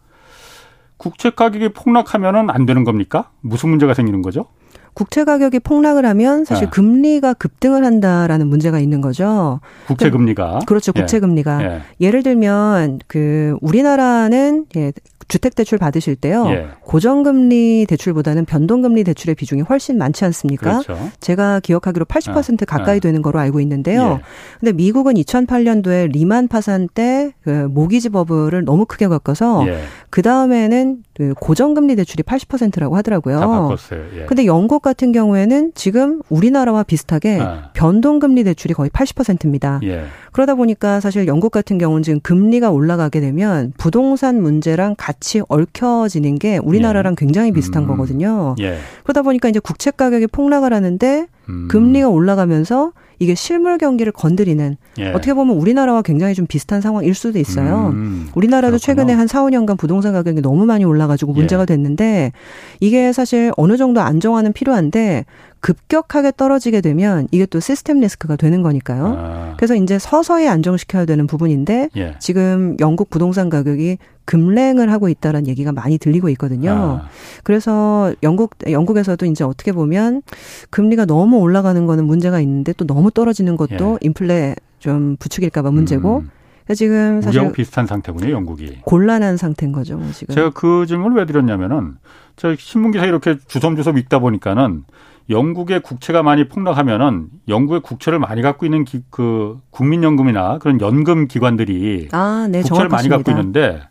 국채 0.98 1.32
가격이 1.32 1.70
폭락하면은 1.70 2.50
안 2.50 2.66
되는 2.66 2.84
겁니까? 2.84 3.30
무슨 3.41 3.70
문제가 3.70 3.94
생기는 3.94 4.22
거죠? 4.22 4.46
국채 4.94 5.24
가격이 5.24 5.60
폭락을 5.60 6.06
하면 6.06 6.46
사실 6.46 6.68
네. 6.68 6.72
금리가 6.72 7.34
급등을 7.34 7.84
한다라는 7.84 8.48
문제가 8.48 8.80
있는 8.80 9.02
거죠. 9.02 9.60
국채 9.88 10.12
금리가 10.12 10.60
그렇죠. 10.68 10.94
국채 10.94 11.20
금리가 11.20 11.64
예. 11.64 11.82
예. 12.00 12.12
를 12.12 12.22
들면 12.22 13.00
그 13.08 13.58
우리나라는 13.62 14.66
예, 14.76 14.94
주택 15.28 15.56
대출 15.56 15.78
받으실 15.78 16.16
때요. 16.16 16.46
예. 16.50 16.68
고정금리 16.82 17.86
대출보다는 17.88 18.46
변동금리 18.46 19.04
대출의 19.04 19.36
비중이 19.36 19.62
훨씬 19.62 19.98
많지 19.98 20.26
않습니까? 20.26 20.80
그렇죠. 20.80 21.12
제가 21.20 21.60
기억하기로 21.60 22.06
80% 22.06 22.64
아, 22.64 22.66
가까이 22.66 22.98
아. 22.98 23.00
되는 23.00 23.22
거로 23.22 23.40
알고 23.40 23.60
있는데요. 23.60 24.20
예. 24.20 24.24
근데 24.60 24.74
미국은 24.74 25.16
2008년도에 25.16 26.12
리만 26.12 26.48
파산 26.48 26.88
때 26.94 27.34
그 27.44 27.68
모기지 27.70 28.10
버블을 28.10 28.64
너무 28.66 28.86
크게 28.86 29.08
겪어서 29.08 29.68
예. 29.68 29.80
그 30.10 30.22
다음에는 30.22 31.04
그 31.16 31.34
고정금리 31.39 31.95
대출이 31.95 32.24
80%라고 32.24 32.95
하더라고요. 32.95 33.39
다 33.39 33.47
바꿨어요. 33.47 34.01
예. 34.16 34.26
근데 34.26 34.45
영국 34.45 34.82
같은 34.82 35.11
경우에는 35.11 35.74
지금 35.76 36.22
우리나라와 36.30 36.84
비슷하게 36.84 37.39
아. 37.39 37.70
변동금리 37.74 38.43
대출이 38.43 38.74
거의 38.74 38.89
80%입니다. 38.89 39.80
예. 39.84 40.05
그러다 40.32 40.55
보니까 40.55 40.99
사실 40.99 41.28
영국 41.28 41.51
같은 41.51 41.78
경우는 41.78 42.01
지금 42.01 42.20
금리가 42.20 42.72
올라가게 42.72 43.20
되면 43.20 43.74
부동산 43.78 44.41
문제랑 44.41 44.95
같이 44.97 45.41
얽혀지는 45.47 46.39
게 46.39 46.57
우리나라랑 46.57 47.14
예. 47.14 47.16
굉장히 47.20 47.51
비슷한 47.51 47.84
음. 47.84 47.88
거거든요. 47.88 48.55
예. 48.59 48.78
그러다 49.03 49.22
보니까 49.22 49.49
이제 49.49 49.59
국채 49.59 49.91
가격이 49.91 50.28
폭락을 50.28 50.74
하는데 50.74 51.28
음. 51.49 51.68
금리가 51.70 52.09
올라가면서 52.09 52.91
이게 53.24 53.36
실물 53.36 53.78
경기를 53.78 54.12
건드리는 54.12 54.76
예. 55.00 55.10
어떻게 55.10 55.34
보면 55.34 55.56
우리나라와 55.56 56.02
굉장히 56.02 56.36
좀 56.36 56.46
비슷한 56.46 56.82
상황일 56.82 57.14
수도 57.16 57.40
있어요. 57.40 57.92
음, 57.94 58.30
우리나라도 58.36 58.78
그렇구나. 58.78 58.86
최근에 58.86 59.14
한 59.14 59.28
4, 59.28 59.44
5년간 59.44 59.78
부동산 59.78 60.14
가격이 60.14 60.42
너무 60.42 60.66
많이 60.66 60.84
올라가지고 60.84 61.34
문제가 61.34 61.62
예. 61.62 61.66
됐는데 61.66 62.32
이게 62.80 63.14
사실 63.14 63.52
어느 63.58 63.78
정도 63.78 64.02
안정화는 64.02 64.54
필요한데 64.54 65.26
급격하게 65.64 66.34
떨어지게 66.36 66.82
되면 66.82 67.30
이게 67.32 67.45
또 67.45 67.61
시스템 67.61 68.01
리스크가 68.01 68.36
되는 68.36 68.61
거니까요. 68.61 69.16
아. 69.18 69.53
그래서 69.55 69.76
이제 69.76 69.97
서서히 69.97 70.49
안정시켜야 70.49 71.05
되는 71.05 71.26
부분인데 71.26 71.89
예. 71.95 72.16
지금 72.20 72.76
영국 72.82 73.09
부동산 73.09 73.49
가격이 73.49 73.97
급랭을 74.26 74.91
하고 74.91 75.07
있다라는 75.07 75.47
얘기가 75.47 75.72
많이 75.72 75.97
들리고 75.97 76.28
있거든요. 76.32 76.72
아. 76.72 77.07
그래서 77.45 78.14
영국 78.24 78.55
영국에서도 78.70 79.26
이제 79.26 79.45
어떻게 79.45 79.72
보면 79.72 80.22
금리가 80.70 81.05
너무 81.05 81.38
올라가는 81.38 81.86
거는 81.86 82.05
문제가 82.05 82.41
있는데 82.41 82.74
또 82.74 82.86
너무 82.86 83.09
떨어지는 83.09 83.55
것도 83.55 83.93
예. 84.03 84.05
인플레 84.05 84.55
좀 84.80 85.16
부추길까봐 85.18 85.72
문제고. 85.72 86.18
음. 86.20 86.30
지금 86.76 87.22
사실 87.22 87.51
비슷한 87.51 87.86
상태군요, 87.86 88.32
영국이. 88.32 88.80
곤란한 88.84 89.38
상태인 89.38 89.72
거죠, 89.72 89.99
지금. 90.14 90.34
제가 90.34 90.51
그 90.51 90.86
질문을 90.86 91.18
왜 91.18 91.26
드렸냐면은 91.26 91.97
저 92.36 92.55
신문 92.55 92.91
기사 92.91 93.05
이렇게 93.05 93.38
주섬주섬 93.47 93.97
읽다 93.97 94.20
보니까는 94.20 94.86
영국의 95.30 95.82
국채가 95.82 96.24
많이 96.24 96.47
폭락하면은 96.47 97.28
영국의 97.47 97.82
국채를 97.82 98.20
많이 98.20 98.41
갖고 98.41 98.66
있는 98.66 98.84
기, 98.84 99.01
그 99.09 99.59
국민연금이나 99.70 100.57
그런 100.57 100.82
연금 100.82 101.28
기관들이 101.28 102.09
아, 102.11 102.47
네, 102.49 102.61
국채를 102.61 102.89
정확하십니다. 102.89 102.95
많이 102.95 103.09
갖고 103.09 103.32
있는데 103.32 103.82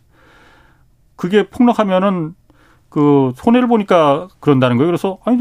그게 1.16 1.48
폭락하면은 1.48 2.34
그 2.88 3.32
손해를 3.36 3.68
보니까 3.68 4.28
그런다는 4.40 4.76
거예요. 4.76 4.88
그래서 4.88 5.18
아니 5.24 5.38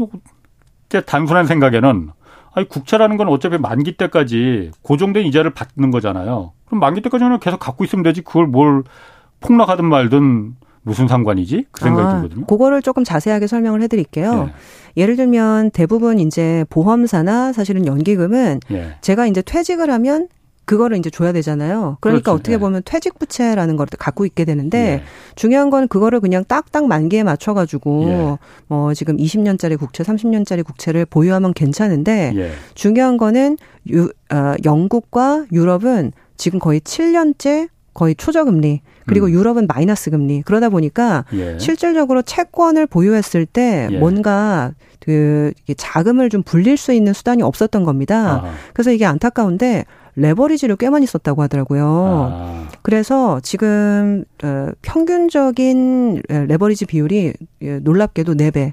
제 0.88 1.00
단순한 1.02 1.46
생각에는 1.46 2.10
아니 2.54 2.68
국채라는 2.68 3.16
건 3.16 3.28
어차피 3.28 3.58
만기 3.58 3.96
때까지 3.96 4.70
고정된 4.82 5.26
이자를 5.26 5.50
받는 5.50 5.90
거잖아요. 5.90 6.52
그럼 6.72 6.80
만기 6.80 7.02
때까지는 7.02 7.38
계속 7.40 7.60
갖고 7.60 7.84
있으면 7.84 8.02
되지 8.02 8.22
그걸 8.22 8.46
뭘 8.46 8.82
폭락하든 9.40 9.84
말든 9.84 10.54
무슨 10.80 11.06
상관이지? 11.06 11.66
그 11.70 11.84
생각이 11.84 12.06
아, 12.08 12.14
들거든요. 12.22 12.46
그거를 12.46 12.80
조금 12.80 13.04
자세하게 13.04 13.46
설명을 13.46 13.82
해드릴게요. 13.82 14.48
예. 14.96 15.06
를 15.06 15.16
들면 15.16 15.70
대부분 15.72 16.18
이제 16.18 16.64
보험사나 16.70 17.52
사실은 17.52 17.86
연기금은 17.86 18.60
예. 18.70 18.96
제가 19.02 19.26
이제 19.26 19.42
퇴직을 19.42 19.90
하면 19.90 20.28
그거를 20.64 20.96
이제 20.96 21.10
줘야 21.10 21.32
되잖아요. 21.32 21.98
그러니까 22.00 22.30
그렇죠. 22.30 22.32
어떻게 22.32 22.54
예. 22.54 22.58
보면 22.58 22.82
퇴직 22.86 23.18
부채라는 23.18 23.76
걸 23.76 23.86
갖고 23.98 24.24
있게 24.24 24.46
되는데 24.46 24.78
예. 24.78 25.02
중요한 25.34 25.68
건 25.68 25.88
그거를 25.88 26.20
그냥 26.20 26.42
딱딱 26.48 26.86
만기에 26.86 27.22
맞춰 27.22 27.52
가지고 27.52 28.04
예. 28.06 28.38
뭐 28.68 28.94
지금 28.94 29.18
20년짜리 29.18 29.78
국채, 29.78 30.02
30년짜리 30.02 30.64
국채를 30.64 31.04
보유하면 31.04 31.52
괜찮은데 31.52 32.32
예. 32.34 32.50
중요한 32.74 33.18
거는 33.18 33.58
유, 33.90 34.10
어, 34.32 34.54
영국과 34.64 35.44
유럽은 35.52 36.12
지금 36.42 36.58
거의 36.58 36.80
7년째 36.80 37.68
거의 37.94 38.16
초저금리 38.16 38.80
그리고 39.06 39.26
음. 39.26 39.30
유럽은 39.30 39.68
마이너스 39.68 40.10
금리 40.10 40.42
그러다 40.42 40.70
보니까 40.70 41.24
예. 41.34 41.56
실질적으로 41.60 42.20
채권을 42.22 42.88
보유했을 42.88 43.46
때 43.46 43.86
예. 43.92 43.96
뭔가 43.96 44.72
그 44.98 45.52
자금을 45.76 46.30
좀 46.30 46.42
불릴 46.42 46.76
수 46.76 46.92
있는 46.92 47.12
수단이 47.12 47.44
없었던 47.44 47.84
겁니다. 47.84 48.38
아하. 48.38 48.50
그래서 48.72 48.90
이게 48.90 49.04
안타까운데 49.06 49.84
레버리지를 50.16 50.74
꽤 50.76 50.90
많이 50.90 51.06
썼다고 51.06 51.42
하더라고요. 51.42 52.30
아. 52.32 52.68
그래서 52.82 53.38
지금 53.40 54.24
어, 54.42 54.68
평균적인 54.82 56.22
레버리지 56.28 56.86
비율이 56.86 57.34
예, 57.62 57.78
놀랍게도 57.78 58.34
4배. 58.34 58.72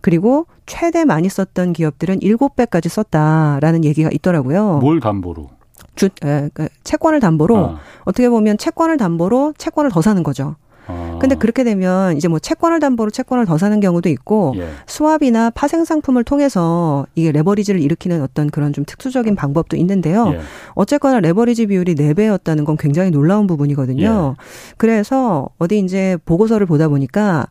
그리고 0.00 0.46
최대 0.64 1.04
많이 1.04 1.28
썼던 1.28 1.74
기업들은 1.74 2.20
7배까지 2.20 2.88
썼다라는 2.88 3.84
얘기가 3.84 4.08
있더라고요. 4.10 4.78
뭘 4.78 5.00
담보로? 5.00 5.59
주, 5.94 6.08
에, 6.24 6.50
그 6.54 6.68
채권을 6.84 7.20
담보로 7.20 7.56
아. 7.56 7.78
어떻게 8.04 8.28
보면 8.28 8.58
채권을 8.58 8.96
담보로 8.96 9.54
채권을 9.58 9.90
더 9.90 10.02
사는 10.02 10.22
거죠. 10.22 10.56
아. 10.86 11.18
근데 11.20 11.34
그렇게 11.34 11.64
되면 11.64 12.16
이제 12.16 12.28
뭐 12.28 12.38
채권을 12.38 12.80
담보로 12.80 13.10
채권을 13.10 13.46
더 13.46 13.58
사는 13.58 13.78
경우도 13.78 14.08
있고 14.08 14.54
예. 14.56 14.68
수합이나 14.86 15.50
파생 15.50 15.84
상품을 15.84 16.24
통해서 16.24 17.06
이게 17.14 17.30
레버리지를 17.32 17.80
일으키는 17.80 18.22
어떤 18.22 18.50
그런 18.50 18.72
좀 18.72 18.84
특수적인 18.84 19.36
방법도 19.36 19.76
있는데요. 19.76 20.32
예. 20.34 20.40
어쨌거나 20.74 21.20
레버리지 21.20 21.66
비율이 21.66 21.94
4배였다는 21.94 22.64
건 22.64 22.76
굉장히 22.76 23.10
놀라운 23.10 23.46
부분이거든요. 23.46 24.34
예. 24.36 24.44
그래서 24.76 25.48
어디 25.58 25.78
이제 25.78 26.16
보고서를 26.24 26.66
보다 26.66 26.88
보니까 26.88 27.46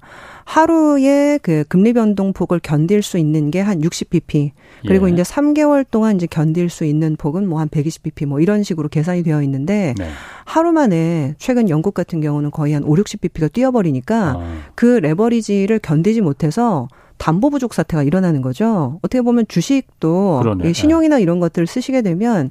하루에 0.49 1.37
그 1.43 1.63
금리 1.67 1.93
변동폭을 1.93 2.59
견딜 2.63 3.03
수 3.03 3.19
있는 3.19 3.51
게 3.51 3.61
한 3.61 3.81
60bp. 3.81 4.49
그리고 4.81 5.07
예. 5.07 5.13
이제 5.13 5.21
3개월 5.21 5.85
동안 5.89 6.15
이제 6.15 6.25
견딜 6.25 6.69
수 6.69 6.85
있는 6.85 7.15
폭은 7.17 7.47
뭐 7.47 7.59
한 7.59 7.69
120bp 7.69 8.25
뭐 8.25 8.39
이런 8.39 8.63
식으로 8.63 8.89
계산이 8.89 9.21
되어 9.21 9.43
있는데 9.43 9.93
네. 9.97 10.09
하루 10.45 10.71
만에 10.71 11.35
최근 11.37 11.69
영국 11.69 11.93
같은 11.93 12.19
경우는 12.19 12.49
거의 12.49 12.73
한 12.73 12.83
5, 12.83 12.95
60bp가 12.95 13.53
뛰어버리니까 13.53 14.17
아. 14.39 14.61
그 14.73 14.85
레버리지를 14.85 15.77
견디지 15.79 16.21
못해서 16.21 16.87
담보 17.19 17.49
부족 17.51 17.73
사태가 17.73 18.01
일어나는 18.03 18.41
거죠. 18.41 18.97
어떻게 19.03 19.21
보면 19.21 19.45
주식도 19.47 20.39
그러네. 20.41 20.73
신용이나 20.73 21.19
이런 21.19 21.39
것들을 21.39 21.67
쓰시게 21.67 22.01
되면 22.01 22.49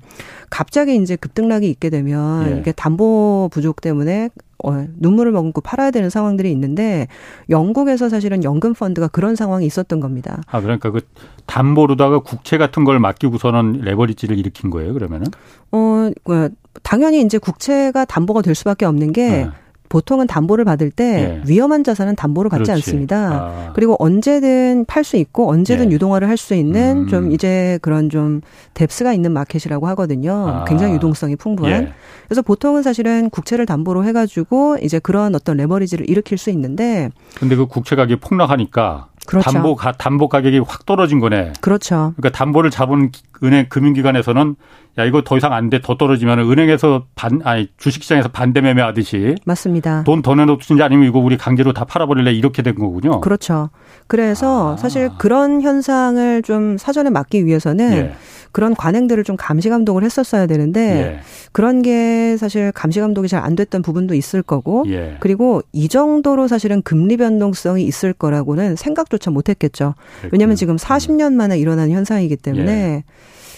갑자기 0.50 0.94
이제 0.96 1.16
급등락이 1.16 1.68
있게 1.70 1.90
되면 1.90 2.52
예. 2.52 2.60
이게 2.60 2.72
담보 2.72 3.48
부족 3.50 3.80
때문에 3.80 4.28
어, 4.62 4.86
눈물을 4.98 5.32
머금고 5.32 5.62
팔아야 5.62 5.90
되는 5.90 6.10
상황들이 6.10 6.50
있는데 6.52 7.08
영국에서 7.48 8.08
사실은 8.08 8.44
연금 8.44 8.74
펀드가 8.74 9.08
그런 9.08 9.36
상황이 9.36 9.64
있었던 9.64 10.00
겁니다. 10.00 10.42
아 10.46 10.60
그러니까 10.60 10.90
그 10.90 11.00
담보로다가 11.46 12.18
국채 12.20 12.58
같은 12.58 12.84
걸 12.84 12.98
맡기고서는 12.98 13.80
레버리지를 13.82 14.38
일으킨 14.38 14.70
거예요 14.70 14.92
그러면은? 14.92 15.28
어, 15.72 16.10
그 16.24 16.50
당연히 16.82 17.22
이제 17.22 17.38
국채가 17.38 18.04
담보가 18.04 18.42
될 18.42 18.54
수밖에 18.54 18.84
없는 18.84 19.12
게. 19.12 19.28
네. 19.28 19.50
보통은 19.88 20.26
담보를 20.26 20.64
받을 20.64 20.90
때 20.90 21.40
예. 21.44 21.48
위험한 21.48 21.84
자산은 21.84 22.16
담보를 22.16 22.48
받지 22.50 22.64
그렇지. 22.64 22.72
않습니다. 22.72 23.32
아. 23.32 23.72
그리고 23.74 23.96
언제든 23.98 24.84
팔 24.86 25.04
수 25.04 25.16
있고 25.16 25.50
언제든 25.50 25.90
예. 25.90 25.94
유동화를 25.94 26.28
할 26.28 26.38
수 26.38 26.54
있는 26.54 27.02
음. 27.02 27.06
좀 27.08 27.32
이제 27.32 27.78
그런 27.82 28.10
좀 28.10 28.40
뎁스가 28.74 29.12
있는 29.12 29.32
마켓이라고 29.32 29.88
하거든요. 29.88 30.48
아. 30.48 30.64
굉장히 30.64 30.94
유동성이 30.94 31.34
풍부한. 31.34 31.82
예. 31.82 31.92
그래서 32.28 32.42
보통은 32.42 32.82
사실은 32.82 33.28
국채를 33.30 33.66
담보로 33.66 34.04
해가지고 34.04 34.78
이제 34.82 34.98
그런 35.00 35.34
어떤 35.34 35.56
레버리지를 35.56 36.08
일으킬 36.08 36.38
수 36.38 36.50
있는데. 36.50 37.10
근데 37.38 37.56
그 37.56 37.66
국채 37.66 37.96
가격이 37.96 38.20
폭락하니까 38.20 39.08
그렇죠. 39.26 39.50
담보 39.50 39.76
가, 39.76 39.92
담보 39.92 40.28
가격이 40.28 40.60
확 40.66 40.86
떨어진 40.86 41.20
거네. 41.20 41.52
그렇죠. 41.60 42.14
그러니까 42.16 42.36
담보를 42.36 42.70
잡은 42.70 43.10
은행 43.42 43.66
금융기관에서는 43.68 44.56
야 44.98 45.04
이거 45.04 45.22
더 45.22 45.36
이상 45.36 45.52
안 45.52 45.70
돼 45.70 45.80
더 45.80 45.96
떨어지면 45.96 46.40
은행에서 46.40 47.04
반 47.14 47.40
아니 47.44 47.68
주식시장에서 47.76 48.28
반대 48.30 48.60
매매하듯이 48.60 49.36
맞습니다. 49.44 50.02
돈 50.04 50.22
더 50.22 50.34
내놓든지 50.34 50.82
아니면 50.82 51.06
이거 51.08 51.18
우리 51.18 51.36
강제로 51.36 51.72
다 51.72 51.84
팔아버릴래 51.84 52.32
이렇게 52.32 52.62
된 52.62 52.74
거군요. 52.74 53.20
그렇죠. 53.20 53.70
그래서 54.06 54.72
아. 54.74 54.76
사실 54.76 55.10
그런 55.18 55.60
현상을 55.62 56.42
좀 56.42 56.76
사전에 56.78 57.10
막기 57.10 57.44
위해서는 57.46 57.92
예. 57.92 58.12
그런 58.50 58.74
관행들을 58.74 59.22
좀 59.24 59.36
감시 59.36 59.68
감독을 59.68 60.02
했었어야 60.02 60.46
되는데 60.46 60.80
예. 60.80 61.20
그런 61.52 61.82
게 61.82 62.36
사실 62.38 62.72
감시 62.72 62.98
감독이 63.00 63.28
잘 63.28 63.38
안 63.38 63.54
됐던 63.54 63.82
부분도 63.82 64.14
있을 64.14 64.42
거고 64.42 64.84
예. 64.88 65.16
그리고 65.20 65.62
이 65.72 65.88
정도로 65.88 66.48
사실은 66.48 66.82
금리 66.82 67.16
변동성이 67.16 67.84
있을 67.84 68.12
거라고는 68.12 68.74
생각 68.76 69.07
조차 69.08 69.30
못했겠죠. 69.30 69.94
왜냐하면 70.32 70.56
지금 70.56 70.76
40년 70.76 71.32
만에 71.34 71.58
일어난 71.58 71.90
현상이기 71.90 72.36
때문에 72.36 72.72
예. 72.72 73.04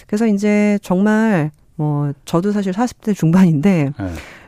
그래서 0.07 0.27
이제 0.27 0.79
정말 0.81 1.51
뭐 1.75 2.13
저도 2.25 2.51
사실 2.51 2.73
40대 2.73 3.15
중반인데 3.15 3.93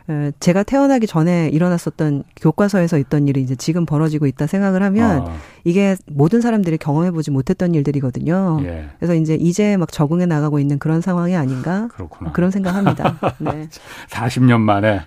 예. 0.09 0.31
제가 0.39 0.63
태어나기 0.63 1.07
전에 1.07 1.47
일어났었던 1.49 2.23
교과서에서 2.41 2.97
있던 2.97 3.27
일이 3.29 3.41
이제 3.41 3.55
지금 3.55 3.85
벌어지고 3.85 4.27
있다 4.27 4.47
생각을 4.47 4.83
하면 4.83 5.21
아. 5.27 5.35
이게 5.63 5.95
모든 6.07 6.41
사람들이 6.41 6.77
경험해보지 6.77 7.31
못했던 7.31 7.73
일들이거든요. 7.73 8.59
예. 8.63 8.89
그래서 8.99 9.15
이제 9.15 9.35
이제 9.35 9.77
막 9.77 9.91
적응해 9.91 10.25
나가고 10.25 10.59
있는 10.59 10.77
그런 10.77 10.99
상황이 10.99 11.35
아닌가 11.35 11.87
그렇구나. 11.93 12.33
그런 12.33 12.51
생각합니다. 12.51 13.17
네. 13.39 13.69
40년 14.09 14.59
만에 14.59 15.01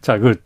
자 0.00 0.18
그 0.18 0.40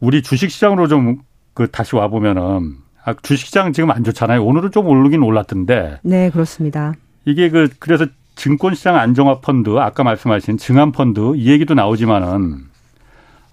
우리 0.00 0.22
주식시장으로 0.22 0.88
좀 0.88 1.22
그 1.54 1.70
다시 1.70 1.96
와 1.96 2.08
보면은 2.08 2.76
아, 3.04 3.14
주식시장 3.20 3.72
지금 3.72 3.90
안 3.90 4.04
좋잖아요. 4.04 4.44
오늘은 4.44 4.70
좀 4.70 4.86
오르긴 4.86 5.22
올랐던데. 5.22 5.98
네 6.02 6.30
그렇습니다. 6.30 6.94
이게 7.24 7.50
그 7.50 7.68
그래서 7.78 8.06
증권시장 8.34 8.96
안정화 8.96 9.40
펀드 9.40 9.76
아까 9.78 10.02
말씀하신 10.04 10.56
증안 10.56 10.92
펀드 10.92 11.34
이 11.36 11.50
얘기도 11.50 11.74
나오지만은 11.74 12.58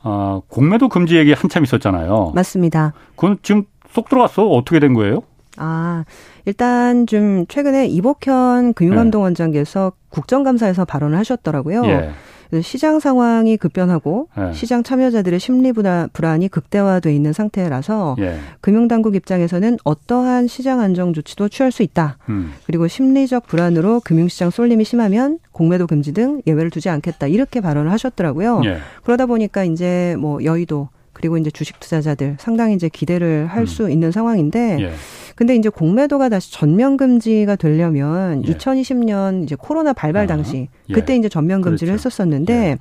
어, 0.04 0.42
공매도 0.48 0.90
금지 0.90 1.18
얘기 1.18 1.34
한참 1.34 1.64
있었잖아요. 1.64 2.32
맞습니다. 2.36 2.94
그건 3.16 3.38
지금 3.42 3.64
쏙 3.92 4.08
들어갔어? 4.08 4.48
어떻게 4.48 4.80
된 4.80 4.94
거예요? 4.94 5.24
아, 5.58 6.06
일단 6.46 7.06
좀 7.06 7.46
최근에 7.48 7.88
이복현 7.88 8.74
금융감독원장께서 8.74 9.92
네. 9.94 10.08
국정감사에서 10.10 10.86
발언을 10.86 11.18
하셨더라고요. 11.18 11.86
예. 11.86 12.12
시장 12.62 13.00
상황이 13.00 13.58
급변하고 13.58 14.28
네. 14.36 14.54
시장 14.54 14.84
참여자들의 14.84 15.40
심리 15.40 15.72
불안이 15.72 16.48
극대화돼 16.48 17.14
있는 17.14 17.32
상태라서 17.32 18.16
예. 18.20 18.40
금융당국 18.62 19.16
입장에서는 19.16 19.78
어떠한 19.84 20.48
시장 20.48 20.80
안정 20.80 21.14
조치도 21.14 21.50
취할 21.50 21.72
수 21.72 21.84
있다. 21.84 22.18
음. 22.30 22.52
그리고 22.66 22.88
심리적 22.88 23.48
불안으로 23.48 24.02
금융시장 24.04 24.50
쏠림이 24.50 24.84
심하면 24.84 25.40
공매도 25.52 25.86
금지 25.86 26.12
등 26.14 26.42
예외를 26.48 26.72
두지 26.72 26.90
않겠다. 26.90 27.28
이렇게 27.28 27.62
발언을 27.62 27.92
하셨더라고요. 27.92 28.62
예. 28.66 28.78
그러다 29.04 29.28
보니까 29.28 29.64
이제 29.64 30.16
뭐 30.20 30.44
여의도 30.44 30.90
그리고 31.20 31.38
이제 31.38 31.52
주식 31.52 31.82
투자자들 31.82 32.38
상당히 32.40 32.76
이제 32.76 32.88
기대를 32.88 33.48
할수 33.48 33.84
음. 33.84 33.92
있는 33.92 34.10
상황인데 34.10 34.78
예. 34.80 34.92
근데 35.36 35.54
이제 35.56 35.68
공매도가 35.68 36.30
다시 36.30 36.52
전면 36.54 36.96
금지가 36.96 37.58
되려면 37.58 38.42
예. 38.48 38.54
2020년 38.54 39.44
이제 39.44 39.58
코로나 39.60 39.92
발발 39.92 40.24
아, 40.24 40.28
당시 40.28 40.70
예. 40.90 40.94
그때 40.94 41.18
이제 41.18 41.28
전면 41.28 41.62
금지를 41.62 41.92
그렇죠. 41.92 42.08
했었었는데 42.08 42.54
예. 42.54 42.78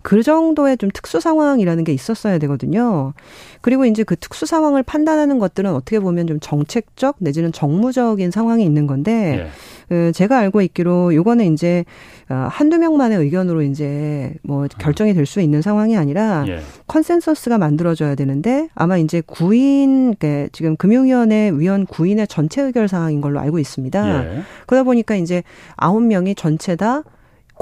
그 0.00 0.22
정도의 0.22 0.78
좀 0.78 0.88
특수 0.92 1.20
상황이라는 1.20 1.84
게 1.84 1.92
있었어야 1.92 2.38
되거든요. 2.38 3.12
그리고 3.60 3.84
이제 3.84 4.04
그 4.04 4.16
특수 4.16 4.46
상황을 4.46 4.82
판단하는 4.82 5.38
것들은 5.38 5.70
어떻게 5.74 6.00
보면 6.00 6.26
좀 6.26 6.40
정책적 6.40 7.16
내지는 7.18 7.52
정무적인 7.52 8.30
상황이 8.30 8.64
있는 8.64 8.86
건데 8.86 9.44
예. 9.44 9.46
그 9.81 9.81
제가 10.12 10.38
알고 10.38 10.60
있기로 10.62 11.14
요거는 11.14 11.52
이제 11.52 11.84
어, 12.28 12.46
한두 12.50 12.78
명만의 12.78 13.18
의견으로 13.18 13.62
이제 13.62 14.34
뭐 14.42 14.66
결정이 14.78 15.14
될 15.14 15.26
수 15.26 15.40
있는 15.40 15.62
상황이 15.62 15.96
아니라 15.96 16.44
예. 16.48 16.60
consensus가 16.88 17.58
만들어져야 17.58 18.14
되는데 18.14 18.68
아마 18.74 18.96
이제 18.98 19.22
구인 19.24 20.14
그러니까 20.14 20.48
지금 20.52 20.76
금융위원회 20.76 21.52
위원 21.54 21.86
구인의 21.86 22.26
전체 22.28 22.60
의결 22.62 22.88
사항인 22.88 23.20
걸로 23.20 23.38
알고 23.40 23.58
있습니다. 23.58 24.24
예. 24.24 24.42
그러다 24.66 24.84
보니까 24.84 25.14
이제 25.14 25.42
아홉 25.76 26.02
명이 26.02 26.34
전체 26.34 26.76
다 26.76 27.02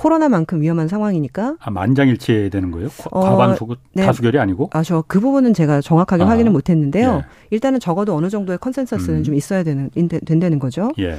코로나만큼 0.00 0.62
위험한 0.62 0.88
상황이니까. 0.88 1.56
아, 1.60 1.70
만장일치해야 1.70 2.48
되는 2.48 2.70
거예요? 2.70 2.88
어, 3.10 3.20
과반수 3.20 3.76
네. 3.92 4.06
다수결이 4.06 4.38
아니고? 4.38 4.70
아, 4.72 4.82
저 4.82 5.04
그 5.06 5.20
부분은 5.20 5.52
제가 5.52 5.82
정확하게 5.82 6.22
아, 6.22 6.28
확인을 6.28 6.52
못 6.52 6.70
했는데요. 6.70 7.22
예. 7.22 7.26
일단은 7.50 7.80
적어도 7.80 8.14
어느 8.14 8.30
정도의 8.30 8.58
consensus는 8.58 9.18
음. 9.18 9.24
좀 9.24 9.34
있어야 9.34 9.62
되는, 9.62 9.90
된다는 10.24 10.58
거죠. 10.58 10.90
예. 10.98 11.18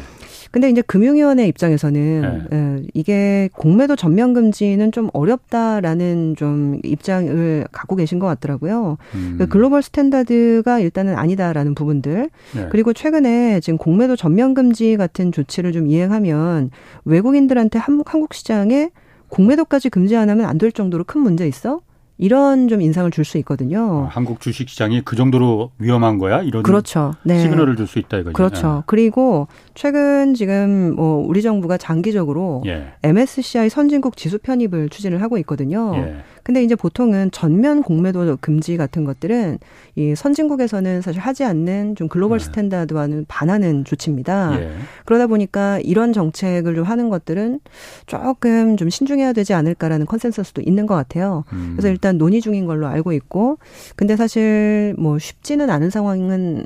근데 0.49 0.69
이제 0.69 0.81
금융위원회 0.81 1.47
입장에서는 1.47 2.47
네. 2.49 2.57
에, 2.57 2.83
이게 2.93 3.49
공매도 3.53 3.95
전면 3.95 4.33
금지는 4.33 4.91
좀 4.91 5.09
어렵다라는 5.13 6.35
좀 6.37 6.79
입장을 6.83 7.67
갖고 7.71 7.95
계신 7.95 8.19
것 8.19 8.27
같더라고요. 8.27 8.97
음. 9.15 9.35
그 9.37 9.47
global 9.47 9.81
standard가 9.81 10.79
일단은 10.79 11.15
아니다라는 11.15 11.73
부분들 11.75 12.29
네. 12.55 12.67
그리고 12.69 12.91
최근에 12.91 13.61
지금 13.61 13.77
공매도 13.77 14.15
전면 14.17 14.53
금지 14.53 14.97
같은 14.97 15.31
조치를 15.31 15.71
좀 15.71 15.87
이행하면 15.87 16.71
외국인들한테 17.05 17.79
한, 17.79 18.01
한국 18.05 18.33
시장 18.33 18.70
에 18.71 18.89
공매도까지 19.29 19.89
금지 19.89 20.15
안 20.15 20.29
하면 20.29 20.45
안 20.45 20.57
될 20.57 20.71
정도로 20.71 21.03
큰 21.05 21.21
문제 21.21 21.47
있어? 21.47 21.81
이런 22.17 22.67
좀 22.67 22.81
인상을 22.81 23.09
줄 23.09 23.25
수 23.25 23.39
있거든요. 23.39 24.03
아, 24.05 24.09
한국 24.11 24.41
주식 24.41 24.69
시장이 24.69 25.01
그 25.03 25.15
정도로 25.15 25.71
위험한 25.79 26.19
거야? 26.19 26.41
이런 26.43 26.61
그렇죠. 26.61 27.13
네. 27.23 27.39
시그널을 27.41 27.75
줄 27.75 27.87
수 27.87 27.97
있다 27.97 28.17
이거죠. 28.19 28.33
그렇죠. 28.33 28.73
네. 28.75 28.81
그리고 28.85 29.47
최근 29.73 30.35
지금 30.35 30.93
뭐 30.95 31.25
우리 31.27 31.41
정부가 31.41 31.77
장기적으로 31.77 32.61
예. 32.67 32.93
MSCI 33.01 33.69
선진국 33.71 34.17
지수 34.17 34.37
편입을 34.37 34.89
추진을 34.89 35.19
하고 35.23 35.39
있거든요. 35.39 35.93
예. 35.95 36.17
근데 36.43 36.63
이제 36.63 36.75
보통은 36.75 37.31
전면 37.31 37.83
공매도 37.83 38.37
금지 38.41 38.77
같은 38.77 39.03
것들은 39.03 39.59
이 39.95 40.15
선진국에서는 40.15 41.01
사실 41.01 41.21
하지 41.21 41.43
않는 41.43 41.95
좀 41.95 42.07
글로벌 42.07 42.39
네. 42.39 42.45
standard와는 42.45 43.25
반하는 43.27 43.83
조치입니다. 43.85 44.59
예. 44.59 44.71
그러다 45.05 45.27
보니까 45.27 45.79
이런 45.79 46.13
정책을 46.13 46.75
좀 46.75 46.83
하는 46.83 47.09
것들은 47.09 47.59
조금 48.05 48.77
좀 48.77 48.89
신중해야 48.89 49.33
되지 49.33 49.53
않을까라는 49.53 50.05
consensus도 50.05 50.61
있는 50.61 50.85
것 50.85 50.95
같아요. 50.95 51.43
음. 51.53 51.73
그래서 51.75 51.89
일단 51.89 52.17
논의 52.17 52.41
중인 52.41 52.65
걸로 52.65 52.87
알고 52.87 53.13
있고, 53.13 53.57
근데 53.95 54.15
사실 54.15 54.95
뭐 54.97 55.19
쉽지는 55.19 55.69
않은 55.69 55.89
상황은 55.89 56.65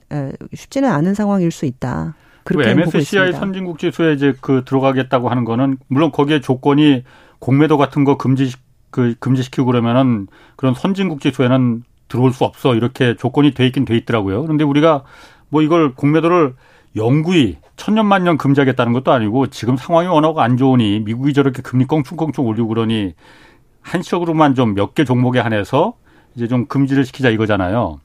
쉽지는 0.53 0.89
않은 0.89 1.13
상황일 1.13 1.51
수 1.51 1.65
있다. 1.65 2.15
그리고 2.43 2.63
MSCI 2.63 3.34
선진국 3.34 3.80
지수에 3.80 4.13
이제 4.13 4.34
그 4.39 4.63
들어가겠다고 4.65 5.30
하는 5.30 5.45
거는 5.45 5.78
물론 5.88 6.11
거기에 6.11 6.41
조건이 6.41 7.03
공매도 7.39 7.78
같은 7.78 8.03
거 8.03 8.17
금지 8.17 8.51
그 8.96 9.14
금지시키고 9.20 9.66
그러면은 9.66 10.28
그런 10.56 10.74
선진국 10.74 11.20
지수에는 11.20 11.84
들어올 12.08 12.32
수 12.32 12.46
없어 12.46 12.76
이렇게 12.76 13.18
조건이 13.18 13.52
돼 13.54 13.66
있긴 13.68 13.84
돼 13.84 13.98
있더라고요. 13.98 14.41
그런데 14.41 14.64
우리가 14.64 15.04
뭐 15.50 15.62
이걸 15.62 15.93
공매도를 15.96 16.54
영구히 16.96 17.58
천년만년 17.76 18.38
금지하겠다는 18.38 18.93
것도 18.93 19.12
아니고 19.12 19.48
지금 19.48 19.76
상황이 19.76 20.08
워낙 20.08 20.38
안 20.39 20.56
좋으니 20.56 21.02
미국이 21.02 21.34
저렇게 21.34 21.62
금리 21.62 21.84
껑충껑충 21.86 22.46
올리고 22.48 22.70
그러니 22.70 23.14
한시적으로만 23.82 24.56
좀 24.56 24.74
몇 24.76 24.93
개 24.96 25.04
종목에 25.04 25.39
한해서 25.41 25.96
이제 26.36 26.48
좀 26.48 26.66
금지를 26.68 27.04
시키자 27.04 27.30
이거잖아요. 27.32 28.00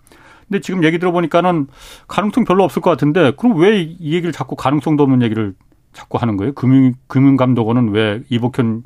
근데 0.48 0.60
지금 0.60 0.82
얘기 0.82 0.98
들어보니까는 0.98 1.68
가능성 2.08 2.44
별로 2.44 2.64
없을 2.64 2.82
것 2.82 2.90
같은데 2.90 3.30
그럼 3.36 3.58
왜 3.58 3.80
이 3.82 4.12
얘기를 4.14 4.32
자꾸 4.32 4.56
가능성도 4.56 5.04
없는 5.04 5.22
얘기를 5.22 5.54
자꾸 5.92 6.18
하는 6.18 6.36
거예요? 6.36 6.52
금융 6.54 6.94
금융감독원은 7.06 7.90
왜 7.90 8.22
이복현 8.28 8.82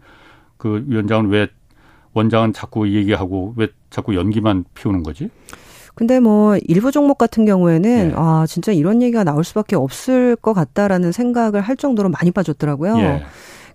그 0.58 0.84
위원장은 0.86 1.30
왜 1.30 1.48
원장은 2.14 2.52
자꾸 2.52 2.88
얘기하고 2.88 3.54
왜 3.56 3.68
자꾸 3.90 4.14
연기만 4.14 4.64
피우는 4.74 5.02
거지? 5.02 5.28
근데 5.94 6.18
뭐 6.18 6.56
일부 6.66 6.90
종목 6.90 7.18
같은 7.18 7.44
경우에는 7.44 8.10
예. 8.10 8.14
아 8.16 8.46
진짜 8.48 8.72
이런 8.72 9.00
얘기가 9.02 9.22
나올 9.22 9.44
수밖에 9.44 9.76
없을 9.76 10.34
것 10.36 10.52
같다라는 10.52 11.12
생각을 11.12 11.60
할 11.60 11.76
정도로 11.76 12.08
많이 12.08 12.30
빠졌더라고요. 12.30 12.98
예. 12.98 13.22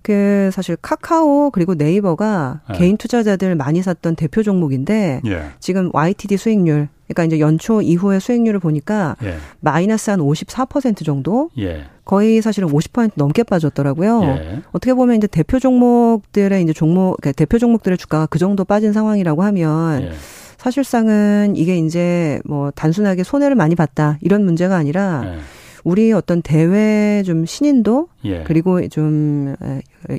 그 0.01 0.49
사실 0.53 0.75
카카오 0.75 1.51
그리고 1.51 1.75
네이버가 1.75 2.61
예. 2.73 2.77
개인 2.77 2.97
투자자들 2.97 3.55
많이 3.55 3.81
샀던 3.81 4.15
대표 4.15 4.43
종목인데 4.43 5.21
예. 5.25 5.43
지금 5.59 5.89
YTD 5.93 6.37
수익률 6.37 6.89
그러니까 7.07 7.23
이제 7.25 7.39
연초 7.39 7.81
이후의 7.81 8.19
수익률을 8.19 8.59
보니까 8.59 9.15
예. 9.23 9.35
마이너스 9.59 10.09
한 10.09 10.19
54% 10.19 11.03
정도 11.03 11.49
예. 11.57 11.85
거의 12.05 12.41
사실은 12.41 12.69
50% 12.69 13.11
넘게 13.15 13.43
빠졌더라고요. 13.43 14.23
예. 14.23 14.61
어떻게 14.71 14.93
보면 14.93 15.17
이제 15.17 15.27
대표 15.27 15.59
종목들의 15.59 16.61
이제 16.61 16.73
종목 16.73 17.17
그러니까 17.19 17.37
대표 17.37 17.57
종목들의 17.57 17.97
주가가 17.97 18.25
그 18.27 18.39
정도 18.39 18.63
빠진 18.63 18.93
상황이라고 18.93 19.43
하면 19.43 20.03
예. 20.03 20.11
사실상은 20.57 21.55
이게 21.55 21.77
이제 21.77 22.39
뭐 22.45 22.69
단순하게 22.71 23.23
손해를 23.23 23.55
많이 23.55 23.75
봤다 23.75 24.17
이런 24.21 24.43
문제가 24.45 24.75
아니라 24.75 25.23
예. 25.25 25.39
우리 25.83 26.11
어떤 26.11 26.41
대외 26.41 27.23
좀 27.25 27.45
신인도 27.45 28.07
예. 28.25 28.43
그리고 28.43 28.85
좀 28.89 29.55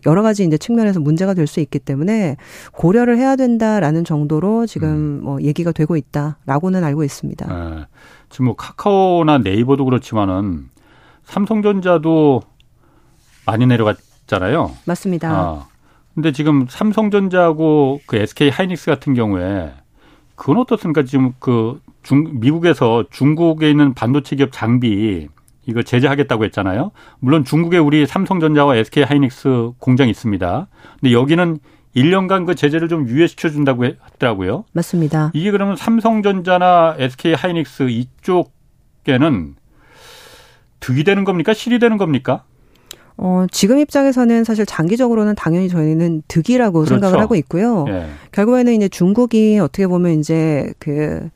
여러 0.06 0.22
가지 0.22 0.44
이제 0.44 0.56
측면에서 0.56 1.00
문제가 1.00 1.34
될 1.34 1.46
수 1.46 1.60
있기 1.60 1.78
때문에 1.80 2.36
고려를 2.72 3.18
해야 3.18 3.36
된다라는 3.36 4.04
정도로 4.04 4.66
지금 4.66 4.88
음. 4.88 5.20
뭐 5.24 5.42
얘기가 5.42 5.72
되고 5.72 5.96
있다라고는 5.96 6.84
알고 6.84 7.02
있습니다. 7.04 7.46
아, 7.48 7.86
지금 8.28 8.46
뭐 8.46 8.56
카카오나 8.56 9.38
네이버도 9.38 9.84
그렇지만은 9.84 10.68
삼성전자도 11.24 12.42
많이 13.46 13.66
내려갔잖아요. 13.66 14.70
맞습니다. 14.84 15.30
아, 15.30 15.66
근데 16.14 16.32
지금 16.32 16.66
삼성전자하고 16.68 18.00
그 18.06 18.16
SK 18.16 18.50
하이닉스 18.50 18.86
같은 18.86 19.14
경우에 19.14 19.72
그건 20.36 20.58
어떻습니까? 20.58 21.02
지금 21.02 21.34
그 21.38 21.80
중, 22.02 22.40
미국에서 22.40 23.04
중국에 23.10 23.70
있는 23.70 23.92
반도체 23.94 24.36
기업 24.36 24.50
장비 24.52 25.28
이거 25.70 25.82
제재하겠다고 25.82 26.44
했잖아요. 26.44 26.90
물론 27.20 27.44
중국에 27.44 27.78
우리 27.78 28.06
삼성전자와 28.06 28.76
SK 28.76 29.04
하이닉스 29.04 29.72
공장이 29.78 30.10
있습니다. 30.10 30.66
근데 31.00 31.12
여기는 31.12 31.58
1년간 31.96 32.46
그 32.46 32.54
제재를 32.54 32.88
좀 32.88 33.08
유예시켜 33.08 33.48
준다고 33.50 33.84
했더라고요. 33.84 34.64
맞습니다. 34.72 35.30
이게 35.34 35.50
그러면 35.50 35.76
삼성전자나 35.76 36.96
SK 36.98 37.34
하이닉스 37.34 37.88
이쪽에는 37.88 39.54
득이 40.80 41.04
되는 41.04 41.24
겁니까? 41.24 41.52
실이 41.52 41.78
되는 41.78 41.96
겁니까? 41.96 42.44
어, 43.22 43.44
지금 43.50 43.78
입장에서는 43.78 44.44
사실 44.44 44.64
장기적으로는 44.64 45.34
당연히 45.34 45.68
저희는 45.68 46.22
득이라고 46.26 46.80
그렇죠. 46.80 46.94
생각을 46.94 47.20
하고 47.20 47.34
있고요. 47.34 47.84
예. 47.88 48.06
결국에는 48.32 48.72
이제 48.72 48.88
중국이 48.88 49.58
어떻게 49.58 49.86
보면 49.86 50.18
이제 50.18 50.72
그 50.78 51.28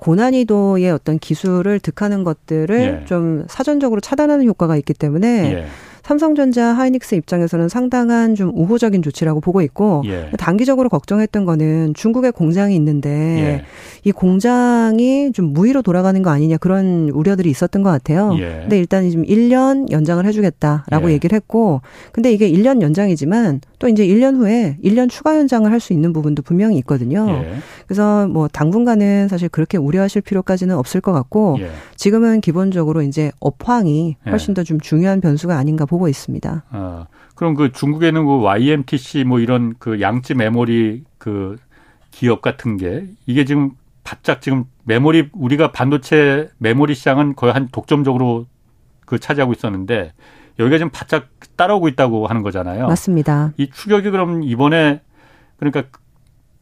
고난이도의 0.00 0.90
어떤 0.90 1.20
기술을 1.20 1.78
득하는 1.78 2.24
것들을 2.24 3.02
예. 3.02 3.06
좀 3.06 3.44
사전적으로 3.48 4.00
차단하는 4.00 4.46
효과가 4.46 4.76
있기 4.78 4.94
때문에 4.94 5.52
예. 5.52 5.66
삼성전자, 6.08 6.72
하이닉스 6.72 7.16
입장에서는 7.16 7.68
상당한 7.68 8.34
좀 8.34 8.50
우호적인 8.54 9.02
조치라고 9.02 9.42
보고 9.42 9.60
있고 9.60 10.02
예. 10.06 10.30
단기적으로 10.38 10.88
걱정했던 10.88 11.44
거는 11.44 11.92
중국에 11.92 12.30
공장이 12.30 12.74
있는데 12.76 13.10
예. 13.10 13.64
이 14.04 14.12
공장이 14.12 15.32
좀 15.32 15.52
무위로 15.52 15.82
돌아가는 15.82 16.22
거 16.22 16.30
아니냐 16.30 16.56
그런 16.56 17.10
우려들이 17.10 17.50
있었던 17.50 17.82
것 17.82 17.90
같아요. 17.90 18.34
예. 18.38 18.60
근데 18.62 18.78
일단 18.78 19.10
지금 19.10 19.26
1년 19.26 19.90
연장을 19.90 20.24
해주겠다라고 20.24 21.10
예. 21.10 21.12
얘기를 21.12 21.36
했고 21.36 21.82
근데 22.12 22.32
이게 22.32 22.50
1년 22.50 22.80
연장이지만 22.80 23.60
또 23.78 23.86
이제 23.88 24.06
1년 24.06 24.36
후에 24.36 24.78
1년 24.82 25.10
추가 25.10 25.36
연장을 25.36 25.70
할 25.70 25.78
수 25.78 25.92
있는 25.92 26.12
부분도 26.14 26.42
분명히 26.42 26.78
있거든요. 26.78 27.28
예. 27.28 27.58
그래서 27.86 28.26
뭐 28.26 28.48
당분간은 28.48 29.28
사실 29.28 29.50
그렇게 29.50 29.76
우려하실 29.76 30.22
필요까지는 30.22 30.74
없을 30.74 31.02
것 31.02 31.12
같고 31.12 31.58
예. 31.60 31.68
지금은 31.96 32.40
기본적으로 32.40 33.02
이제 33.02 33.30
업황이 33.40 34.16
훨씬 34.26 34.54
더 34.54 34.64
좀 34.64 34.80
중요한 34.80 35.20
변수가 35.20 35.54
아닌가 35.56 35.84
보고 35.84 35.97
보고 35.98 36.08
있습니다. 36.08 36.64
아, 36.70 37.06
그럼 37.34 37.54
그 37.54 37.72
중국에는 37.72 38.24
그 38.24 38.40
YMTC 38.40 39.24
뭐 39.24 39.40
이런 39.40 39.74
그 39.78 40.00
양지 40.00 40.34
메모리 40.34 41.04
그 41.18 41.56
기업 42.12 42.40
같은 42.40 42.76
게 42.76 43.06
이게 43.26 43.44
지금 43.44 43.72
바짝 44.04 44.40
지금 44.40 44.64
메모리 44.84 45.30
우리가 45.32 45.72
반도체 45.72 46.48
메모리 46.58 46.94
시장은 46.94 47.34
거의 47.34 47.52
한 47.52 47.68
독점적으로 47.68 48.46
그 49.04 49.18
차지하고 49.18 49.52
있었는데 49.52 50.12
여기가 50.58 50.78
지금 50.78 50.90
바짝 50.90 51.28
따라오고 51.56 51.88
있다고 51.88 52.26
하는 52.26 52.42
거잖아요. 52.42 52.86
맞습니다. 52.86 53.52
이 53.56 53.68
추격이 53.68 54.10
그럼 54.10 54.42
이번에 54.42 55.00
그러니까 55.58 55.84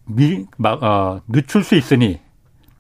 미, 0.07 0.47
막, 0.57 0.83
어, 0.83 1.21
늦출 1.29 1.63
수 1.63 1.75
있으니 1.75 2.21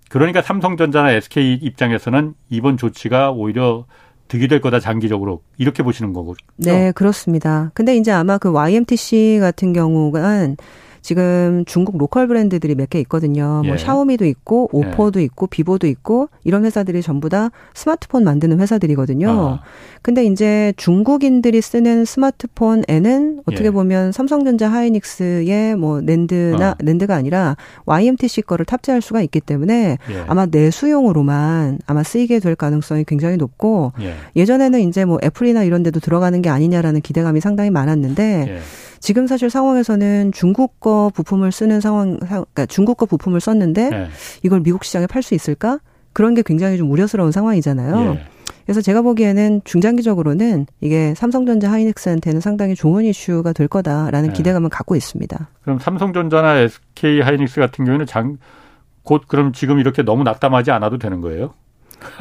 그러니까 0.08 0.40
삼성전자나 0.40 1.12
SK 1.12 1.54
입장에서는 1.54 2.34
이번 2.48 2.76
조치가 2.76 3.32
오히려 3.32 3.84
득이 4.28 4.48
될 4.48 4.60
거다 4.60 4.80
장기적으로 4.80 5.42
이렇게 5.58 5.82
보시는 5.82 6.12
거고. 6.12 6.34
네, 6.56 6.92
그렇습니다. 6.92 7.70
근데 7.74 7.96
이제 7.96 8.10
아마 8.10 8.38
그 8.38 8.50
YMTC 8.50 9.38
같은 9.40 9.72
경우가 9.72 10.54
지금 11.06 11.62
중국 11.66 11.98
로컬 11.98 12.26
브랜드들이 12.26 12.74
몇 12.74 12.86
개 12.90 12.98
있거든요. 13.00 13.44
뭐 13.46 13.64
예. 13.64 13.68
뭐 13.68 13.76
샤오미도 13.76 14.24
있고 14.26 14.68
오포도 14.72 15.20
예. 15.20 15.24
있고 15.24 15.46
비보도 15.46 15.86
있고 15.86 16.28
이런 16.42 16.64
회사들이 16.64 17.00
전부 17.02 17.28
다 17.28 17.50
스마트폰 17.74 18.24
만드는 18.24 18.58
회사들이거든요. 18.60 19.28
아. 19.30 19.60
근데 20.02 20.24
이제 20.24 20.72
중국인들이 20.76 21.60
쓰는 21.60 22.04
스마트폰에는 22.04 23.40
어떻게 23.46 23.66
예. 23.66 23.70
보면 23.70 24.10
삼성전자 24.12 24.68
하이닉스의 24.68 25.76
뭐 25.76 26.00
낸드나 26.00 26.70
아. 26.70 26.74
낸드가 26.82 27.14
아니라 27.14 27.56
YMTC 27.84 28.42
거를 28.42 28.64
탑재할 28.64 29.00
수가 29.00 29.22
있기 29.22 29.40
때문에 29.40 29.98
예. 30.10 30.24
아마 30.26 30.46
내수용으로만 30.46 31.78
아마 31.86 32.02
쓰이게 32.02 32.40
될 32.40 32.56
가능성이 32.56 33.04
굉장히 33.04 33.36
높고 33.36 33.92
예. 34.36 34.44
전에는 34.44 34.80
이제 34.88 35.04
뭐 35.04 35.18
애플이나 35.22 35.62
이런 35.64 35.82
데도 35.82 36.00
들어가는 36.00 36.40
게 36.42 36.50
아니냐라는 36.50 37.00
기대감이 37.00 37.40
상당히 37.40 37.70
많았는데 37.70 38.46
예. 38.48 38.58
지금 39.00 39.26
사실 39.26 39.50
상황에서는 39.50 40.32
중국 40.32 40.80
거 40.80 41.10
부품을 41.14 41.52
쓰는 41.52 41.80
상황, 41.80 42.18
그러니까 42.18 42.66
중국 42.66 42.96
거 42.96 43.06
부품을 43.06 43.40
썼는데 43.40 43.90
네. 43.90 44.08
이걸 44.42 44.60
미국 44.60 44.84
시장에 44.84 45.06
팔 45.06 45.22
수 45.22 45.34
있을까? 45.34 45.78
그런 46.12 46.34
게 46.34 46.42
굉장히 46.42 46.78
좀 46.78 46.90
우려스러운 46.90 47.30
상황이잖아요. 47.32 48.14
예. 48.14 48.26
그래서 48.64 48.80
제가 48.80 49.02
보기에는 49.02 49.60
중장기적으로는 49.64 50.66
이게 50.80 51.14
삼성전자 51.14 51.70
하이닉스한테는 51.70 52.40
상당히 52.40 52.74
좋은 52.74 53.04
이슈가 53.04 53.52
될 53.52 53.68
거다라는 53.68 54.30
네. 54.30 54.32
기대감을 54.32 54.70
갖고 54.70 54.96
있습니다. 54.96 55.48
그럼 55.62 55.78
삼성전자나 55.78 56.58
SK 56.58 57.20
하이닉스 57.20 57.60
같은 57.60 57.84
경우에는 57.84 58.06
장, 58.06 58.38
곧 59.04 59.22
그럼 59.28 59.52
지금 59.52 59.78
이렇게 59.78 60.02
너무 60.02 60.24
낙담하지 60.24 60.72
않아도 60.72 60.98
되는 60.98 61.20
거예요? 61.20 61.54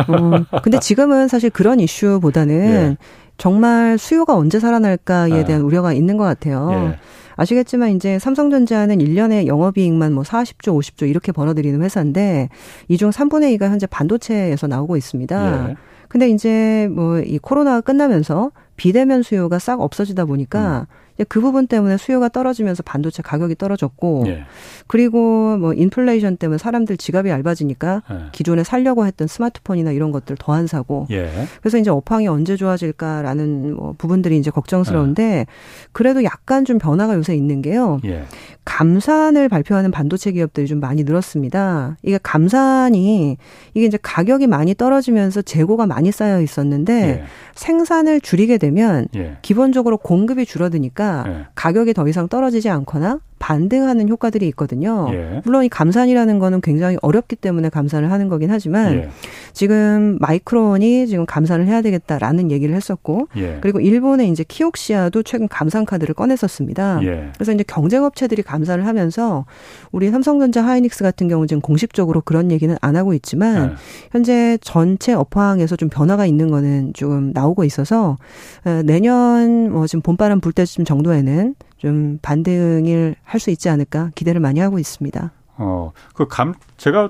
어, 0.08 0.60
근데 0.62 0.80
지금은 0.80 1.28
사실 1.28 1.50
그런 1.50 1.80
이슈보다는 1.80 2.56
예. 2.94 2.98
정말 3.38 3.98
수요가 3.98 4.36
언제 4.36 4.60
살아날까에 4.60 5.30
네. 5.30 5.46
대한 5.46 5.62
우려가 5.62 5.94
있는 5.94 6.18
것 6.18 6.24
같아요. 6.24 6.70
예. 6.72 7.00
아시겠지만 7.38 7.90
이제 7.92 8.18
삼성전자는 8.18 9.00
1년에 9.00 9.46
영업이익만 9.48 10.14
뭐 10.14 10.24
40조, 10.24 10.80
50조 10.80 11.10
이렇게 11.10 11.32
벌어들이는 11.34 11.82
회사인데 11.82 12.48
이 12.88 12.98
중 12.98 13.10
3분의 13.10 13.58
2가 13.58 13.70
현재 13.70 13.86
반도체에서 13.88 14.68
나오고 14.68 14.96
있습니다. 14.96 15.70
예. 15.72 15.76
근데 16.08 16.30
이제 16.30 16.88
뭐 16.92 17.20
이 17.20 17.38
코로나가 17.40 17.82
끝나면서 17.82 18.52
비대면 18.78 19.22
수요가 19.24 19.60
싹 19.60 19.82
없어지다 19.82 20.26
보니까 20.26 20.86
음. 20.90 20.96
그 21.30 21.40
부분 21.40 21.68
때문에 21.68 21.98
수요가 21.98 22.28
떨어지면서 22.28 22.84
반도체 22.84 23.22
가격이 23.22 23.56
떨어졌고 23.56 24.26
예. 24.28 24.44
그리고 24.88 25.58
뭐 25.58 25.74
인플레이션 25.74 26.38
때문에 26.38 26.58
사람들 26.58 26.98
지갑이 26.98 27.30
얇아지니까 27.30 28.04
예. 28.12 28.16
기존에 28.34 28.64
살려고 28.64 29.06
했던 29.06 29.28
스마트폰이나 29.28 29.92
이런 29.92 30.12
것들 30.12 30.36
더 30.40 30.56
안 30.56 30.68
사고 30.68 31.06
예. 31.12 31.30
그래서 31.62 31.78
이제 31.78 31.90
업황이 31.90 32.28
언제 32.28 32.56
좋아질까라는 32.56 33.76
뭐 33.76 33.94
부분들이 33.98 34.38
이제 34.38 34.52
걱정스러운데 34.52 35.24
예. 35.24 35.46
그래도 35.92 36.24
약간 36.24 36.66
좀 36.66 36.78
변화가 36.78 37.16
요새 37.16 37.36
있는 37.36 37.62
게요. 37.62 38.00
예. 38.06 38.24
감산을 38.64 39.48
발표하는 39.50 39.92
반도체 39.92 40.32
기업들이 40.32 40.68
좀 40.68 40.80
많이 40.80 41.04
늘었습니다. 41.04 41.98
이게 42.04 42.20
감산이 42.24 43.38
이게 43.74 43.86
이제 43.86 43.98
가격이 44.02 44.48
많이 44.48 44.74
떨어지면서 44.76 45.42
재고가 45.44 45.86
많이 45.86 46.12
쌓여 46.12 46.42
있었는데 46.42 46.94
예. 46.94 47.24
생산을 47.54 48.22
줄이게 48.22 48.58
되면 48.58 49.08
기본적으로 49.42 49.98
공급이 49.98 50.46
줄어드니까 50.46 51.05
보니까 51.06 51.24
네. 51.24 51.46
가격이 51.56 51.94
더 51.94 52.08
이상 52.08 52.28
떨어지지 52.28 52.70
않거나 52.70 53.20
반등하는 53.40 54.10
효과들이 54.10 54.48
있거든요. 54.50 55.08
예. 55.12 55.42
물론 55.46 55.66
이 55.66 55.70
감산이라는 55.70 56.40
거는 56.40 56.62
굉장히 56.62 56.98
어렵기 57.02 57.36
때문에 57.36 57.70
감산을 57.70 58.12
하는 58.12 58.30
거긴 58.30 58.50
하지만 58.50 58.94
예. 58.94 59.10
지금 59.54 60.18
마이크론이 60.20 61.08
지금 61.08 61.26
감산을 61.26 61.68
해야 61.68 61.82
되겠다라는 61.82 62.52
얘기를 62.52 62.76
했었고 62.76 63.28
예. 63.38 63.60
그리고 63.62 63.80
일본의 63.80 64.30
이제 64.30 64.44
키옥시아도 64.48 65.24
최근 65.24 65.48
감산 65.48 65.86
카드를 65.86 66.16
꺼냈었습니다. 66.16 67.00
예. 67.04 67.30
그래서 67.36 67.52
이제 67.52 67.64
경쟁업체들이 67.68 68.42
감산을 68.42 68.88
하면서 68.88 69.46
우리 69.92 70.10
삼성전자 70.10 70.64
하이닉스 70.64 71.04
같은 71.04 71.28
경우 71.28 71.46
지금 71.46 71.62
공식적으로 71.62 72.22
그런 72.22 72.52
얘기는 72.52 72.76
안 72.82 72.96
하고 72.96 73.14
있지만 73.14 73.72
예. 73.72 73.76
현재 74.12 74.58
전체 74.62 75.14
업황에서 75.14 75.76
좀 75.76 75.90
변화가 75.90 76.26
있는 76.26 76.50
거는 76.50 76.94
조금 76.94 77.32
나오고 77.34 77.64
있어서 77.66 78.18
어, 78.66 78.82
내년 78.84 79.72
뭐 79.72 79.88
지금 79.88 80.02
봄바람 80.02 80.40
불 80.40 80.54
때쯤 80.54 80.86
정도에는 80.86 81.56
좀 81.86 82.18
반등을 82.24 83.16
할 83.24 83.40
수 83.40 83.52
있지 83.52 83.70
않을까 83.70 84.10
기대를 84.16 84.42
많이 84.42 84.60
하고 84.60 84.80
있습니다. 84.80 85.32
어, 85.58 85.92
그 86.16 86.28
감, 86.28 86.56
제가 86.78 87.10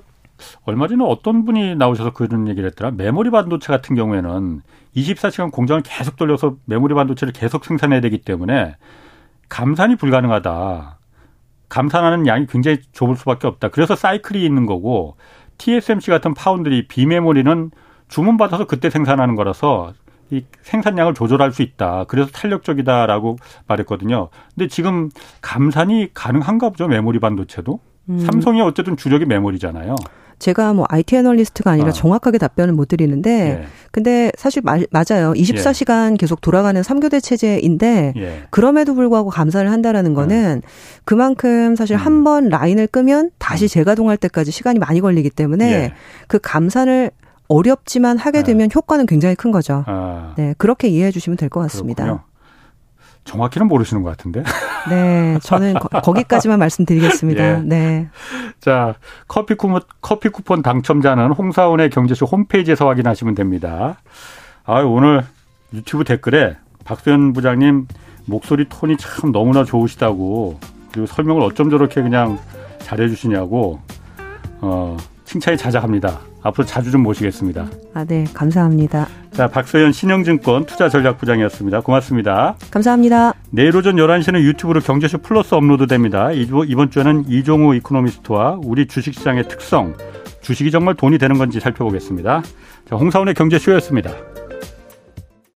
얼마 0.65 0.89
전에 0.89 1.01
어떤 1.07 1.45
분이 1.45 1.75
나오셔서 1.77 2.11
그런 2.11 2.49
얘기를 2.49 2.67
했더라. 2.67 2.91
메모리 2.91 3.29
반도체 3.29 3.67
같은 3.71 3.95
경우에는 3.95 4.61
24시간 4.97 5.49
공장을 5.49 5.81
계속 5.83 6.17
돌려서 6.17 6.57
메모리 6.65 6.93
반도체를 6.93 7.31
계속 7.31 7.63
생산해야 7.63 8.01
되기 8.01 8.17
때문에 8.17 8.75
감산이 9.47 9.95
불가능하다. 9.95 10.97
감산하는 11.69 12.27
양이 12.27 12.45
굉장히 12.45 12.79
좁을 12.91 13.15
수밖에 13.15 13.47
없다. 13.47 13.69
그래서 13.69 13.95
사이클이 13.95 14.43
있는 14.43 14.65
거고 14.65 15.15
TSMC 15.57 16.11
같은 16.11 16.33
파운드리 16.33 16.89
비메모리는 16.89 17.71
주문 18.09 18.35
받아서 18.35 18.65
그때 18.65 18.89
생산하는 18.89 19.35
거라서 19.35 19.93
이 20.31 20.43
생산량을 20.63 21.13
조절할 21.13 21.51
수 21.51 21.61
있다. 21.61 22.05
그래서 22.07 22.29
탄력적이다라고 22.31 23.37
말했거든요. 23.67 24.29
근데 24.55 24.67
지금 24.67 25.09
감산이 25.41 26.09
가능한가 26.13 26.69
보죠. 26.69 26.87
메모리 26.87 27.19
반도체도. 27.19 27.79
음. 28.09 28.19
삼성이 28.19 28.61
어쨌든 28.61 28.97
주력이 28.97 29.25
메모리잖아요. 29.25 29.95
제가 30.39 30.73
뭐 30.73 30.85
IT 30.89 31.15
애널리스트가 31.15 31.71
아니라 31.71 31.89
아. 31.89 31.91
정확하게 31.91 32.37
답변을 32.37 32.73
못 32.73 32.87
드리는데 32.87 33.61
예. 33.61 33.65
근데 33.91 34.31
사실 34.37 34.61
마, 34.63 34.77
맞아요. 34.91 35.33
24시간 35.33 36.13
예. 36.13 36.17
계속 36.17 36.41
돌아가는 36.41 36.79
3교대 36.81 37.23
체제인데 37.23 38.13
예. 38.17 38.43
그럼에도 38.49 38.95
불구하고 38.95 39.29
감산을 39.29 39.71
한다라는 39.71 40.11
네. 40.11 40.15
거는 40.15 40.61
그만큼 41.05 41.75
사실 41.75 41.95
음. 41.95 42.01
한번 42.01 42.49
라인을 42.49 42.87
끄면 42.87 43.31
다시 43.37 43.65
음. 43.65 43.67
재가동할 43.67 44.17
때까지 44.17 44.51
시간이 44.51 44.79
많이 44.79 44.99
걸리기 44.99 45.29
때문에 45.29 45.71
예. 45.71 45.93
그 46.27 46.39
감산을 46.41 47.11
어렵지만 47.47 48.17
하게 48.17 48.39
네. 48.39 48.43
되면 48.43 48.67
네. 48.69 48.73
효과는 48.75 49.05
굉장히 49.05 49.35
큰 49.35 49.51
거죠. 49.51 49.83
아. 49.87 50.33
네, 50.35 50.53
그렇게 50.57 50.87
이해해 50.87 51.11
주시면 51.11 51.37
될 51.37 51.49
것 51.49 51.59
같습니다. 51.61 52.03
그렇군요. 52.03 52.25
정확히는 53.23 53.67
모르시는 53.67 54.03
것 54.03 54.09
같은데. 54.11 54.43
네, 54.89 55.39
저는 55.41 55.73
거, 55.75 56.13
기까지만 56.13 56.59
말씀드리겠습니다. 56.59 57.43
예. 57.57 57.61
네. 57.63 58.07
자, 58.59 58.93
커피 59.27 59.55
쿠폰, 59.55 59.81
커피 60.01 60.29
쿠폰 60.29 60.61
당첨자는 60.61 61.31
홍사원의 61.31 61.89
경제쇼 61.89 62.25
홈페이지에서 62.27 62.87
확인하시면 62.87 63.33
됩니다. 63.35 63.97
아, 64.63 64.81
오늘 64.81 65.23
유튜브 65.73 66.03
댓글에 66.03 66.55
박소연 66.83 67.33
부장님 67.33 67.87
목소리 68.25 68.65
톤이 68.69 68.97
참 68.97 69.31
너무나 69.31 69.63
좋으시다고 69.63 70.59
그리고 70.91 71.07
설명을 71.07 71.41
어쩜 71.41 71.69
저렇게 71.71 72.01
그냥 72.03 72.37
잘해 72.79 73.07
주시냐고 73.09 73.79
어, 74.61 74.97
칭찬이 75.25 75.57
자자합니다. 75.57 76.19
앞으로 76.43 76.65
자주 76.65 76.91
좀 76.91 77.01
모시겠습니다. 77.01 77.67
아, 77.93 78.05
네. 78.05 78.25
감사합니다. 78.33 79.07
자, 79.31 79.47
박소연 79.47 79.91
신영증권 79.91 80.65
투자전략부장이었습니다. 80.65 81.81
고맙습니다. 81.81 82.55
감사합니다. 82.71 83.33
내일 83.49 83.75
오전 83.75 83.95
11시는 83.95 84.41
유튜브로 84.43 84.79
경제쇼 84.79 85.17
플러스 85.17 85.55
업로드 85.55 85.87
됩니다. 85.87 86.31
이번 86.31 86.91
주에는 86.91 87.25
이종우 87.27 87.75
economist와 87.75 88.59
우리 88.63 88.85
주식시장의 88.85 89.47
특성, 89.47 89.95
주식이 90.41 90.71
정말 90.71 90.93
돈이 90.93 91.17
되는 91.17 91.37
건지 91.37 91.59
살펴보겠습니다. 91.59 92.43
자, 92.87 92.95
홍사원의 92.95 93.33
경제쇼였습니다. 93.33 94.11